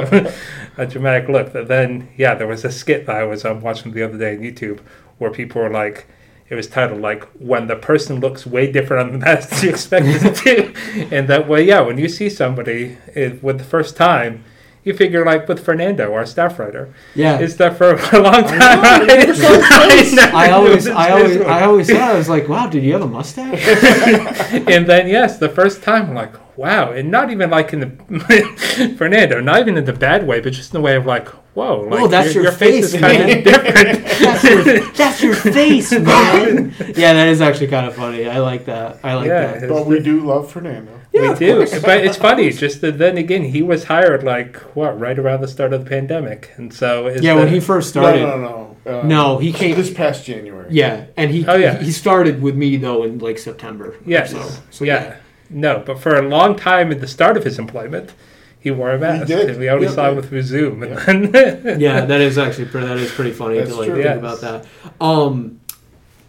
a 0.77 0.87
dramatic 0.87 1.29
look. 1.29 1.53
But 1.55 1.69
then 1.69 2.09
yeah, 2.19 2.35
there 2.35 2.47
was 2.47 2.65
a 2.65 2.71
skit 2.71 3.07
that 3.07 3.17
I 3.17 3.25
was 3.25 3.45
um, 3.47 3.63
watching 3.63 3.93
the 3.93 4.03
other 4.03 4.19
day 4.19 4.37
on 4.37 4.43
YouTube 4.43 4.81
where 5.19 5.31
people 5.31 5.63
were 5.63 5.71
like. 5.71 6.07
It 6.51 6.57
was 6.57 6.67
titled 6.67 7.01
like 7.01 7.25
when 7.39 7.69
the 7.69 7.77
person 7.77 8.19
looks 8.19 8.45
way 8.45 8.71
different 8.71 9.07
on 9.07 9.21
the 9.21 9.25
mask 9.25 9.63
you 9.63 9.71
expected 9.71 10.21
them 10.21 10.35
to, 10.35 10.75
and 11.17 11.29
that 11.29 11.49
way, 11.49 11.63
yeah, 11.63 11.81
when 11.81 11.97
you 11.97 12.09
see 12.09 12.29
somebody 12.29 12.99
it, 13.15 13.41
with 13.41 13.59
the 13.59 13.65
first 13.65 13.97
time, 13.97 14.45
you 14.83 14.93
figure 14.95 15.25
like 15.25 15.47
with 15.47 15.65
Fernando, 15.65 16.13
our 16.13 16.27
staff 16.27 16.59
writer, 16.59 16.93
yeah. 17.15 17.39
is 17.39 17.57
that 17.59 17.77
for 17.77 17.95
a 17.95 18.21
long 18.21 18.43
time. 18.43 18.51
I 18.83 19.33
saw 19.33 19.89
his 19.91 20.19
I 20.19 20.51
always, 20.51 20.89
I 20.89 21.11
always. 21.11 21.37
I 21.41 21.63
always 21.65 21.91
thought 21.91 22.01
I 22.01 22.17
was 22.17 22.29
like, 22.29 22.49
wow, 22.49 22.67
did 22.67 22.83
you 22.83 22.95
have 22.95 23.03
a 23.03 23.07
mustache? 23.07 23.65
and 24.69 24.87
then 24.89 25.07
yes, 25.07 25.39
the 25.39 25.51
first 25.51 25.83
time 25.83 26.09
I'm 26.09 26.15
like, 26.15 26.35
wow, 26.57 26.93
and 26.93 27.11
not 27.11 27.31
even 27.31 27.51
like 27.51 27.73
in 27.73 27.81
the 27.81 28.95
Fernando, 28.99 29.41
not 29.41 29.61
even 29.61 29.77
in 29.77 29.85
the 29.85 29.93
bad 29.93 30.27
way, 30.27 30.41
but 30.41 30.53
just 30.53 30.75
in 30.75 30.81
the 30.81 30.85
way 30.85 30.97
of 30.97 31.07
like, 31.07 31.29
whoa, 31.55 31.81
like 31.83 32.01
Whoa, 32.01 32.07
that's 32.09 32.35
your 32.35 32.51
face, 32.53 32.93
face, 32.93 32.95
is 32.95 33.01
kind 33.01 33.19
man. 33.27 33.39
of 33.39 33.45
different. 33.45 34.05
That's 34.21 34.45
your, 34.45 34.81
that's 34.93 35.23
your 35.23 35.35
face, 35.35 35.93
man. 36.11 36.75
Yeah, 36.97 37.13
that 37.15 37.29
is 37.29 37.41
actually 37.41 37.69
kind 37.69 37.87
of 37.87 37.95
funny. 37.95 38.27
I 38.29 38.39
like 38.39 38.65
that. 38.67 38.99
I 39.03 39.15
like 39.15 39.27
Yeah, 39.29 39.59
that. 39.59 39.69
But 39.69 39.87
we 39.87 40.01
do 40.01 40.21
love 40.21 40.51
Fernando. 40.51 40.93
Yeah, 41.13 41.21
we 41.23 41.29
of 41.29 41.39
do, 41.41 41.57
course. 41.57 41.83
but 41.83 42.05
it's 42.05 42.17
funny. 42.17 42.51
Just 42.51 42.81
that 42.83 42.99
then 42.99 43.19
again, 43.19 43.43
he 43.43 43.63
was 43.63 43.85
hired 43.85 44.23
like 44.23 44.57
what 44.77 44.99
right 45.01 45.19
around 45.19 45.41
the 45.41 45.49
start 45.49 45.73
of 45.73 45.83
the 45.85 45.91
pandemic, 45.91 46.53
and 46.57 46.73
so 46.73 47.09
is 47.09 47.21
Yeah, 47.23 47.35
the- 47.35 47.41
when 47.41 47.49
he 47.53 47.59
first 47.61 47.89
started. 47.89 48.21
No, 48.23 48.37
no, 48.37 48.77
no. 48.87 49.01
Uh, 49.01 49.03
No, 49.07 49.39
he 49.39 49.53
came- 49.53 49.75
this 49.77 49.93
past 49.93 50.25
January. 50.25 50.69
Yeah, 50.71 51.07
and 51.17 51.31
he 51.31 51.45
Oh, 51.47 51.57
yeah. 51.57 51.79
he 51.83 51.91
started 51.93 52.41
with 52.41 52.55
me 52.57 52.77
though 52.77 53.03
in 53.03 53.19
like 53.19 53.39
September. 53.39 53.87
or 53.91 53.95
yes, 54.07 54.31
So, 54.31 54.49
so 54.71 54.85
yeah. 54.85 55.17
no, 55.51 55.83
but 55.85 55.99
for 55.99 56.15
a 56.17 56.23
long 56.23 56.55
time 56.57 56.91
at 56.93 57.01
the 57.01 57.09
start 57.09 57.37
of 57.37 57.45
his 57.45 57.59
employment, 57.59 58.13
he 58.61 58.71
wore 58.71 58.91
a 58.93 58.99
mask. 58.99 59.27
did. 59.27 59.51
and 59.51 59.59
we 59.59 59.69
only 59.71 59.87
Yeah. 59.87 59.93
saw 59.93 60.11
him 60.11 60.17
with 60.17 60.29
through 60.29 60.43
Zoom, 60.43 60.83
Yeah. 60.85 60.95
then 61.07 61.81
yeah, 61.81 62.05
that 62.05 62.21
is 62.21 62.37
actually 62.39 62.67
pretty, 62.67 62.87
that 62.87 62.99
is 62.99 63.11
pretty 63.11 63.33
funny 63.33 63.57
That's 63.59 63.71
to 63.71 63.77
like 63.77 63.87
true. 63.89 63.95
think 64.03 64.05
Yes. 64.07 64.19
about 64.19 64.41
that. 64.43 64.67
Um, 65.01 65.61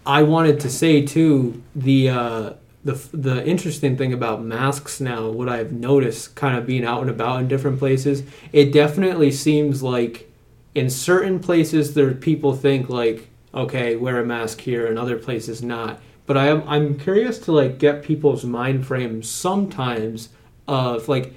I 0.05 0.23
wanted 0.23 0.59
to 0.61 0.69
say 0.69 1.01
too 1.05 1.61
the 1.75 2.09
uh, 2.09 2.49
the 2.83 2.99
the 3.13 3.45
interesting 3.45 3.95
thing 3.97 4.13
about 4.13 4.43
masks 4.43 4.99
now, 4.99 5.29
what 5.29 5.47
I've 5.49 5.71
noticed, 5.71 6.35
kind 6.35 6.57
of 6.57 6.65
being 6.65 6.83
out 6.85 7.01
and 7.01 7.09
about 7.09 7.39
in 7.41 7.47
different 7.47 7.77
places, 7.79 8.23
it 8.51 8.71
definitely 8.73 9.29
seems 9.31 9.83
like 9.83 10.31
in 10.73 10.89
certain 10.89 11.37
places 11.39 11.93
there 11.93 12.11
people 12.13 12.55
think 12.55 12.89
like, 12.89 13.27
okay, 13.53 13.95
wear 13.97 14.19
a 14.19 14.25
mask 14.25 14.61
here, 14.61 14.87
and 14.87 14.97
other 14.97 15.17
places 15.17 15.61
not. 15.61 15.99
But 16.25 16.37
I 16.37 16.47
am 16.47 16.63
I'm 16.65 16.97
curious 16.97 17.37
to 17.39 17.51
like 17.51 17.77
get 17.77 18.01
people's 18.03 18.43
mind 18.45 18.87
frames 18.87 19.29
sometimes 19.29 20.29
of 20.67 21.07
like. 21.09 21.35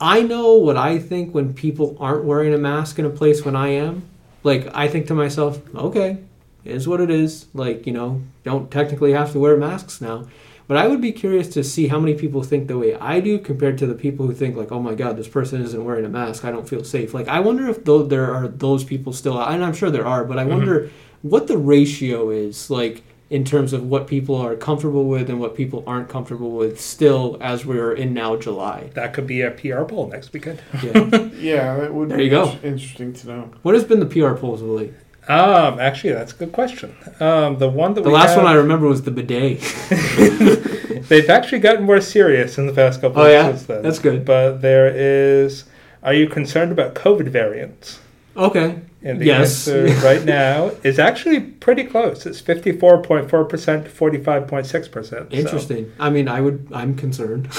I 0.00 0.22
know 0.22 0.54
what 0.54 0.76
I 0.76 0.98
think 0.98 1.34
when 1.34 1.52
people 1.52 1.96
aren't 2.00 2.24
wearing 2.24 2.54
a 2.54 2.58
mask 2.58 2.98
in 2.98 3.04
a 3.04 3.10
place 3.10 3.44
when 3.44 3.54
I 3.54 3.68
am. 3.68 4.02
Like 4.42 4.74
I 4.74 4.88
think 4.88 5.06
to 5.08 5.14
myself, 5.14 5.60
okay, 5.74 6.18
is 6.64 6.88
what 6.88 7.00
it 7.00 7.10
is. 7.10 7.46
Like, 7.52 7.86
you 7.86 7.92
know, 7.92 8.22
don't 8.42 8.70
technically 8.70 9.12
have 9.12 9.32
to 9.32 9.38
wear 9.38 9.56
masks 9.56 10.00
now. 10.00 10.26
But 10.66 10.76
I 10.76 10.86
would 10.86 11.00
be 11.00 11.10
curious 11.10 11.48
to 11.48 11.64
see 11.64 11.88
how 11.88 11.98
many 11.98 12.14
people 12.14 12.44
think 12.44 12.68
the 12.68 12.78
way 12.78 12.94
I 12.94 13.18
do 13.18 13.40
compared 13.40 13.76
to 13.78 13.86
the 13.86 13.94
people 13.94 14.26
who 14.26 14.32
think 14.32 14.56
like, 14.56 14.70
oh 14.70 14.80
my 14.80 14.94
god, 14.94 15.16
this 15.16 15.28
person 15.28 15.60
isn't 15.62 15.84
wearing 15.84 16.04
a 16.04 16.08
mask. 16.08 16.44
I 16.44 16.52
don't 16.52 16.68
feel 16.68 16.84
safe. 16.84 17.12
Like, 17.12 17.26
I 17.26 17.40
wonder 17.40 17.68
if 17.68 17.84
though 17.84 18.04
there 18.04 18.32
are 18.32 18.46
those 18.46 18.84
people 18.84 19.12
still, 19.12 19.42
and 19.42 19.64
I'm 19.64 19.74
sure 19.74 19.90
there 19.90 20.06
are, 20.06 20.24
but 20.24 20.38
I 20.38 20.42
mm-hmm. 20.42 20.52
wonder 20.52 20.90
what 21.22 21.48
the 21.48 21.58
ratio 21.58 22.30
is 22.30 22.70
like 22.70 23.02
in 23.30 23.44
terms 23.44 23.72
of 23.72 23.84
what 23.84 24.06
people 24.08 24.34
are 24.34 24.56
comfortable 24.56 25.04
with 25.08 25.30
and 25.30 25.38
what 25.38 25.54
people 25.54 25.84
aren't 25.86 26.08
comfortable 26.08 26.50
with 26.50 26.80
still 26.80 27.38
as 27.40 27.64
we're 27.64 27.92
in 27.92 28.12
now 28.12 28.34
July. 28.36 28.90
That 28.94 29.14
could 29.14 29.26
be 29.28 29.40
a 29.42 29.52
PR 29.52 29.84
poll 29.84 30.08
next 30.08 30.32
weekend. 30.32 30.60
Yeah. 30.82 31.28
Yeah, 31.40 31.76
that 31.78 31.94
would 31.94 32.08
There 32.10 32.18
be 32.18 32.24
you 32.24 32.30
go. 32.30 32.58
interesting 32.62 33.12
to 33.14 33.28
know. 33.28 33.50
what 33.62 33.74
has 33.74 33.84
been 33.84 34.00
the 34.00 34.06
PR 34.06 34.34
polls 34.34 34.60
lately? 34.62 34.92
Um, 35.28 35.78
actually, 35.78 36.12
that's 36.12 36.32
a 36.32 36.36
good 36.36 36.50
question. 36.52 36.94
Um, 37.20 37.58
the 37.58 37.68
one 37.68 37.94
that 37.94 38.02
The 38.02 38.08
we 38.10 38.14
last 38.14 38.30
have, 38.34 38.38
one 38.42 38.46
I 38.46 38.54
remember 38.56 38.88
was 38.88 39.02
the 39.02 39.10
bidet. 39.12 39.60
they've 41.08 41.30
actually 41.30 41.60
gotten 41.60 41.84
more 41.84 42.00
serious 42.00 42.58
in 42.58 42.66
the 42.66 42.72
past 42.72 43.00
couple 43.00 43.22
Oh, 43.22 43.26
of 43.26 43.30
yeah? 43.30 43.52
then. 43.52 43.82
That's 43.82 43.98
good. 44.00 44.24
But 44.24 44.58
there 44.60 44.88
is, 44.94 45.64
are 46.02 46.12
you 46.14 46.28
concerned 46.28 46.72
about 46.72 46.94
COVID 46.94 47.28
variants? 47.28 48.00
Okay. 48.36 48.80
And 49.02 49.18
the 49.20 49.26
Yes. 49.26 49.66
answer 49.66 49.86
right 50.04 50.24
now 50.24 50.72
is 50.82 50.98
actually 50.98 51.40
pretty 51.40 51.84
close. 51.84 52.26
It's 52.26 52.40
54.4% 52.42 53.84
to 53.84 53.90
45.6%. 53.90 55.26
Interesting. 55.32 55.90
I 55.98 56.10
mean, 56.10 56.28
I 56.28 56.40
would. 56.42 56.66
I'm 56.72 56.94
concerned. 56.94 57.48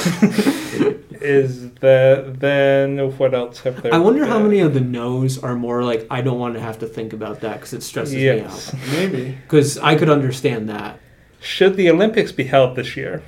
Is 1.22 1.70
that 1.82 2.40
then 2.40 2.98
what 3.18 3.36
else 3.36 3.60
have 3.60 3.84
there 3.84 3.94
I 3.94 4.00
wonder 4.00 4.26
how 4.26 4.40
many 4.40 4.60
of 4.60 4.74
the 4.74 4.80
no's 4.82 5.38
are 5.38 5.56
more 5.56 5.84
like 5.84 6.08
I 6.10 6.22
don't 6.22 6.40
want 6.40 6.56
to 6.56 6.60
have 6.60 6.80
to 6.80 6.88
think 6.88 7.14
about 7.14 7.42
that 7.42 7.58
because 7.58 7.74
it 7.74 7.84
stresses 7.84 8.16
Yes. 8.16 8.74
me 8.74 8.80
out. 8.80 8.88
Maybe. 8.92 9.38
Because 9.44 9.78
I 9.78 9.94
could 9.96 10.10
understand 10.10 10.68
that. 10.70 11.00
Should 11.40 11.76
the 11.76 11.90
Olympics 11.92 12.32
be 12.32 12.46
held 12.46 12.76
this 12.76 12.98
year? 12.98 13.22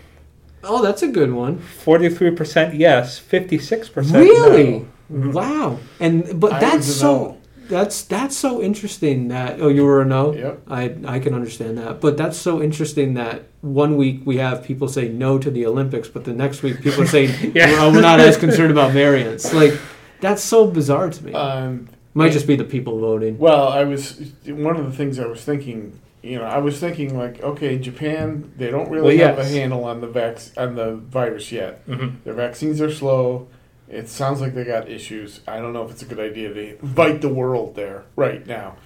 Oh, 0.64 0.82
that's 0.82 1.04
a 1.04 1.08
good 1.08 1.34
one. 1.34 1.60
43% 1.60 2.80
yes, 2.80 3.20
56% 3.20 4.14
Really? 4.14 4.88
no. 5.10 5.30
Wow. 5.32 5.78
And 6.00 6.40
but 6.40 6.54
I 6.54 6.60
that's 6.62 6.78
was 6.78 6.90
a 6.90 7.00
so. 7.00 7.38
That's 7.70 8.04
that's 8.04 8.36
so 8.38 8.62
interesting 8.62 9.30
that 9.30 9.62
oh 9.62 9.68
you 9.70 9.84
were 9.86 10.02
a 10.02 10.06
no. 10.06 10.34
Yep. 10.34 10.62
I 10.70 10.96
I 11.06 11.20
can 11.20 11.34
understand 11.34 11.78
that, 11.78 12.02
but 12.02 12.18
that's 12.18 12.38
so 12.38 12.62
interesting 12.62 13.14
that 13.16 13.44
one 13.62 13.96
week 13.98 14.22
we 14.26 14.38
have 14.38 14.64
people 14.64 14.88
say 14.88 15.08
no 15.08 15.38
to 15.40 15.50
the 15.50 15.66
Olympics, 15.66 16.08
but 16.08 16.24
the 16.26 16.34
next 16.34 16.62
week 16.64 16.82
people 16.82 17.04
are 17.04 17.08
saying 17.08 17.52
Yeah. 17.56 17.72
well, 17.74 17.92
we're 17.92 18.02
not 18.02 18.20
as 18.20 18.38
concerned 18.38 18.72
about 18.72 18.92
variants. 18.92 19.54
Like 19.54 19.74
that's 20.20 20.44
so 20.44 20.68
bizarre 20.68 21.10
to 21.10 21.26
me. 21.26 21.34
Um, 21.34 21.90
Might 22.14 22.32
just 22.32 22.48
be 22.48 22.56
the 22.56 22.64
people 22.64 23.00
voting. 23.00 23.38
well, 23.40 23.68
I 23.70 23.84
was 23.86 24.20
one 24.46 24.76
of 24.76 24.86
the 24.86 24.96
things 24.96 25.18
I 25.20 25.26
was 25.26 25.42
thinking. 25.44 26.00
You 26.22 26.38
know, 26.38 26.46
I 26.46 26.60
was 26.60 26.80
thinking 26.80 27.18
like, 27.18 27.44
okay, 27.44 27.78
Japan, 27.78 28.54
they 28.56 28.72
don't 28.72 28.90
really 28.90 29.18
Well, 29.18 29.28
have 29.36 29.40
a 29.40 29.46
handle 29.46 29.84
on 29.84 30.00
the 30.00 30.08
vac- 30.08 30.52
on 30.58 30.76
the 30.76 30.96
virus 30.96 31.52
yet. 31.52 31.86
Mhm. 31.86 32.24
Their 32.24 32.34
vaccines 32.34 32.80
are 32.80 32.90
slow. 32.92 33.48
It 33.90 34.10
sounds 34.10 34.42
like 34.42 34.56
they 34.56 34.64
got 34.64 34.90
issues. 34.90 35.42
I 35.48 35.60
don't 35.60 35.74
know 35.74 35.84
if 35.84 35.92
it's 35.92 36.02
a 36.02 36.06
good 36.06 36.20
idea 36.20 36.54
to 36.54 36.80
invite 36.80 37.22
the 37.22 37.30
world 37.30 37.76
there 37.76 38.06
right 38.16 38.46
now. 38.48 38.78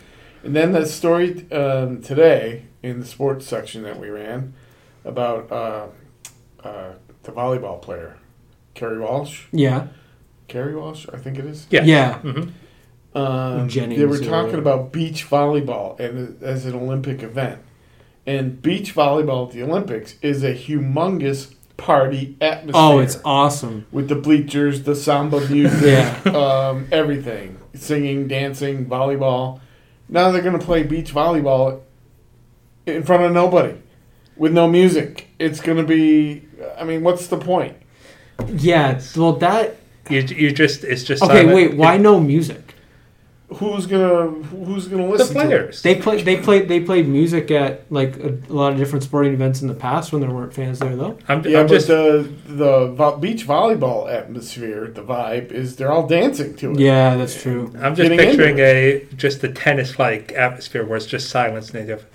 And 0.44 0.56
then 0.56 0.72
the 0.72 0.86
story 0.86 1.50
um, 1.52 2.02
today 2.02 2.64
in 2.84 3.00
the 3.00 3.06
sports 3.06 3.46
section 3.46 3.84
that 3.84 4.00
we 4.00 4.10
ran 4.10 4.54
about 5.06 5.52
uh, 5.52 5.88
uh, 6.64 6.92
the 7.24 7.32
volleyball 7.32 7.82
player, 7.82 8.18
Kerri 8.76 9.00
Walsh. 9.00 9.44
Yeah. 9.52 9.88
Kerri 10.50 10.76
Walsh, 10.80 11.06
I 11.14 11.18
think 11.18 11.38
it 11.40 11.46
is. 11.46 11.68
Yeah. 11.70 11.84
Yeah. 11.84 12.20
Mhm. 12.24 12.52
Um, 13.16 13.68
Jennings 13.68 14.00
they 14.00 14.06
were 14.06 14.18
talking 14.20 14.30
whatever. 14.58 14.58
about 14.60 14.92
beach 14.92 15.28
volleyball 15.28 16.00
and 16.00 16.42
as 16.44 16.66
an 16.66 16.76
Olympic 16.76 17.24
event. 17.24 17.60
And 18.28 18.62
beach 18.62 18.94
volleyball 18.94 19.48
at 19.48 19.54
the 19.54 19.64
Olympics 19.64 20.16
is 20.22 20.44
a 20.44 20.54
humongous 20.54 21.54
party 21.78 22.36
atmosphere. 22.42 22.82
Oh, 22.84 23.00
it's 23.00 23.20
awesome. 23.24 23.86
with 23.92 24.08
the 24.10 24.16
bleachers, 24.16 24.84
the 24.84 24.96
samba 24.96 25.40
music, 25.50 25.82
Yeah. 26.26 26.32
um, 26.32 26.88
everything, 26.92 27.58
singing, 27.76 28.28
dancing, 28.28 28.86
volleyball. 28.88 29.60
Now 30.10 30.32
they're 30.32 30.42
gonna 30.42 30.58
play 30.60 30.84
beach 30.84 31.13
volleyball 31.13 31.82
in 32.86 33.04
front 33.04 33.24
of 33.24 33.32
nobody, 33.32 33.76
with 34.36 34.54
no 34.54 34.68
music. 34.68 35.28
It's 35.40 35.60
gonna 35.60 35.84
be. 35.84 36.44
I 36.78 36.84
mean, 36.84 37.04
what's 37.04 37.28
the 37.28 37.38
point? 37.38 37.76
Yeah. 38.48 39.00
Well, 39.16 39.34
that. 39.34 39.76
You, 40.10 40.22
you 40.22 40.52
just, 40.52 40.84
it's 40.86 41.04
just 41.04 41.22
Okay, 41.22 41.40
silent. 41.42 41.54
wait. 41.56 41.74
Why 41.76 41.98
no 41.98 42.20
music? 42.20 42.67
Who's 43.50 43.86
gonna 43.86 44.28
Who's 44.30 44.90
gonna 44.90 45.04
The 45.04 45.10
listen? 45.10 45.36
to 45.36 45.42
it? 45.42 45.46
players. 45.48 45.82
They 45.82 45.96
play. 45.96 46.22
They 46.22 46.36
played. 46.36 46.68
They 46.68 46.82
played 46.82 47.08
music 47.08 47.50
at 47.50 47.90
like 47.90 48.18
a, 48.18 48.38
a 48.50 48.54
lot 48.54 48.74
of 48.74 48.78
different 48.78 49.04
sporting 49.04 49.34
events 49.34 49.62
in 49.62 49.70
the 49.70 49.74
past 49.74 50.12
when 50.12 50.20
there 50.22 50.30
weren't 50.32 50.54
fans 50.54 50.80
there, 50.80 50.94
though. 50.98 51.18
I'm, 51.30 51.46
Yeah, 51.46 51.62
I'm 51.62 51.68
but 51.68 51.74
just, 51.74 51.88
the 51.88 52.30
the 52.46 53.18
beach 53.22 53.48
volleyball 53.48 54.12
atmosphere, 54.12 54.88
the 54.94 55.02
vibe 55.02 55.54
is 55.54 55.78
they're 55.78 55.94
all 55.94 56.06
dancing 56.06 56.56
to 56.58 56.72
it. 56.74 56.80
Yeah, 56.80 57.16
that's 57.16 57.42
true. 57.42 57.72
I'm 57.82 57.96
just 57.96 58.10
getting 58.10 58.18
picturing 58.20 58.60
a 58.60 59.06
just 59.16 59.42
a 59.46 59.50
tennis-like 59.54 60.34
atmosphere 60.34 60.86
where 60.86 60.98
it's 60.98 61.06
just 61.06 61.30
silence 61.30 61.74
native. 61.74 62.06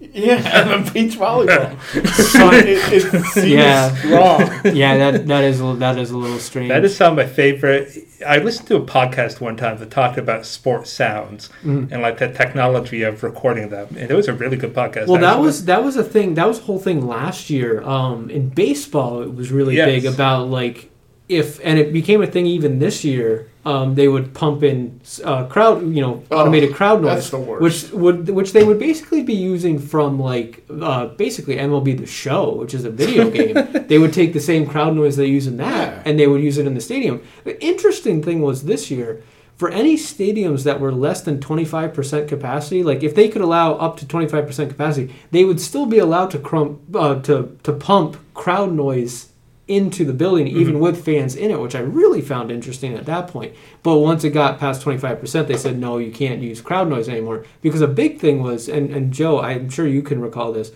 Yeah, 0.00 0.90
beach 0.92 1.14
volleyball. 1.16 1.80
so 2.32 2.50
it, 2.52 2.66
it 2.92 3.24
seems 3.26 3.46
Yeah. 3.46 3.94
wrong. 4.12 4.40
Yeah, 4.74 4.96
that 5.12 5.28
that 5.28 5.44
is 5.44 5.60
a, 5.60 5.74
that 5.74 5.98
is 5.98 6.10
a 6.10 6.16
little 6.18 6.40
strange. 6.40 6.68
That 6.70 6.84
is 6.84 6.96
some 6.96 7.16
of 7.16 7.24
my 7.24 7.32
favorite. 7.32 7.96
I 8.26 8.38
listened 8.38 8.66
to 8.68 8.76
a 8.76 8.82
podcast 8.84 9.40
one 9.40 9.56
time 9.56 9.78
that 9.78 9.90
talked 9.92 10.18
about 10.18 10.44
sports 10.80 10.90
sounds 10.92 11.48
Mhm. 11.64 11.88
and 11.92 12.02
like 12.02 12.18
the 12.18 12.28
technology 12.28 13.02
of 13.02 13.22
recording 13.22 13.68
them, 13.68 13.86
and 13.98 14.10
it 14.10 14.14
was 14.14 14.28
a 14.28 14.32
really 14.32 14.56
good 14.56 14.74
podcast. 14.74 15.06
Well, 15.06 15.20
that 15.20 15.38
was 15.40 15.64
that 15.66 15.84
was 15.84 15.96
a 15.96 16.04
thing. 16.04 16.34
That 16.34 16.48
was 16.48 16.58
a 16.58 16.62
whole 16.62 16.78
thing 16.78 17.06
last 17.06 17.50
year. 17.50 17.82
Um, 17.82 18.28
in 18.30 18.48
baseball, 18.48 19.22
it 19.22 19.34
was 19.34 19.50
really 19.52 19.76
Yes. 19.76 19.86
big 19.86 20.04
about 20.06 20.48
like 20.48 20.88
if, 21.28 21.60
and 21.62 21.78
it 21.78 21.92
became 21.92 22.20
a 22.22 22.26
thing 22.26 22.46
even 22.46 22.78
this 22.80 23.04
year. 23.04 23.46
Um, 23.64 23.94
they 23.94 24.08
would 24.08 24.32
pump 24.32 24.62
in 24.62 25.00
uh, 25.22 25.44
crowd, 25.44 25.82
you 25.94 26.00
know, 26.00 26.22
Oh, 26.30 26.38
automated 26.38 26.72
crowd 26.72 27.02
noise, 27.02 27.16
that's 27.16 27.30
the 27.30 27.38
worst. 27.38 27.62
which 27.62 27.92
would 27.92 28.30
which 28.30 28.52
they 28.54 28.64
would 28.64 28.78
basically 28.78 29.22
be 29.22 29.34
using 29.34 29.78
from 29.78 30.18
like 30.18 30.64
uh, 30.80 31.08
basically 31.18 31.56
MLB 31.58 31.92
the 31.98 32.06
Show, 32.06 32.54
which 32.60 32.72
is 32.72 32.86
a 32.86 32.90
video 32.90 33.28
game. 33.38 33.54
they 33.86 33.98
would 33.98 34.14
take 34.14 34.32
the 34.32 34.40
same 34.40 34.64
crowd 34.66 34.96
noise 34.96 35.16
they 35.16 35.26
use 35.26 35.46
in 35.46 35.58
that, 35.58 35.88
Yeah. 35.88 36.02
and 36.06 36.18
they 36.18 36.26
would 36.26 36.42
use 36.42 36.56
it 36.56 36.66
in 36.66 36.72
the 36.74 36.80
stadium. 36.80 37.20
The 37.44 37.62
interesting 37.62 38.22
thing 38.22 38.40
was 38.40 38.62
this 38.62 38.90
year 38.90 39.20
for 39.60 39.68
any 39.68 39.94
stadiums 39.94 40.64
that 40.64 40.80
were 40.80 40.90
less 40.90 41.20
than 41.20 41.38
25% 41.38 42.26
capacity, 42.26 42.82
like 42.82 43.02
if 43.02 43.14
they 43.14 43.28
could 43.28 43.42
allow 43.42 43.74
up 43.74 43.98
to 43.98 44.06
25% 44.06 44.70
capacity, 44.70 45.14
they 45.32 45.44
would 45.44 45.60
still 45.60 45.84
be 45.84 45.98
allowed 45.98 46.30
to 46.30 46.38
crump, 46.38 46.80
uh, 46.96 47.20
to 47.20 47.58
to 47.62 47.74
pump 47.74 48.16
crowd 48.32 48.72
noise 48.72 49.32
into 49.68 50.06
the 50.06 50.14
building 50.14 50.46
even 50.46 50.80
with 50.80 51.04
fans 51.04 51.36
in 51.36 51.50
it, 51.50 51.60
which 51.60 51.74
I 51.74 51.80
really 51.80 52.22
found 52.22 52.50
interesting 52.50 52.94
at 52.94 53.04
that 53.04 53.28
point. 53.28 53.54
But 53.82 53.98
once 53.98 54.24
it 54.24 54.30
got 54.30 54.58
past 54.58 54.82
25%, 54.82 55.46
they 55.46 55.58
said 55.58 55.78
no, 55.78 55.98
you 55.98 56.10
can't 56.10 56.40
use 56.40 56.62
crowd 56.62 56.88
noise 56.88 57.10
anymore 57.10 57.44
because 57.60 57.82
a 57.82 57.86
big 57.86 58.18
thing 58.18 58.42
was 58.42 58.66
and 58.66 58.88
and 58.90 59.12
Joe, 59.12 59.42
I'm 59.42 59.68
sure 59.68 59.86
you 59.86 60.00
can 60.00 60.22
recall 60.22 60.54
this. 60.54 60.72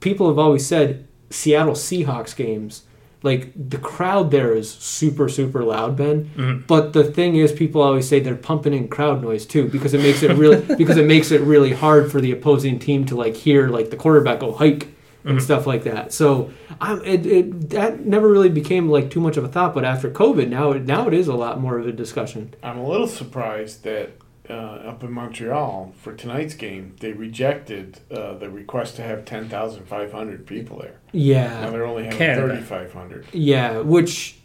People 0.00 0.28
have 0.28 0.38
always 0.38 0.66
said 0.66 1.08
Seattle 1.30 1.72
Seahawks 1.72 2.36
games 2.36 2.82
like 3.24 3.50
the 3.70 3.78
crowd 3.78 4.30
there 4.30 4.52
is 4.54 4.70
super 4.70 5.28
super 5.28 5.64
loud 5.64 5.96
ben 5.96 6.30
Mhm. 6.36 6.66
but 6.68 6.92
the 6.92 7.02
thing 7.02 7.34
is 7.34 7.50
people 7.52 7.80
always 7.82 8.06
say 8.06 8.20
they're 8.20 8.36
pumping 8.36 8.72
in 8.74 8.86
crowd 8.86 9.22
noise 9.22 9.44
too 9.46 9.66
because 9.68 9.92
it 9.94 10.00
makes 10.00 10.22
it 10.22 10.36
really 10.36 10.60
because 10.82 10.96
it 10.96 11.06
makes 11.06 11.30
it 11.32 11.40
really 11.40 11.72
hard 11.72 12.12
for 12.12 12.20
the 12.20 12.30
opposing 12.30 12.78
team 12.78 13.04
to 13.06 13.16
like 13.16 13.34
hear 13.34 13.68
like 13.68 13.90
the 13.90 13.96
quarterback 13.96 14.38
go 14.40 14.52
hike 14.52 14.88
and 15.24 15.38
Mhm. 15.38 15.42
stuff 15.42 15.66
like 15.66 15.84
that 15.84 16.12
so 16.12 16.50
I, 16.80 16.96
it, 17.02 17.24
it 17.26 17.70
that 17.70 18.04
never 18.04 18.28
really 18.28 18.50
became 18.50 18.90
like 18.90 19.08
too 19.10 19.20
much 19.20 19.36
of 19.38 19.44
a 19.44 19.48
thought 19.48 19.72
but 19.74 19.84
after 19.84 20.10
covid 20.10 20.48
now 20.48 20.72
it 20.72 20.84
now 20.86 21.08
it 21.08 21.14
is 21.14 21.26
a 21.28 21.34
lot 21.34 21.58
more 21.60 21.78
of 21.78 21.86
a 21.86 21.92
discussion 21.92 22.52
I'm 22.62 22.78
a 22.78 22.86
little 22.86 23.06
surprised 23.08 23.84
that 23.84 24.10
uh, 24.50 24.52
up 24.52 25.02
in 25.02 25.10
Montreal 25.12 25.92
for 26.00 26.14
tonight's 26.14 26.54
game 26.54 26.94
they 27.00 27.12
rejected 27.12 28.00
uh, 28.10 28.34
the 28.34 28.50
request 28.50 28.96
to 28.96 29.02
have 29.02 29.24
ten 29.24 29.48
thousand 29.48 29.86
five 29.86 30.12
hundred 30.12 30.46
people 30.46 30.78
there. 30.78 30.96
Yeah. 31.12 31.60
Now 31.62 31.70
they're 31.70 31.86
only 31.86 32.04
having 32.04 32.18
Canada. 32.18 32.48
thirty 32.48 32.62
five 32.62 32.92
hundred. 32.92 33.26
yeah 33.32 33.78
which 33.78 34.36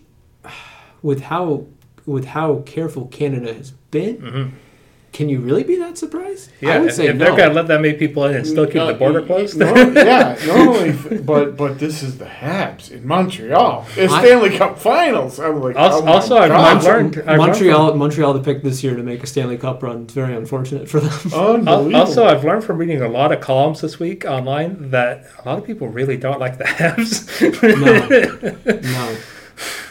with 1.01 1.21
how 1.23 1.65
with 2.05 2.25
how 2.25 2.63
careful 2.65 3.05
canada 3.07 3.53
has 3.53 3.71
been 3.91 4.17
Mhm. 4.17 4.51
Can 5.11 5.27
you 5.27 5.39
really 5.39 5.63
be 5.63 5.75
that 5.77 5.97
surprised? 5.97 6.51
Yeah, 6.61 6.75
I 6.75 6.79
would 6.79 6.89
if, 6.89 6.95
say 6.95 7.07
if 7.07 7.15
no. 7.15 7.25
they're 7.25 7.35
going 7.35 7.49
to 7.49 7.55
let 7.55 7.67
that 7.67 7.81
many 7.81 7.95
people 7.97 8.25
in 8.25 8.35
and 8.35 8.45
still 8.45 8.65
keep 8.65 8.75
the 8.85 8.93
border 8.93 9.21
closed. 9.23 9.57
No, 9.57 9.73
yeah, 9.75 10.37
normally, 10.45 11.17
but 11.17 11.57
but 11.57 11.79
this 11.79 12.03
is 12.03 12.17
the 12.19 12.25
Habs 12.25 12.91
in 12.91 13.05
Montreal. 13.07 13.87
It's 13.97 14.13
I- 14.13 14.21
Stanley 14.23 14.55
Cup 14.57 14.77
Finals. 14.79 15.39
I'm 15.39 15.59
like, 15.61 15.75
Also- 15.75 16.05
oh 16.05 16.07
also, 16.11 16.37
I've- 16.37 16.53
I've 16.53 16.83
learned- 16.83 17.17
I've 17.19 17.25
learned 17.25 17.37
Montreal, 17.39 17.95
Montreal 17.95 18.33
to 18.35 18.39
pick 18.39 18.61
this 18.63 18.83
year 18.83 18.95
to 18.95 19.03
make 19.03 19.23
a 19.23 19.27
Stanley 19.27 19.57
Cup 19.57 19.81
run. 19.81 20.03
It's 20.03 20.13
very 20.13 20.35
unfortunate 20.35 20.87
for 20.87 20.99
them. 20.99 21.11
Al- 21.33 21.53
Unbelievable. 21.55 21.95
Also, 21.95 22.25
I've 22.25 22.43
learned 22.43 22.63
from 22.63 22.77
reading 22.77 23.01
a 23.01 23.09
lot 23.09 23.31
of 23.31 23.41
columns 23.41 23.81
this 23.81 23.99
week 23.99 24.25
online 24.25 24.91
that 24.91 25.25
a 25.43 25.49
lot 25.49 25.57
of 25.57 25.65
people 25.65 25.87
really 25.87 26.17
don't 26.17 26.39
like 26.39 26.57
the 26.59 26.65
Habs. 26.65 27.25
no, 28.65 28.81
no. 28.81 29.17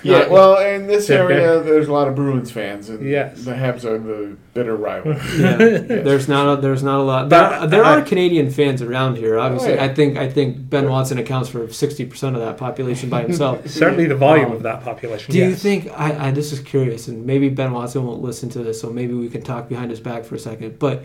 Yeah, 0.03 0.19
not- 0.21 0.31
well, 0.31 0.59
in 0.75 0.87
this 0.87 1.07
They're 1.09 1.31
area, 1.31 1.61
there's 1.63 1.89
a 1.89 1.93
lot 1.93 2.09
of 2.09 2.15
Bruins 2.15 2.51
fans, 2.51 2.89
and 2.89 3.05
Yes. 3.09 3.43
the 3.45 3.53
Habs 3.53 3.85
are 3.85 3.99
the 3.99 4.37
bitter 4.55 4.77
rival. 4.77 5.13
Yeah, 5.39 5.57
there's 5.57 6.29
not 6.29 6.59
a, 6.59 6.61
there's 6.61 6.83
not 6.83 7.01
a 7.01 7.03
lot. 7.03 7.29
But 7.29 7.61
There, 7.61 7.67
there 7.69 7.85
are 7.85 7.99
I- 7.99 8.03
Canadian 8.03 8.51
fans 8.51 8.81
around 8.83 9.17
here. 9.17 9.39
Obviously, 9.39 9.73
Oh, 9.73 9.75
yeah. 9.77 9.85
I 9.85 9.95
think 9.95 10.17
I 10.17 10.29
think 10.29 10.69
Ben 10.71 10.89
Watson 10.89 11.19
accounts 11.19 11.49
for 11.49 11.69
sixty 11.73 12.05
percent 12.05 12.37
of 12.37 12.43
that 12.43 12.57
population 12.59 13.09
by 13.11 13.23
himself. 13.23 13.67
Certainly, 13.83 14.07
the 14.07 14.17
volume 14.17 14.47
Um, 14.47 14.53
of 14.53 14.63
that 14.63 14.83
population. 14.85 15.33
Do 15.33 15.39
you 15.39 15.55
think 15.55 15.89
I, 15.97 16.29
I 16.29 16.31
this 16.31 16.53
is 16.53 16.61
curious, 16.61 17.09
and 17.09 17.27
maybe 17.27 17.49
Ben 17.49 17.73
Watson 17.73 18.07
won't 18.07 18.23
listen 18.23 18.49
to 18.51 18.61
this, 18.63 18.81
so 18.81 18.91
maybe 18.91 19.15
we 19.15 19.29
can 19.29 19.43
talk 19.43 19.69
behind 19.69 19.91
his 19.91 20.01
back 20.01 20.25
for 20.25 20.35
a 20.35 20.39
second. 20.39 20.79
But 20.79 21.03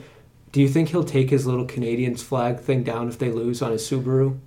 do 0.51 0.61
you 0.61 0.67
think 0.69 0.89
he'll 0.89 1.03
take 1.03 1.29
his 1.31 1.47
little 1.47 1.65
Canadiens 1.65 2.21
flag 2.21 2.59
thing 2.59 2.83
down 2.83 3.07
if 3.09 3.17
they 3.17 3.31
lose 3.31 3.61
on 3.63 3.71
his 3.71 3.81
Subaru? 3.89 4.37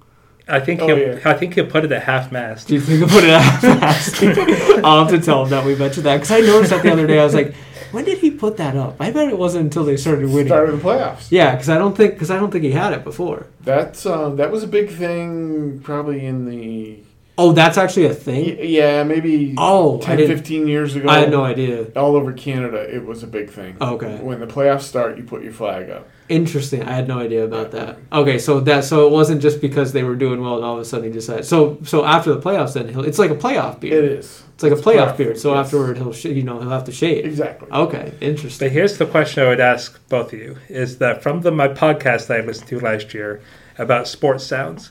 I 0.48 0.60
think 0.60 0.80
Oh, 0.80 0.86
he'll. 0.86 0.98
yeah. 0.98 1.18
I 1.24 1.34
think 1.34 1.54
he'll 1.54 1.66
put 1.66 1.84
it 1.84 1.92
at 1.92 2.02
half 2.04 2.30
mast. 2.30 2.68
Do 2.68 2.74
you 2.74 2.80
think 2.80 2.98
he'll 3.00 3.08
put 3.08 3.24
it 3.24 3.30
out 3.30 3.60
fast? 3.60 4.22
I'll 4.84 5.04
have 5.04 5.08
to 5.18 5.20
tell 5.24 5.42
him 5.44 5.50
that 5.50 5.64
we 5.64 5.74
mentioned 5.74 6.06
that 6.06 6.16
because 6.16 6.30
I 6.30 6.40
noticed 6.40 6.70
that 6.70 6.82
the 6.82 6.92
other 6.92 7.06
day. 7.06 7.18
I 7.18 7.24
was 7.24 7.34
like, 7.34 7.54
when 7.92 8.04
did 8.04 8.18
he 8.18 8.30
put 8.30 8.56
that 8.58 8.76
up? 8.76 8.96
I 9.00 9.10
bet 9.10 9.28
it 9.28 9.38
wasn't 9.38 9.64
until 9.64 9.84
they 9.84 9.96
started 9.96 10.26
winning. 10.30 10.46
Start 10.48 10.68
of 10.68 10.80
the 10.80 10.88
playoffs. 10.88 11.28
Yeah, 11.30 11.52
because 11.52 11.68
I 11.68 11.78
don't 11.78 11.96
think 11.96 12.14
because 12.14 12.30
I 12.30 12.38
don't 12.38 12.50
think 12.50 12.64
he 12.64 12.70
had 12.72 12.92
it 12.92 13.02
before. 13.04 13.46
That's 13.64 14.06
um, 14.06 14.36
that 14.36 14.50
was 14.52 14.62
a 14.62 14.68
big 14.68 14.90
thing, 14.90 15.80
probably 15.80 16.24
in 16.26 16.44
the 16.48 16.98
Oh, 17.38 17.52
that's 17.52 17.76
actually 17.76 18.06
a 18.06 18.14
thing. 18.14 18.58
yeah 18.62 19.02
maybe 19.02 19.54
Oh, 19.58 19.98
10, 20.00 20.18
15 20.18 20.66
years 20.68 20.96
ago. 20.96 21.08
I 21.08 21.18
had 21.18 21.30
no 21.30 21.44
idea. 21.44 21.86
All 21.94 22.16
over 22.16 22.32
Canada, 22.32 22.78
it 22.78 23.04
was 23.04 23.22
a 23.22 23.26
big 23.26 23.50
thing. 23.50 23.76
Oh, 23.80 23.94
okay. 23.96 24.16
When 24.22 24.40
the 24.40 24.46
playoffs 24.46 24.82
start, 24.82 25.18
you 25.18 25.24
put 25.24 25.42
your 25.42 25.52
flag 25.52 25.90
up. 25.90 26.08
Interesting. 26.28 26.82
I 26.82 26.92
had 26.92 27.06
no 27.06 27.18
idea 27.20 27.44
about 27.44 27.70
that. 27.72 27.98
Okay, 28.10 28.38
so 28.38 28.60
that 28.60 28.84
so 28.84 29.06
it 29.06 29.12
wasn't 29.12 29.42
just 29.42 29.60
because 29.60 29.92
they 29.92 30.02
were 30.02 30.16
doing 30.16 30.40
well 30.40 30.56
and 30.56 30.64
all 30.64 30.74
of 30.74 30.80
a 30.80 30.84
sudden 30.84 31.06
he 31.06 31.12
decided. 31.12 31.44
So 31.44 31.78
so 31.84 32.04
after 32.04 32.34
the 32.34 32.40
playoffs, 32.40 32.72
then 32.74 32.88
he'll. 32.88 33.04
It's 33.04 33.18
like 33.18 33.30
a 33.30 33.36
playoff 33.36 33.78
beard. 33.80 34.04
It 34.04 34.12
is. 34.12 34.42
It's 34.54 34.62
like 34.62 34.72
a 34.72 34.76
playoff 34.76 35.12
playoff, 35.12 35.16
beard. 35.18 35.38
So 35.38 35.54
yes. 35.54 35.66
afterward, 35.66 35.98
he'll 35.98 36.12
sh- 36.14 36.24
you 36.24 36.42
know 36.42 36.58
he'll 36.58 36.70
have 36.70 36.84
to 36.84 36.92
shave. 36.92 37.24
exactly. 37.26 37.70
Okay, 37.70 38.12
interesting. 38.20 38.66
But 38.66 38.72
here's 38.72 38.96
the 38.98 39.06
question 39.06 39.44
I 39.44 39.48
would 39.48 39.60
ask 39.60 40.00
both 40.08 40.32
of 40.32 40.38
you: 40.38 40.56
Is 40.68 40.98
that 40.98 41.22
from 41.22 41.42
the 41.42 41.52
my 41.52 41.68
podcast 41.68 42.26
that 42.28 42.40
I 42.40 42.44
listened 42.44 42.68
to 42.70 42.80
last 42.80 43.12
year 43.14 43.40
about 43.78 44.08
sports 44.08 44.44
sounds? 44.44 44.90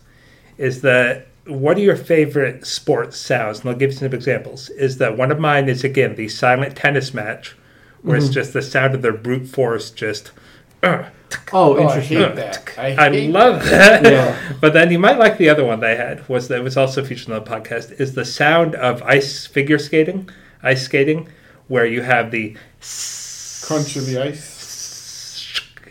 Is 0.57 0.81
that 0.83 1.27
what 1.47 1.77
are 1.77 1.81
your 1.81 1.95
favorite 1.95 2.65
sports 2.65 3.17
sounds? 3.17 3.59
And 3.61 3.69
I'll 3.69 3.75
give 3.75 3.91
you 3.91 3.97
some 3.97 4.13
examples. 4.13 4.69
Is 4.69 4.97
that 4.97 5.17
one 5.17 5.31
of 5.31 5.39
mine 5.39 5.69
is 5.69 5.83
again 5.83 6.15
the 6.15 6.27
silent 6.27 6.75
tennis 6.75 7.13
match, 7.13 7.55
where 8.01 8.17
it's 8.17 8.27
Mhm. 8.29 8.33
just 8.33 8.53
the 8.53 8.61
sound 8.61 8.93
of 8.95 9.01
their 9.01 9.13
brute 9.13 9.47
force 9.47 9.89
just. 9.91 10.31
uh, 10.83 11.03
Oh, 11.51 11.75
Oh, 11.75 11.77
I 11.77 11.81
interesting. 11.87 12.17
hate 12.19 12.35
that. 12.35 12.69
I, 12.77 12.87
I 13.07 13.09
hate 13.09 13.31
love 13.31 13.63
that. 13.65 14.03
that. 14.03 14.11
Yeah. 14.11 14.37
But 14.61 14.73
then 14.73 14.91
you 14.91 14.99
might 14.99 15.17
like 15.17 15.37
the 15.37 15.49
other 15.49 15.65
one 15.65 15.79
they 15.79 15.95
had 15.95 16.27
was 16.29 16.47
that 16.49 16.63
was 16.63 16.77
also 16.77 17.03
featured 17.03 17.31
on 17.31 17.43
the 17.43 17.49
podcast 17.49 17.99
is 17.99 18.13
the 18.13 18.23
sound 18.25 18.75
of 18.75 19.01
ice 19.03 19.45
figure 19.47 19.79
skating, 19.79 20.29
ice 20.63 20.83
skating, 20.83 21.27
where 21.67 21.85
you 21.85 22.03
have 22.03 22.29
the 22.31 22.55
Crunch 23.63 23.95
of 23.95 24.05
the 24.05 24.21
ice. 24.21 24.54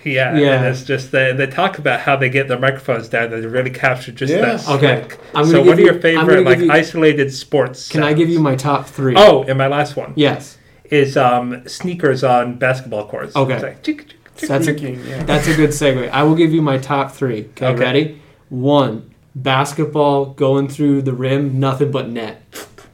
Yeah, 0.05 0.37
Yeah. 0.37 0.55
and 0.57 0.67
it's 0.67 0.85
just 0.85 1.11
they, 1.13 1.33
they 1.33 1.47
talk 1.47 1.79
about 1.79 2.01
how 2.01 2.17
they 2.17 2.29
get 2.29 2.49
their 2.49 2.59
microphones 2.59 3.09
down 3.09 3.31
that 3.31 3.41
they 3.41 3.47
really 3.47 3.71
capture 3.71 4.13
just 4.13 4.33
Yeah. 4.33 4.57
that. 4.57 4.69
Okay. 4.69 5.07
I'm 5.35 5.47
so 5.47 5.63
what 5.63 5.79
are 5.79 5.81
your 5.83 5.93
you- 5.95 5.97
I'm 5.97 6.01
gonna 6.01 6.01
favorite 6.01 6.37
give 6.37 6.45
like 6.47 6.59
you- 6.59 6.71
isolated 6.73 7.33
sports? 7.33 7.89
Can 7.89 8.03
I 8.03 8.13
give 8.13 8.29
you 8.29 8.41
my 8.41 8.55
top 8.57 8.87
three? 8.87 9.15
Oh, 9.17 9.45
and 9.45 9.57
my 9.59 9.67
last 9.67 9.97
one 9.97 10.13
yes. 10.17 10.59
is 10.91 11.17
um, 11.17 11.67
sneakers 11.67 12.23
on 12.25 12.57
basketball 12.59 13.07
courts. 13.09 13.35
Okay. 13.37 13.55
It's 13.55 13.63
like, 13.63 13.83
chick, 13.83 13.99
chick, 14.09 14.17
chick. 14.37 14.49
That's 14.49 14.67
a 14.67 14.73
Creaking, 14.75 15.05
yeah. 15.07 15.23
that's 15.25 15.47
a 15.49 15.55
good 15.55 15.71
segue. 15.71 16.11
I 16.11 16.23
will 16.25 16.35
give 16.37 16.53
you 16.53 16.61
my 16.63 16.79
top 16.79 17.13
three. 17.13 17.49
Okay, 17.57 17.67
Okay. 17.67 17.81
ready? 17.81 18.21
One, 18.51 19.11
basketball 19.35 20.27
going 20.27 20.69
through 20.69 21.03
the 21.03 21.13
rim, 21.13 21.59
nothing 21.61 21.91
but 21.91 22.09
net. 22.09 22.43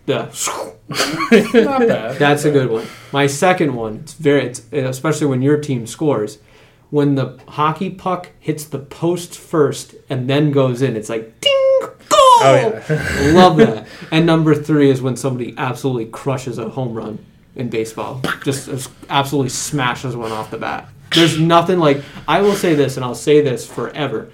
The 0.07 0.29
Not 1.55 1.81
bad. 1.87 2.17
That's 2.19 2.45
a 2.45 2.51
good 2.51 2.71
one. 2.71 2.87
My 3.13 3.27
second 3.27 3.75
one, 3.75 3.97
it's 4.03 4.15
very, 4.15 4.47
it's, 4.47 4.63
especially 4.73 5.27
when 5.29 5.41
your 5.43 5.59
team 5.59 5.87
scores, 5.87 6.39
when 6.91 7.15
the 7.15 7.39
hockey 7.49 7.91
puck 7.91 8.31
hits 8.41 8.65
the 8.65 8.79
post 8.79 9.37
first 9.39 9.95
and 10.09 10.29
then 10.29 10.51
goes 10.51 10.83
in, 10.83 10.97
it's 10.97 11.09
like 11.09 11.41
ding, 11.41 11.79
goal. 11.81 11.91
Oh 12.43 12.83
yeah. 12.89 13.33
Love 13.35 13.57
that. 13.59 13.87
And 14.11 14.27
number 14.27 14.55
three 14.55 14.91
is 14.91 15.01
when 15.01 15.17
somebody 15.17 15.55
absolutely 15.57 16.07
crushes 16.07 16.59
a 16.59 16.69
home 16.69 16.95
run 16.95 17.25
in 17.55 17.69
baseball, 17.69 18.21
just, 18.45 18.67
just 18.67 18.91
absolutely 19.09 19.51
smashes 19.51 20.17
one 20.17 20.33
off 20.33 20.51
the 20.51 20.57
bat. 20.59 20.89
There's 21.15 21.39
nothing 21.41 21.79
like. 21.81 22.03
I 22.29 22.41
will 22.41 22.55
say 22.55 22.75
this, 22.75 22.97
and 22.97 23.05
I'll 23.05 23.17
say 23.17 23.41
this 23.41 23.67
forever. 23.67 24.31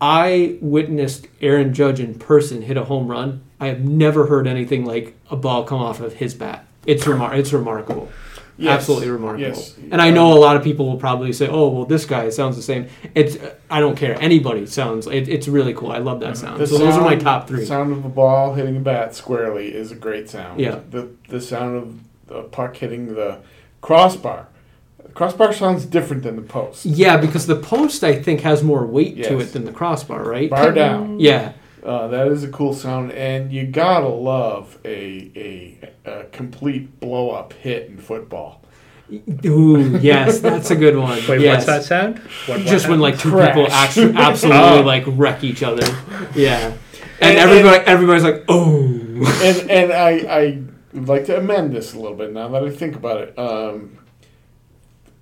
I 0.00 0.58
witnessed 0.60 1.28
Aaron 1.40 1.72
Judge 1.72 1.98
in 2.00 2.18
person 2.18 2.60
hit 2.60 2.76
a 2.76 2.84
home 2.84 3.08
run. 3.08 3.42
I 3.58 3.68
have 3.68 3.80
never 3.80 4.26
heard 4.26 4.46
anything 4.46 4.84
like 4.84 5.16
a 5.30 5.36
ball 5.36 5.64
come 5.64 5.80
off 5.80 6.00
of 6.00 6.14
his 6.14 6.34
bat. 6.34 6.66
It's 6.84 7.04
remar- 7.04 7.38
It's 7.38 7.54
remarkable. 7.54 8.10
Yes. 8.56 8.78
Absolutely 8.78 9.10
remarkable. 9.10 9.48
Yes. 9.48 9.74
And 9.90 10.00
I 10.00 10.10
know 10.10 10.32
a 10.32 10.38
lot 10.38 10.54
of 10.56 10.62
people 10.62 10.86
will 10.86 10.96
probably 10.96 11.32
say, 11.32 11.48
"Oh, 11.48 11.68
well, 11.70 11.84
this 11.86 12.04
guy 12.04 12.28
sounds 12.30 12.54
the 12.54 12.62
same." 12.62 12.86
It's 13.14 13.36
I 13.68 13.80
don't 13.80 13.96
care. 13.96 14.16
Anybody 14.20 14.66
sounds. 14.66 15.06
It, 15.08 15.28
it's 15.28 15.48
really 15.48 15.74
cool. 15.74 15.90
I 15.90 15.98
love 15.98 16.20
that 16.20 16.36
sound. 16.36 16.60
The 16.60 16.66
so 16.68 16.78
those 16.78 16.94
are 16.94 17.00
my 17.00 17.10
sound- 17.12 17.20
top 17.22 17.46
The 17.48 17.56
three. 17.56 17.64
sound 17.64 17.90
of 17.92 18.04
a 18.04 18.08
ball 18.08 18.54
hitting 18.54 18.76
a 18.76 18.80
bat 18.80 19.14
squarely 19.14 19.74
is 19.74 19.90
a 19.90 19.96
great 19.96 20.30
sound. 20.30 20.60
Yeah. 20.60 20.78
The 20.90 21.08
the 21.28 21.40
sound 21.40 21.76
of 21.76 21.98
the 22.28 22.42
puck 22.44 22.76
hitting 22.76 23.14
the 23.14 23.38
crossbar. 23.80 24.46
Crossbar 25.14 25.52
sounds 25.52 25.84
different 25.84 26.22
than 26.22 26.36
the 26.36 26.42
post. 26.42 26.84
Yeah, 26.86 27.16
because 27.18 27.46
the 27.46 27.56
post 27.56 28.02
I 28.02 28.20
think 28.20 28.40
has 28.40 28.62
more 28.62 28.84
weight 28.86 29.22
to 29.24 29.38
it 29.40 29.52
than 29.52 29.64
the 29.64 29.72
crossbar, 29.72 30.22
right? 30.24 30.50
Bar 30.50 30.72
down. 30.72 31.20
Yeah. 31.20 31.52
Uh, 31.84 32.08
that 32.08 32.28
is 32.28 32.42
a 32.42 32.48
cool 32.48 32.72
sound, 32.72 33.12
and 33.12 33.52
you 33.52 33.66
gotta 33.66 34.08
love 34.08 34.78
a 34.86 35.30
a, 35.36 35.73
a 36.04 36.24
complete 36.24 37.00
blow 37.00 37.30
up 37.30 37.52
hit 37.54 37.88
in 37.88 37.98
football. 37.98 38.62
Ooh, 39.44 39.98
yes, 40.00 40.40
that's 40.40 40.70
a 40.70 40.76
good 40.76 40.96
one. 40.96 41.20
Wait, 41.28 41.40
yes. 41.42 41.54
what's 41.54 41.66
that 41.66 41.84
sound? 41.84 42.18
What, 42.46 42.58
what 42.60 42.66
Just 42.66 42.88
when 42.88 43.00
like 43.00 43.18
two 43.18 43.30
Crash. 43.30 43.54
people 43.54 43.70
actually 43.70 44.12
absolutely 44.16 44.60
Oh. 44.78 44.82
like 44.82 45.04
wreck 45.06 45.44
each 45.44 45.62
other. 45.62 45.84
Yeah. 46.34 46.68
And- 46.68 46.78
And, 47.20 47.38
everybody 47.38 47.84
everybody's 47.86 48.24
like, 48.24 48.44
"Oh." 48.48 48.86
and 49.42 49.70
and 49.70 49.92
I 49.92 50.10
I 50.28 50.58
would 50.94 51.08
like 51.08 51.24
to 51.26 51.38
amend 51.38 51.72
this 51.72 51.94
a 51.94 51.98
little 52.00 52.16
bit 52.16 52.32
now 52.32 52.48
that 52.48 52.64
I 52.64 52.70
think 52.70 52.96
about 52.96 53.20
it. 53.20 53.38
Um, 53.38 53.98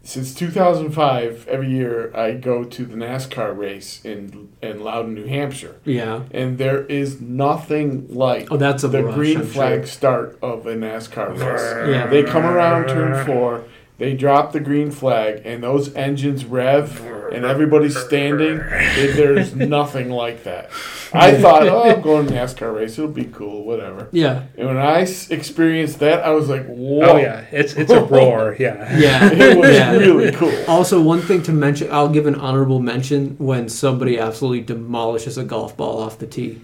since 0.05 0.35
2005, 0.35 1.47
every 1.49 1.69
year 1.71 2.11
I 2.15 2.33
go 2.33 2.65
to 2.65 2.85
the 2.85 2.97
NASCAR 2.97 3.57
race 3.57 4.01
in 4.05 4.49
in 4.63 4.83
Loudon, 4.83 5.15
New 5.15 5.27
Hampshire, 5.27 5.77
Yeah. 5.85 6.23
and 6.33 6.59
there 6.59 6.85
is 6.87 7.21
nothing 7.21 8.07
like 8.11 8.51
Oh, 8.51 8.57
that's 8.57 8.85
a 8.85 8.89
the 8.89 9.05
rush, 9.05 9.15
green 9.15 9.39
I'm 9.39 9.47
flag 9.47 9.81
sure. 9.81 9.87
start 9.87 10.39
of 10.43 10.67
a 10.67 10.75
NASCAR 10.75 11.31
race. 11.31 11.89
Yeah. 11.95 12.07
They 12.09 12.23
come 12.23 12.45
around 12.45 12.89
turn 12.89 13.25
four, 13.27 13.65
they 14.03 14.15
drop 14.17 14.51
the 14.51 14.59
green 14.59 14.91
flag, 14.91 15.43
and 15.45 15.63
those 15.63 15.95
engines 15.95 16.45
rev, 16.45 17.01
and 17.33 17.45
everybody's 17.45 17.97
standing. 17.97 18.59
It- 18.61 19.15
there's 19.17 19.55
nothing 19.79 20.11
like 20.11 20.43
that. 20.43 20.71
I 21.13 21.41
thought, 21.41 21.63
oh, 21.69 21.85
I'm 21.89 22.01
going 22.01 22.27
to 22.27 22.33
NASCAR 22.35 22.75
race. 22.75 22.99
It'll 22.99 23.13
be 23.13 23.27
cool, 23.27 23.65
whatever. 23.65 24.09
Yeah. 24.11 24.47
And 24.59 24.67
when 24.67 24.77
I 24.77 25.01
experienced 25.31 26.01
that, 26.01 26.25
I 26.25 26.31
was 26.31 26.49
like, 26.49 26.63
oh, 26.63 26.73
whoa. 26.73 27.11
Oh 27.13 27.17
yeah, 27.19 27.45
it's 27.53 27.75
it's 27.75 27.93
a 27.93 28.03
roar. 28.17 28.57
Yeah. 28.59 28.99
Yeah. 28.99 29.31
It 29.33 29.57
was 29.63 29.71
yeah. 29.73 29.93
really 29.93 30.33
cool. 30.33 30.53
Also, 30.67 31.01
one 31.01 31.21
thing 31.21 31.41
to 31.45 31.53
mention, 31.53 31.89
I'll 31.93 32.09
give 32.09 32.27
an 32.27 32.35
honorable 32.35 32.81
mention 32.81 33.37
when 33.39 33.69
somebody 33.69 34.19
absolutely 34.19 34.63
demolishes 34.63 35.39
a 35.39 35.45
golf 35.45 35.77
ball 35.77 36.01
off 36.01 36.19
the 36.19 36.27
tee. 36.27 36.61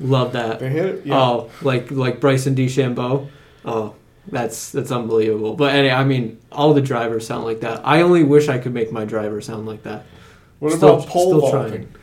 Love 0.00 0.32
that. 0.32 0.58
They 0.60 0.70
hit 0.70 0.86
it. 0.86 1.06
Yeah. 1.06 1.20
Oh, 1.20 1.50
like 1.60 1.90
like 1.90 2.18
Bryson 2.18 2.54
DeChambeau. 2.54 3.28
Oh, 3.66 3.94
that's 4.28 4.70
that's 4.70 4.90
unbelievable. 4.90 5.54
But 5.54 5.74
anyway, 5.74 5.94
I 5.94 6.04
mean, 6.04 6.38
all 6.50 6.74
the 6.74 6.80
drivers 6.82 7.26
sound 7.26 7.44
like 7.44 7.60
that. 7.60 7.80
I 7.84 8.02
only 8.02 8.22
wish 8.24 8.48
I 8.48 8.58
could 8.58 8.72
make 8.74 8.92
my 8.92 9.04
driver 9.04 9.40
sound 9.40 9.66
like 9.66 9.82
that. 9.82 10.04
what 10.58 10.72
still- 10.72 10.96
about 10.96 11.08
pole 11.08 11.26
still 11.26 11.40
vaulting? 11.40 11.70
trying. 11.70 11.94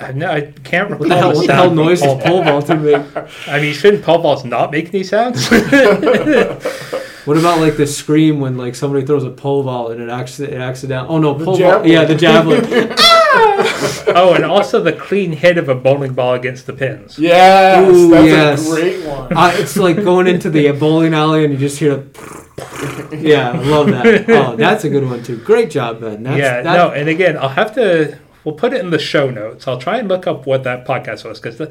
I, 0.00 0.12
no, 0.12 0.30
I 0.30 0.40
can't 0.64 0.90
recall 0.90 0.98
What 1.00 1.08
the 1.08 1.16
hell? 1.16 1.34
What 1.34 1.46
the 1.46 1.54
hell 1.54 1.70
noise 1.70 2.00
pole 2.00 2.14
does 2.16 2.24
pole 2.24 2.42
vaulting 2.42 2.82
make? 2.82 3.02
I 3.48 3.60
mean, 3.60 3.74
shouldn't 3.74 4.02
pole 4.02 4.18
vaults 4.18 4.44
not 4.44 4.70
make 4.70 4.88
any 4.94 5.04
sounds? 5.04 5.48
What 7.28 7.36
about 7.36 7.60
like 7.60 7.76
the 7.76 7.86
scream 7.86 8.40
when 8.40 8.56
like 8.56 8.74
somebody 8.74 9.04
throws 9.04 9.22
a 9.22 9.28
pole 9.28 9.62
vault 9.62 9.92
and 9.92 10.00
it 10.00 10.08
accident 10.08 10.54
it 10.54 10.60
accident? 10.62 11.10
Oh 11.10 11.18
no, 11.18 11.34
pole 11.34 11.58
vault. 11.58 11.84
Yeah, 11.84 12.06
the 12.06 12.14
javelin. 12.14 12.64
Ah! 12.98 13.67
oh, 14.14 14.34
and 14.34 14.44
also 14.44 14.82
the 14.82 14.92
clean 14.92 15.32
hit 15.32 15.58
of 15.58 15.68
a 15.68 15.74
bowling 15.74 16.12
ball 16.14 16.34
against 16.34 16.66
the 16.66 16.72
pins. 16.72 17.18
Yes, 17.18 17.94
Ooh, 17.94 18.10
that's 18.10 18.26
yes. 18.26 18.66
a 18.66 18.74
great 18.74 19.06
one. 19.06 19.36
uh, 19.36 19.50
it's 19.54 19.76
like 19.76 19.96
going 19.96 20.26
into 20.26 20.50
the 20.50 20.70
bowling 20.72 21.14
alley 21.14 21.44
and 21.44 21.52
you 21.52 21.58
just 21.58 21.78
hear. 21.78 22.06
Yeah, 23.12 23.52
I 23.52 23.56
love 23.58 23.86
that. 23.86 24.28
Oh, 24.28 24.56
that's 24.56 24.84
a 24.84 24.88
good 24.90 25.04
one 25.04 25.22
too. 25.22 25.38
Great 25.38 25.70
job, 25.70 26.00
Ben. 26.00 26.24
That's, 26.24 26.38
yeah, 26.38 26.62
that, 26.62 26.76
no, 26.76 26.90
and 26.90 27.08
again, 27.08 27.36
I'll 27.38 27.48
have 27.48 27.74
to. 27.76 28.18
We'll 28.44 28.54
put 28.56 28.72
it 28.72 28.80
in 28.80 28.90
the 28.90 28.98
show 28.98 29.30
notes. 29.30 29.66
I'll 29.68 29.78
try 29.78 29.98
and 29.98 30.08
look 30.08 30.26
up 30.26 30.46
what 30.46 30.64
that 30.64 30.86
podcast 30.86 31.24
was 31.24 31.40
because 31.40 31.56
the. 31.58 31.64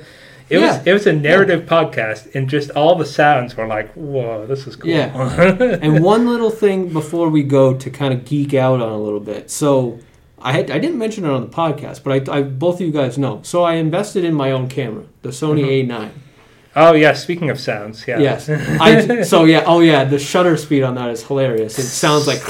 it 0.49 0.59
Yeah. 0.59 0.77
was 0.77 0.87
it 0.87 0.93
was 0.93 1.05
a 1.07 1.13
narrative 1.13 1.67
podcast, 1.67 2.33
and 2.35 2.49
just 2.49 2.71
all 2.71 2.95
the 2.95 3.05
sounds 3.05 3.55
were 3.55 3.67
like, 3.67 3.91
"Whoa, 3.93 4.45
this 4.47 4.65
is 4.65 4.75
cool." 4.77 4.89
Yeah. 4.89 5.11
and 5.81 6.03
one 6.03 6.27
little 6.27 6.49
thing 6.51 6.89
before 6.89 7.29
we 7.29 7.43
go 7.43 7.73
to 7.73 7.89
kind 7.89 8.13
of 8.13 8.25
geek 8.25 8.53
out 8.53 8.81
on 8.81 8.89
a 8.91 8.97
little 8.97 9.19
bit. 9.19 9.51
So 9.51 9.99
I 10.39 10.51
had 10.51 10.69
I 10.69 10.77
didn't 10.77 10.97
mention 10.97 11.25
it 11.25 11.29
on 11.29 11.41
the 11.41 11.47
podcast, 11.47 12.03
but 12.03 12.29
I, 12.29 12.37
I 12.37 12.41
both 12.43 12.75
of 12.75 12.81
you 12.81 12.91
guys 12.91 13.17
know. 13.17 13.41
So 13.43 13.63
I 13.63 13.75
invested 13.75 14.23
in 14.23 14.33
my 14.33 14.51
own 14.51 14.69
camera, 14.69 15.05
the 15.21 15.29
Sony 15.29 15.87
A9. 15.87 16.11
oh 16.75 16.93
yeah. 16.93 17.13
Speaking 17.13 17.49
of 17.49 17.59
sounds, 17.59 18.07
yeah. 18.07 18.19
Yes. 18.19 18.49
I 18.49 19.21
so 19.23 19.45
yeah. 19.45 19.63
Oh 19.65 19.79
yeah. 19.79 20.03
The 20.03 20.19
shutter 20.19 20.55
speed 20.57 20.83
on 20.83 20.95
that 20.95 21.09
is 21.09 21.23
hilarious. 21.23 21.79
It 21.79 21.83
sounds 21.83 22.27
like. 22.27 22.47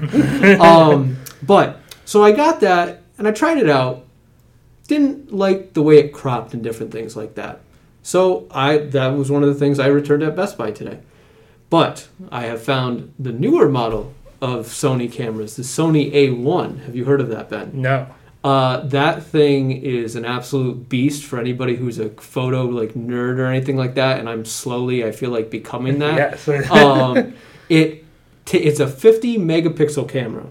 um, 0.60 1.16
but 1.42 1.80
so 2.04 2.24
I 2.24 2.32
got 2.32 2.60
that 2.60 3.02
and 3.18 3.28
I 3.28 3.32
tried 3.32 3.58
it 3.58 3.68
out. 3.68 4.04
Didn't 4.88 5.32
like 5.32 5.74
the 5.74 5.82
way 5.82 5.98
it 5.98 6.12
cropped 6.12 6.54
and 6.54 6.62
different 6.62 6.92
things 6.92 7.16
like 7.16 7.34
that. 7.36 7.60
So 8.02 8.48
I 8.50 8.78
that 8.78 9.08
was 9.08 9.30
one 9.30 9.44
of 9.44 9.48
the 9.48 9.54
things 9.54 9.78
I 9.78 9.86
returned 9.86 10.24
at 10.24 10.34
Best 10.34 10.58
Buy 10.58 10.72
today. 10.72 10.98
But 11.70 12.08
I 12.32 12.44
have 12.44 12.62
found 12.62 13.12
the 13.18 13.32
newer 13.32 13.68
model 13.68 14.14
of 14.40 14.66
Sony 14.66 15.10
cameras, 15.10 15.56
the 15.56 15.62
Sony 15.62 16.12
A1. 16.12 16.84
Have 16.84 16.94
you 16.94 17.04
heard 17.04 17.20
of 17.20 17.28
that, 17.30 17.48
Ben? 17.48 17.70
No. 17.74 18.06
Uh, 18.44 18.80
that 18.86 19.24
thing 19.24 19.72
is 19.72 20.14
an 20.14 20.24
absolute 20.24 20.88
beast 20.88 21.24
for 21.24 21.40
anybody 21.40 21.74
who's 21.74 21.98
a 21.98 22.08
photo 22.10 22.64
like 22.64 22.94
nerd 22.94 23.38
or 23.38 23.46
anything 23.46 23.76
like 23.76 23.94
that. 23.94 24.20
And 24.20 24.28
I'm 24.28 24.44
slowly, 24.44 25.04
I 25.04 25.10
feel 25.10 25.30
like 25.30 25.50
becoming 25.50 25.98
that. 26.00 26.38
Yes. 26.46 26.70
um, 26.70 27.34
it 27.68 28.04
t- 28.44 28.58
it's 28.58 28.80
a 28.80 28.86
50 28.86 29.38
megapixel 29.38 30.08
camera 30.08 30.46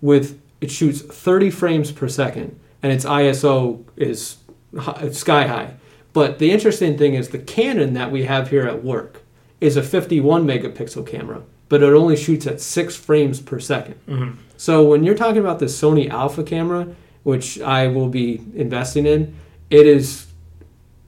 with 0.00 0.40
it 0.60 0.70
shoots 0.70 1.00
30 1.00 1.50
frames 1.50 1.92
per 1.92 2.08
second, 2.08 2.58
and 2.82 2.92
its 2.92 3.04
ISO 3.04 3.84
is 3.96 4.36
hi- 4.78 5.10
sky 5.10 5.46
high. 5.46 5.74
But 6.12 6.38
the 6.38 6.50
interesting 6.50 6.96
thing 6.96 7.14
is 7.14 7.28
the 7.28 7.38
Canon 7.38 7.94
that 7.94 8.10
we 8.10 8.24
have 8.24 8.50
here 8.50 8.66
at 8.66 8.82
work 8.82 9.22
is 9.60 9.76
a 9.76 9.82
51 9.82 10.46
megapixel 10.46 11.06
camera, 11.06 11.42
but 11.68 11.82
it 11.82 11.92
only 11.92 12.16
shoots 12.16 12.46
at 12.46 12.60
six 12.60 12.94
frames 12.96 13.40
per 13.40 13.58
second. 13.58 13.96
Mhm. 14.08 14.32
So 14.56 14.84
when 14.84 15.04
you're 15.04 15.14
talking 15.16 15.38
about 15.38 15.58
the 15.58 15.66
Sony 15.66 16.08
Alpha 16.08 16.42
camera, 16.42 16.86
which 17.24 17.60
I 17.60 17.88
will 17.88 18.08
be 18.08 18.40
investing 18.54 19.06
in, 19.06 19.34
it 19.70 19.86
is 19.86 20.26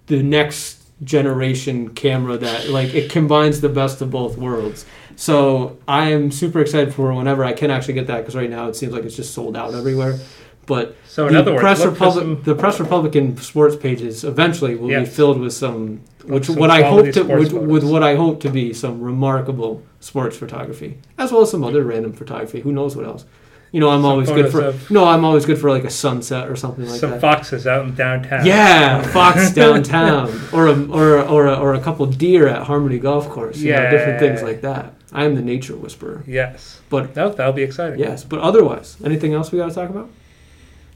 the 0.07 0.23
next 0.23 0.77
generation 1.05 1.91
camera 1.91 2.37
that 2.37 2.69
like 2.71 2.93
it 2.95 3.09
combines 3.11 3.61
the 3.61 3.69
best 3.69 4.01
of 4.03 4.11
both 4.11 4.37
worlds. 4.37 4.85
So 5.15 5.77
I 5.87 6.11
am 6.11 6.31
super 6.33 6.61
excited 6.61 6.93
for 6.95 7.13
whenever 7.13 7.45
I 7.45 7.53
can 7.53 7.71
actually 7.71 7.95
get 7.95 8.07
that 8.09 8.19
because 8.19 8.35
right 8.35 8.51
now 8.51 8.69
it 8.69 8.75
seems 8.77 8.93
like 8.93 9.05
it's 9.05 9.17
just 9.17 9.33
sold 9.33 9.57
out 9.57 9.75
everywhere. 9.75 10.19
But 10.67 10.97
So 11.09 11.27
in 11.27 11.33
the 11.35 11.39
other 11.41 11.53
words, 11.53 11.63
press 11.63 11.85
Republic, 11.85 12.25
some- 12.25 12.43
the 12.45 12.55
press 12.55 12.79
Republican 12.81 13.37
sports 13.39 13.75
pages 13.77 14.23
eventually 14.25 14.75
will 14.75 14.89
be 14.89 15.07
filled 15.07 15.41
with 15.41 15.53
some, 15.53 16.01
which 16.29 16.49
what 16.49 16.71
I 16.71 16.83
hope 16.83 17.11
to 17.13 17.23
with, 17.25 17.53
with 17.53 17.85
what 17.85 18.03
I 18.03 18.15
hope 18.17 18.41
to 18.43 18.51
be 18.51 18.73
some 18.73 19.01
remarkable 19.01 19.83
sports 20.01 20.37
photography, 20.37 20.99
as 21.17 21.33
well 21.33 21.43
as 21.43 21.51
some 21.51 21.65
other 21.65 21.83
random 21.83 22.13
photography. 22.13 22.61
Who 22.61 22.73
knows 22.73 22.97
what 22.97 23.05
else? 23.07 23.25
You 23.71 23.81
know, 23.81 23.91
I'm 23.91 24.01
Some 24.01 24.11
always 24.11 24.29
good 24.31 24.51
for 24.51 24.63
of- 24.63 24.91
no, 24.91 25.05
I'm 25.05 25.27
always 25.27 25.45
good 25.45 25.59
for 25.59 25.71
like 25.71 25.85
a 25.85 25.91
sunset 25.91 26.49
or 26.49 26.57
something 26.57 26.87
like 26.89 27.01
some 27.01 27.11
that. 27.11 27.21
Some 27.21 27.31
foxes 27.33 27.67
out 27.67 27.85
in 27.87 27.95
downtown. 27.95 28.47
Yeah, 28.47 29.03
fox 29.13 29.51
downtown, 29.63 30.29
or 30.55 30.69
a 30.69 30.87
or 30.89 31.19
a, 31.19 31.23
or 31.27 31.47
a, 31.49 31.55
or 31.55 31.75
a 31.75 31.81
couple 31.81 32.07
deer 32.07 32.49
at 32.49 32.63
Harmony 32.67 32.99
Golf 32.99 33.29
Course. 33.29 33.59
You 33.59 33.73
know, 33.73 33.91
different 33.91 34.21
things 34.21 34.43
like 34.43 34.63
that. 34.63 34.95
I 35.13 35.25
am 35.25 35.35
the 35.35 35.43
nature 35.43 35.77
whisperer. 35.77 36.25
Yes. 36.27 36.81
But- 36.89 37.15
no, 37.17 37.31
that'll 37.31 37.53
be 37.53 37.63
exciting. 37.63 37.99
Yes, 37.99 38.25
but 38.25 38.39
otherwise, 38.41 38.97
anything 39.05 39.35
else 39.35 39.53
we 39.53 39.59
got 39.59 39.69
to 39.69 39.75
talk 39.75 39.91
about? 39.91 40.09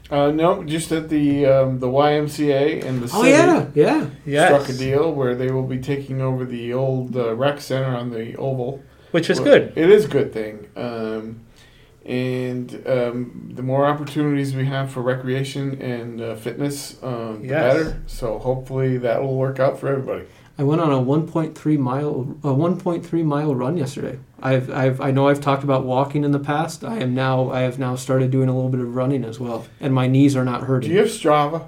Uh, 0.09 0.31
no, 0.31 0.63
just 0.63 0.89
that 0.89 1.09
the 1.09 1.45
um, 1.45 1.79
the 1.79 1.87
YMCA 1.87 2.83
and 2.83 3.01
the 3.01 3.05
Oh 3.15 3.21
city 3.23 3.31
yeah, 3.31 3.65
yeah. 3.73 4.07
Yes. 4.25 4.47
struck 4.63 4.69
a 4.69 4.77
deal 4.77 5.13
where 5.13 5.33
they 5.33 5.49
will 5.49 5.63
be 5.67 5.79
taking 5.79 6.21
over 6.21 6.45
the 6.45 6.73
old 6.73 7.15
uh, 7.15 7.33
rec 7.35 7.61
center 7.61 7.95
on 7.95 8.09
the 8.11 8.35
oval. 8.35 8.83
Which 9.11 9.29
is 9.29 9.39
Well, 9.39 9.45
good. 9.59 9.73
It 9.77 9.89
is 9.89 10.05
a 10.05 10.07
good 10.09 10.33
thing. 10.33 10.67
Um, 10.75 11.41
and 12.05 12.83
um, 12.85 13.51
the 13.55 13.61
more 13.63 13.85
opportunities 13.85 14.53
we 14.53 14.65
have 14.65 14.91
for 14.91 15.01
recreation 15.01 15.81
and 15.81 16.19
uh, 16.19 16.35
fitness, 16.35 17.01
um, 17.01 17.41
the 17.41 17.47
Yes. 17.49 17.73
better. 17.73 18.01
So 18.07 18.39
hopefully 18.39 18.97
that 18.97 19.21
will 19.21 19.37
work 19.37 19.59
out 19.59 19.79
for 19.79 19.87
everybody. 19.87 20.25
I 20.57 20.63
went 20.63 20.81
on 20.81 20.91
a 20.91 20.97
1.3 20.99 21.77
mile 21.79 22.37
a 22.43 22.53
1.3 22.53 23.25
mile 23.25 23.55
run 23.55 23.77
yesterday. 23.77 24.19
I've, 24.41 24.69
I've 24.69 25.01
I 25.01 25.11
know 25.11 25.27
I've 25.27 25.41
talked 25.41 25.63
about 25.63 25.83
walking 25.85 26.23
in 26.23 26.31
the 26.31 26.39
past. 26.39 26.83
I 26.83 26.99
am 26.99 27.15
now 27.15 27.49
I 27.49 27.61
have 27.61 27.79
now 27.79 27.95
started 27.95 28.29
doing 28.29 28.49
a 28.49 28.53
little 28.55 28.69
bit 28.69 28.79
of 28.81 28.95
running 28.95 29.23
as 29.25 29.39
well, 29.39 29.65
and 29.79 29.93
my 29.93 30.07
knees 30.07 30.35
are 30.35 30.45
not 30.45 30.63
hurting. 30.63 30.89
Do 30.89 30.93
you 30.95 31.01
have 31.01 31.09
Strava? 31.09 31.67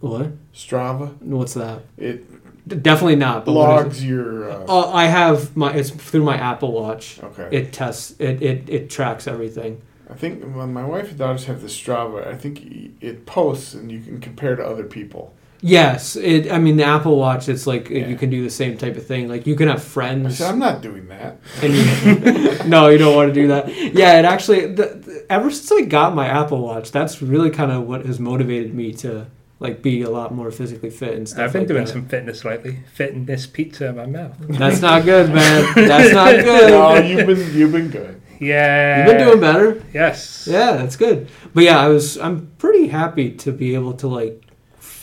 what? 0.00 0.32
Strava. 0.52 1.16
What's 1.22 1.54
that? 1.54 1.82
It 1.96 2.26
Definitely 2.68 3.16
not. 3.16 3.44
But 3.44 3.54
what 3.54 3.70
is 3.70 3.82
it? 3.82 3.84
logs 3.86 4.04
your. 4.04 4.50
Uh, 4.50 4.64
Oh, 4.68 4.92
I 4.92 5.06
have 5.06 5.56
my. 5.56 5.72
It's 5.72 5.90
through 5.90 6.24
my 6.24 6.36
Apple 6.36 6.72
Watch. 6.72 7.20
okay. 7.22 7.48
It 7.50 7.72
tests. 7.72 8.14
It 8.18 8.42
it, 8.42 8.68
it 8.68 8.90
tracks 8.90 9.26
everything. 9.26 9.82
I 10.08 10.14
think 10.14 10.46
my 10.46 10.84
wife 10.84 11.08
and 11.10 11.18
daughters 11.18 11.46
have 11.46 11.62
the 11.62 11.68
Strava. 11.68 12.26
I 12.26 12.34
think 12.36 12.94
it 13.00 13.26
posts 13.26 13.74
and 13.74 13.90
you 13.90 14.00
can 14.00 14.20
compare 14.20 14.54
to 14.56 14.64
other 14.64 14.84
people. 14.84 15.34
Yes. 15.64 16.16
It. 16.16 16.50
I 16.50 16.58
mean, 16.58 16.76
the 16.76 16.84
Apple 16.84 17.16
Watch. 17.16 17.48
It's 17.48 17.66
like 17.66 17.88
Yeah. 17.88 18.08
you 18.08 18.16
can 18.16 18.30
do 18.30 18.42
the 18.42 18.50
same 18.50 18.76
type 18.76 18.96
of 18.96 19.06
thing. 19.06 19.28
Like 19.28 19.46
you 19.46 19.54
can 19.54 19.68
have 19.68 19.82
friends. 19.82 20.38
said, 20.38 20.50
I'm 20.50 20.58
not 20.58 20.82
doing 20.82 21.06
that. 21.08 21.38
And 21.62 21.72
you, 21.72 22.64
no, 22.68 22.88
you 22.88 22.98
don't 22.98 23.14
want 23.14 23.32
to 23.32 23.34
do 23.34 23.46
that. 23.48 23.68
Yeah, 23.94 24.18
it 24.18 24.24
actually. 24.24 24.66
The, 24.66 24.86
the- 24.86 25.26
ever 25.30 25.50
since 25.50 25.70
I 25.72 25.82
got 25.86 26.14
my 26.14 26.26
Apple 26.26 26.60
Watch, 26.60 26.90
that's 26.90 27.22
really 27.22 27.50
kind 27.50 27.70
of 27.70 27.86
what 27.86 28.04
has 28.06 28.18
motivated 28.18 28.74
me 28.74 28.92
to 28.94 29.26
like 29.60 29.80
be 29.80 30.02
a 30.02 30.10
lot 30.10 30.34
more 30.34 30.50
physically 30.50 30.90
fit 30.90 31.14
and 31.14 31.28
stuff. 31.28 31.38
I've 31.44 31.52
been 31.52 31.62
like 31.62 31.68
doing 31.68 31.84
that. 31.84 31.92
some 31.92 32.08
fitness 32.08 32.44
lately. 32.44 32.80
Fitness 32.94 33.46
pizza 33.46 33.86
in 33.90 33.96
my 33.96 34.06
mouth. 34.06 34.34
That's 34.40 34.80
not 34.80 35.04
good, 35.04 35.32
man. 35.32 35.72
That's 35.76 36.12
not 36.12 36.32
good. 36.44 36.70
no, 36.70 36.96
you've 36.98 37.26
been 37.28 37.56
you've 37.56 37.70
been 37.72 37.88
good. 37.88 38.20
Yeah. 38.40 38.98
You've 39.06 39.06
been 39.16 39.24
doing 39.28 39.40
better. 39.40 39.84
Yes. 39.94 40.48
Yeah, 40.50 40.72
that's 40.72 40.96
good. 40.96 41.28
But 41.54 41.62
yeah, 41.62 41.78
I 41.78 41.86
was 41.86 42.18
I'm 42.18 42.48
pretty 42.58 42.88
happy 42.88 43.30
to 43.36 43.52
be 43.52 43.76
able 43.76 43.92
to 43.94 44.08
like 44.08 44.42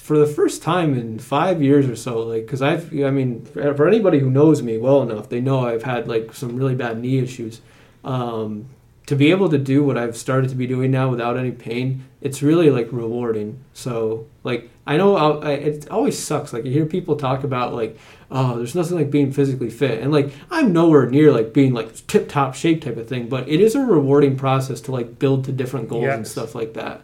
for 0.09 0.17
the 0.17 0.25
first 0.25 0.63
time 0.63 0.97
in 0.97 1.19
5 1.19 1.61
years 1.61 1.87
or 1.87 1.95
so 1.95 2.13
like 2.23 2.47
cuz 2.47 2.63
I've 2.63 2.91
I 3.09 3.11
mean 3.11 3.45
for 3.53 3.87
anybody 3.87 4.17
who 4.17 4.31
knows 4.31 4.63
me 4.63 4.75
well 4.79 5.03
enough, 5.03 5.29
they 5.29 5.39
know 5.39 5.59
I've 5.67 5.83
had 5.83 6.07
like 6.07 6.33
some 6.33 6.55
really 6.55 6.73
bad 6.73 6.99
knee 6.99 7.19
issues. 7.19 7.61
Um 8.03 8.65
to 9.05 9.15
be 9.15 9.29
able 9.29 9.49
to 9.49 9.59
do 9.59 9.83
what 9.83 9.97
I've 9.97 10.17
started 10.17 10.49
to 10.49 10.55
be 10.55 10.65
doing 10.65 10.89
now 10.89 11.09
without 11.09 11.37
any 11.37 11.51
pain, 11.51 12.05
it's 12.21 12.41
really 12.41 12.71
like 12.71 12.89
rewarding. 12.91 13.59
So 13.73 14.25
like 14.43 14.71
I 14.87 14.97
know 14.97 15.15
I'll, 15.15 15.43
it 15.43 15.87
always 15.91 16.17
sucks. 16.17 16.53
Like 16.53 16.65
you 16.65 16.71
hear 16.71 16.87
people 16.87 17.15
talk 17.15 17.43
about 17.43 17.75
like, 17.75 17.95
oh, 18.31 18.57
there's 18.57 18.73
nothing 18.73 18.97
like 18.97 19.11
being 19.11 19.31
physically 19.31 19.69
fit, 19.69 20.01
and 20.01 20.11
like 20.11 20.31
I'm 20.49 20.73
nowhere 20.73 21.07
near 21.07 21.31
like 21.31 21.53
being 21.53 21.73
like 21.79 21.89
tip 22.07 22.27
top 22.29 22.55
shape 22.55 22.81
type 22.81 22.97
of 22.97 23.07
thing. 23.07 23.29
But 23.29 23.47
it 23.47 23.59
is 23.61 23.75
a 23.75 23.85
rewarding 23.85 24.35
process 24.35 24.81
to 24.81 24.91
like 24.91 25.19
build 25.19 25.45
to 25.45 25.51
different 25.51 25.87
goals 25.87 26.05
and 26.17 26.27
stuff 26.27 26.55
like 26.55 26.73
that. 26.73 27.01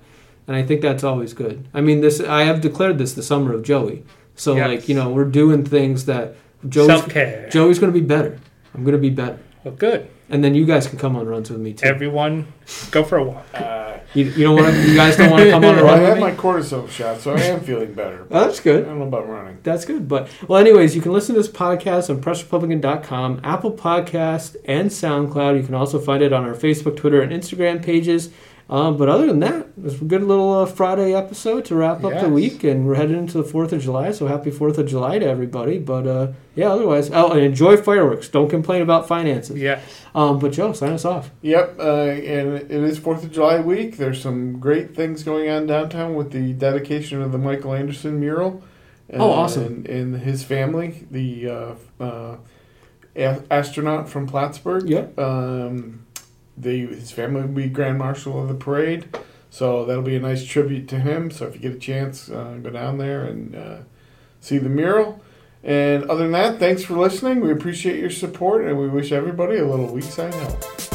And 0.47 0.55
I 0.55 0.63
think 0.63 0.81
that's 0.81 1.03
always 1.03 1.33
good. 1.33 1.67
I 1.73 1.81
mean, 1.81 2.01
this 2.01 2.19
I 2.21 2.43
have 2.43 2.61
declared 2.61 2.97
this 2.97 3.13
the 3.13 3.23
summer 3.23 3.53
of 3.53 3.63
Joey. 3.63 4.03
So 4.35 4.55
Yes. 4.55 4.67
like 4.67 4.89
you 4.89 4.95
know 4.95 5.09
we're 5.09 5.25
doing 5.25 5.65
things 5.65 6.05
that 6.05 6.35
Joey's 6.67 6.87
Self 6.87 7.09
care. 7.09 7.49
Joey's 7.49 7.79
going 7.79 7.91
to 7.93 7.99
be 7.99 8.05
better. 8.05 8.39
I'm 8.73 8.83
going 8.83 8.93
to 8.95 9.01
be 9.01 9.09
better. 9.09 9.39
Well, 9.63 9.73
good. 9.75 10.07
And 10.29 10.43
then 10.43 10.55
you 10.55 10.65
guys 10.65 10.87
can 10.87 10.97
come 10.97 11.15
on 11.15 11.27
runs 11.27 11.49
with 11.51 11.59
me 11.59 11.73
too. 11.73 11.85
Everyone, 11.85 12.51
go 12.91 13.03
for 13.03 13.17
a 13.17 13.23
walk. 13.23 13.45
Uh, 13.53 13.97
You, 14.15 14.25
you 14.25 14.43
don't 14.45 14.55
want 14.55 14.73
to. 14.73 14.81
You 14.89 14.95
guys 14.95 15.17
don't 15.17 15.29
want 15.29 15.43
to 15.43 15.51
come 15.51 15.63
on 15.65 15.77
a 15.77 15.83
run. 15.83 15.99
I 15.99 16.01
run 16.01 16.05
had 16.05 16.15
me. 16.17 16.21
my 16.21 16.31
cortisone 16.35 16.89
shot, 16.89 17.19
so 17.21 17.35
I 17.35 17.41
am 17.41 17.59
feeling 17.61 17.93
better. 17.93 18.25
Oh, 18.31 18.45
that's 18.45 18.59
good. 18.59 18.85
I 18.85 18.87
don't 18.89 18.99
know 18.99 19.07
about 19.07 19.27
running. 19.29 19.57
That's 19.63 19.85
good. 19.85 20.07
But 20.07 20.29
well, 20.47 20.59
anyways, 20.59 20.95
you 20.95 21.01
can 21.01 21.11
listen 21.13 21.35
to 21.35 21.41
this 21.41 21.51
podcast 21.51 22.09
on 22.09 22.21
PressRepublican.com, 22.21 23.41
Apple 23.43 23.71
Podcast, 23.71 24.55
and 24.65 24.89
SoundCloud. 24.89 25.57
You 25.59 25.63
can 25.65 25.75
also 25.75 25.99
find 25.99 26.23
it 26.23 26.33
on 26.33 26.43
our 26.43 26.53
Facebook, 26.55 26.95
Twitter, 26.97 27.21
and 27.21 27.31
Instagram 27.31 27.83
pages. 27.83 28.29
Um, 28.68 28.97
but 28.97 29.09
other 29.09 29.28
than 29.28 29.41
that, 29.41 29.68
it 29.78 29.84
was 29.84 30.01
a 30.01 30.05
good 30.05 30.24
little 30.24 30.51
uh, 30.51 30.66
Friday 30.66 31.13
episode 31.13 31.66
to 31.66 31.76
wrap 31.76 32.03
up 32.03 32.20
the 32.20 32.30
week, 32.30 32.63
and 32.63 32.88
we're 32.88 32.95
headed 32.95 33.16
into 33.16 33.38
the 33.38 33.43
Fourth 33.43 33.72
of 33.72 33.80
July. 33.84 34.11
So 34.11 34.26
happy 34.26 34.49
Fourth 34.49 34.80
of 34.80 34.88
July 34.88 35.20
to 35.20 35.26
everybody! 35.28 35.78
But 35.78 36.07
uh, 36.07 36.32
yeah, 36.55 36.72
otherwise, 36.72 37.11
oh, 37.13 37.32
and 37.32 37.41
enjoy 37.41 37.78
fireworks. 37.78 38.28
Don't 38.28 38.49
complain 38.49 38.82
about 38.82 39.07
finances. 39.07 39.59
Yes. 39.59 39.84
Um, 40.16 40.39
but 40.39 40.51
Joe, 40.51 40.74
sign 40.74 40.93
us 40.93 41.05
off. 41.05 41.30
Yep, 41.43 41.76
uh, 41.78 41.84
and 41.84 42.55
it 42.55 42.72
is 42.72 42.97
Fourth 42.97 43.24
of 43.24 43.32
July 43.32 43.59
week. 43.59 43.97
There's 43.97 44.20
some 44.20 44.59
great 44.59 44.95
things 44.95 45.22
going 45.22 45.47
on 45.47 45.68
downtown 45.68 46.16
with 46.16 46.32
the 46.32 46.53
dedication 46.53 47.22
of 47.22 47.32
the 47.32 47.38
Michael 47.38 47.74
Anderson 47.76 48.20
mural. 48.20 48.63
uh, 49.13 49.18
Oh, 49.18 49.30
awesome. 49.30 49.66
And, 49.66 49.88
and 49.88 50.16
his 50.24 50.43
family, 50.43 51.05
the 51.11 51.49
uh, 51.49 51.76
uh, 52.03 52.38
a- 53.16 53.43
astronaut 53.51 54.09
from 54.09 54.26
Plattsburgh. 54.26 54.89
Yep. 54.89 55.20
Um, 55.20 56.05
the 56.58 56.88
his 56.88 57.12
family 57.12 57.41
will 57.41 57.49
be 57.49 57.68
Grand 57.68 57.97
Marshal 57.97 58.41
of 58.41 58.47
the 58.47 58.56
parade, 58.56 59.08
so 59.49 59.86
that'll 59.86 60.03
be 60.03 60.16
a 60.16 60.20
nice 60.20 60.45
tribute 60.45 60.88
to 60.89 60.99
him. 60.99 61.32
So 61.32 61.47
if 61.47 61.56
you 61.56 61.62
get 61.62 61.74
a 61.74 61.80
chance, 61.80 62.30
uh, 62.30 62.58
go 62.62 62.70
down 62.70 62.97
there 62.97 63.26
and 63.26 63.56
uh, 63.56 63.78
see 64.41 64.58
the 64.58 64.70
mural. 64.70 65.22
And 65.64 66.03
other 66.12 66.24
than 66.24 66.32
that, 66.34 66.60
thanks 66.60 66.84
for 66.84 66.93
listening. 66.93 67.41
We 67.41 67.51
appreciate 67.51 67.99
your 67.99 68.12
support 68.12 68.66
and 68.66 68.78
we 68.78 68.88
wish 68.88 69.12
everybody 69.12 69.58
a 69.58 69.66
little 69.66 69.88
week 69.88 70.03
side 70.03 70.34
help. 70.36 70.94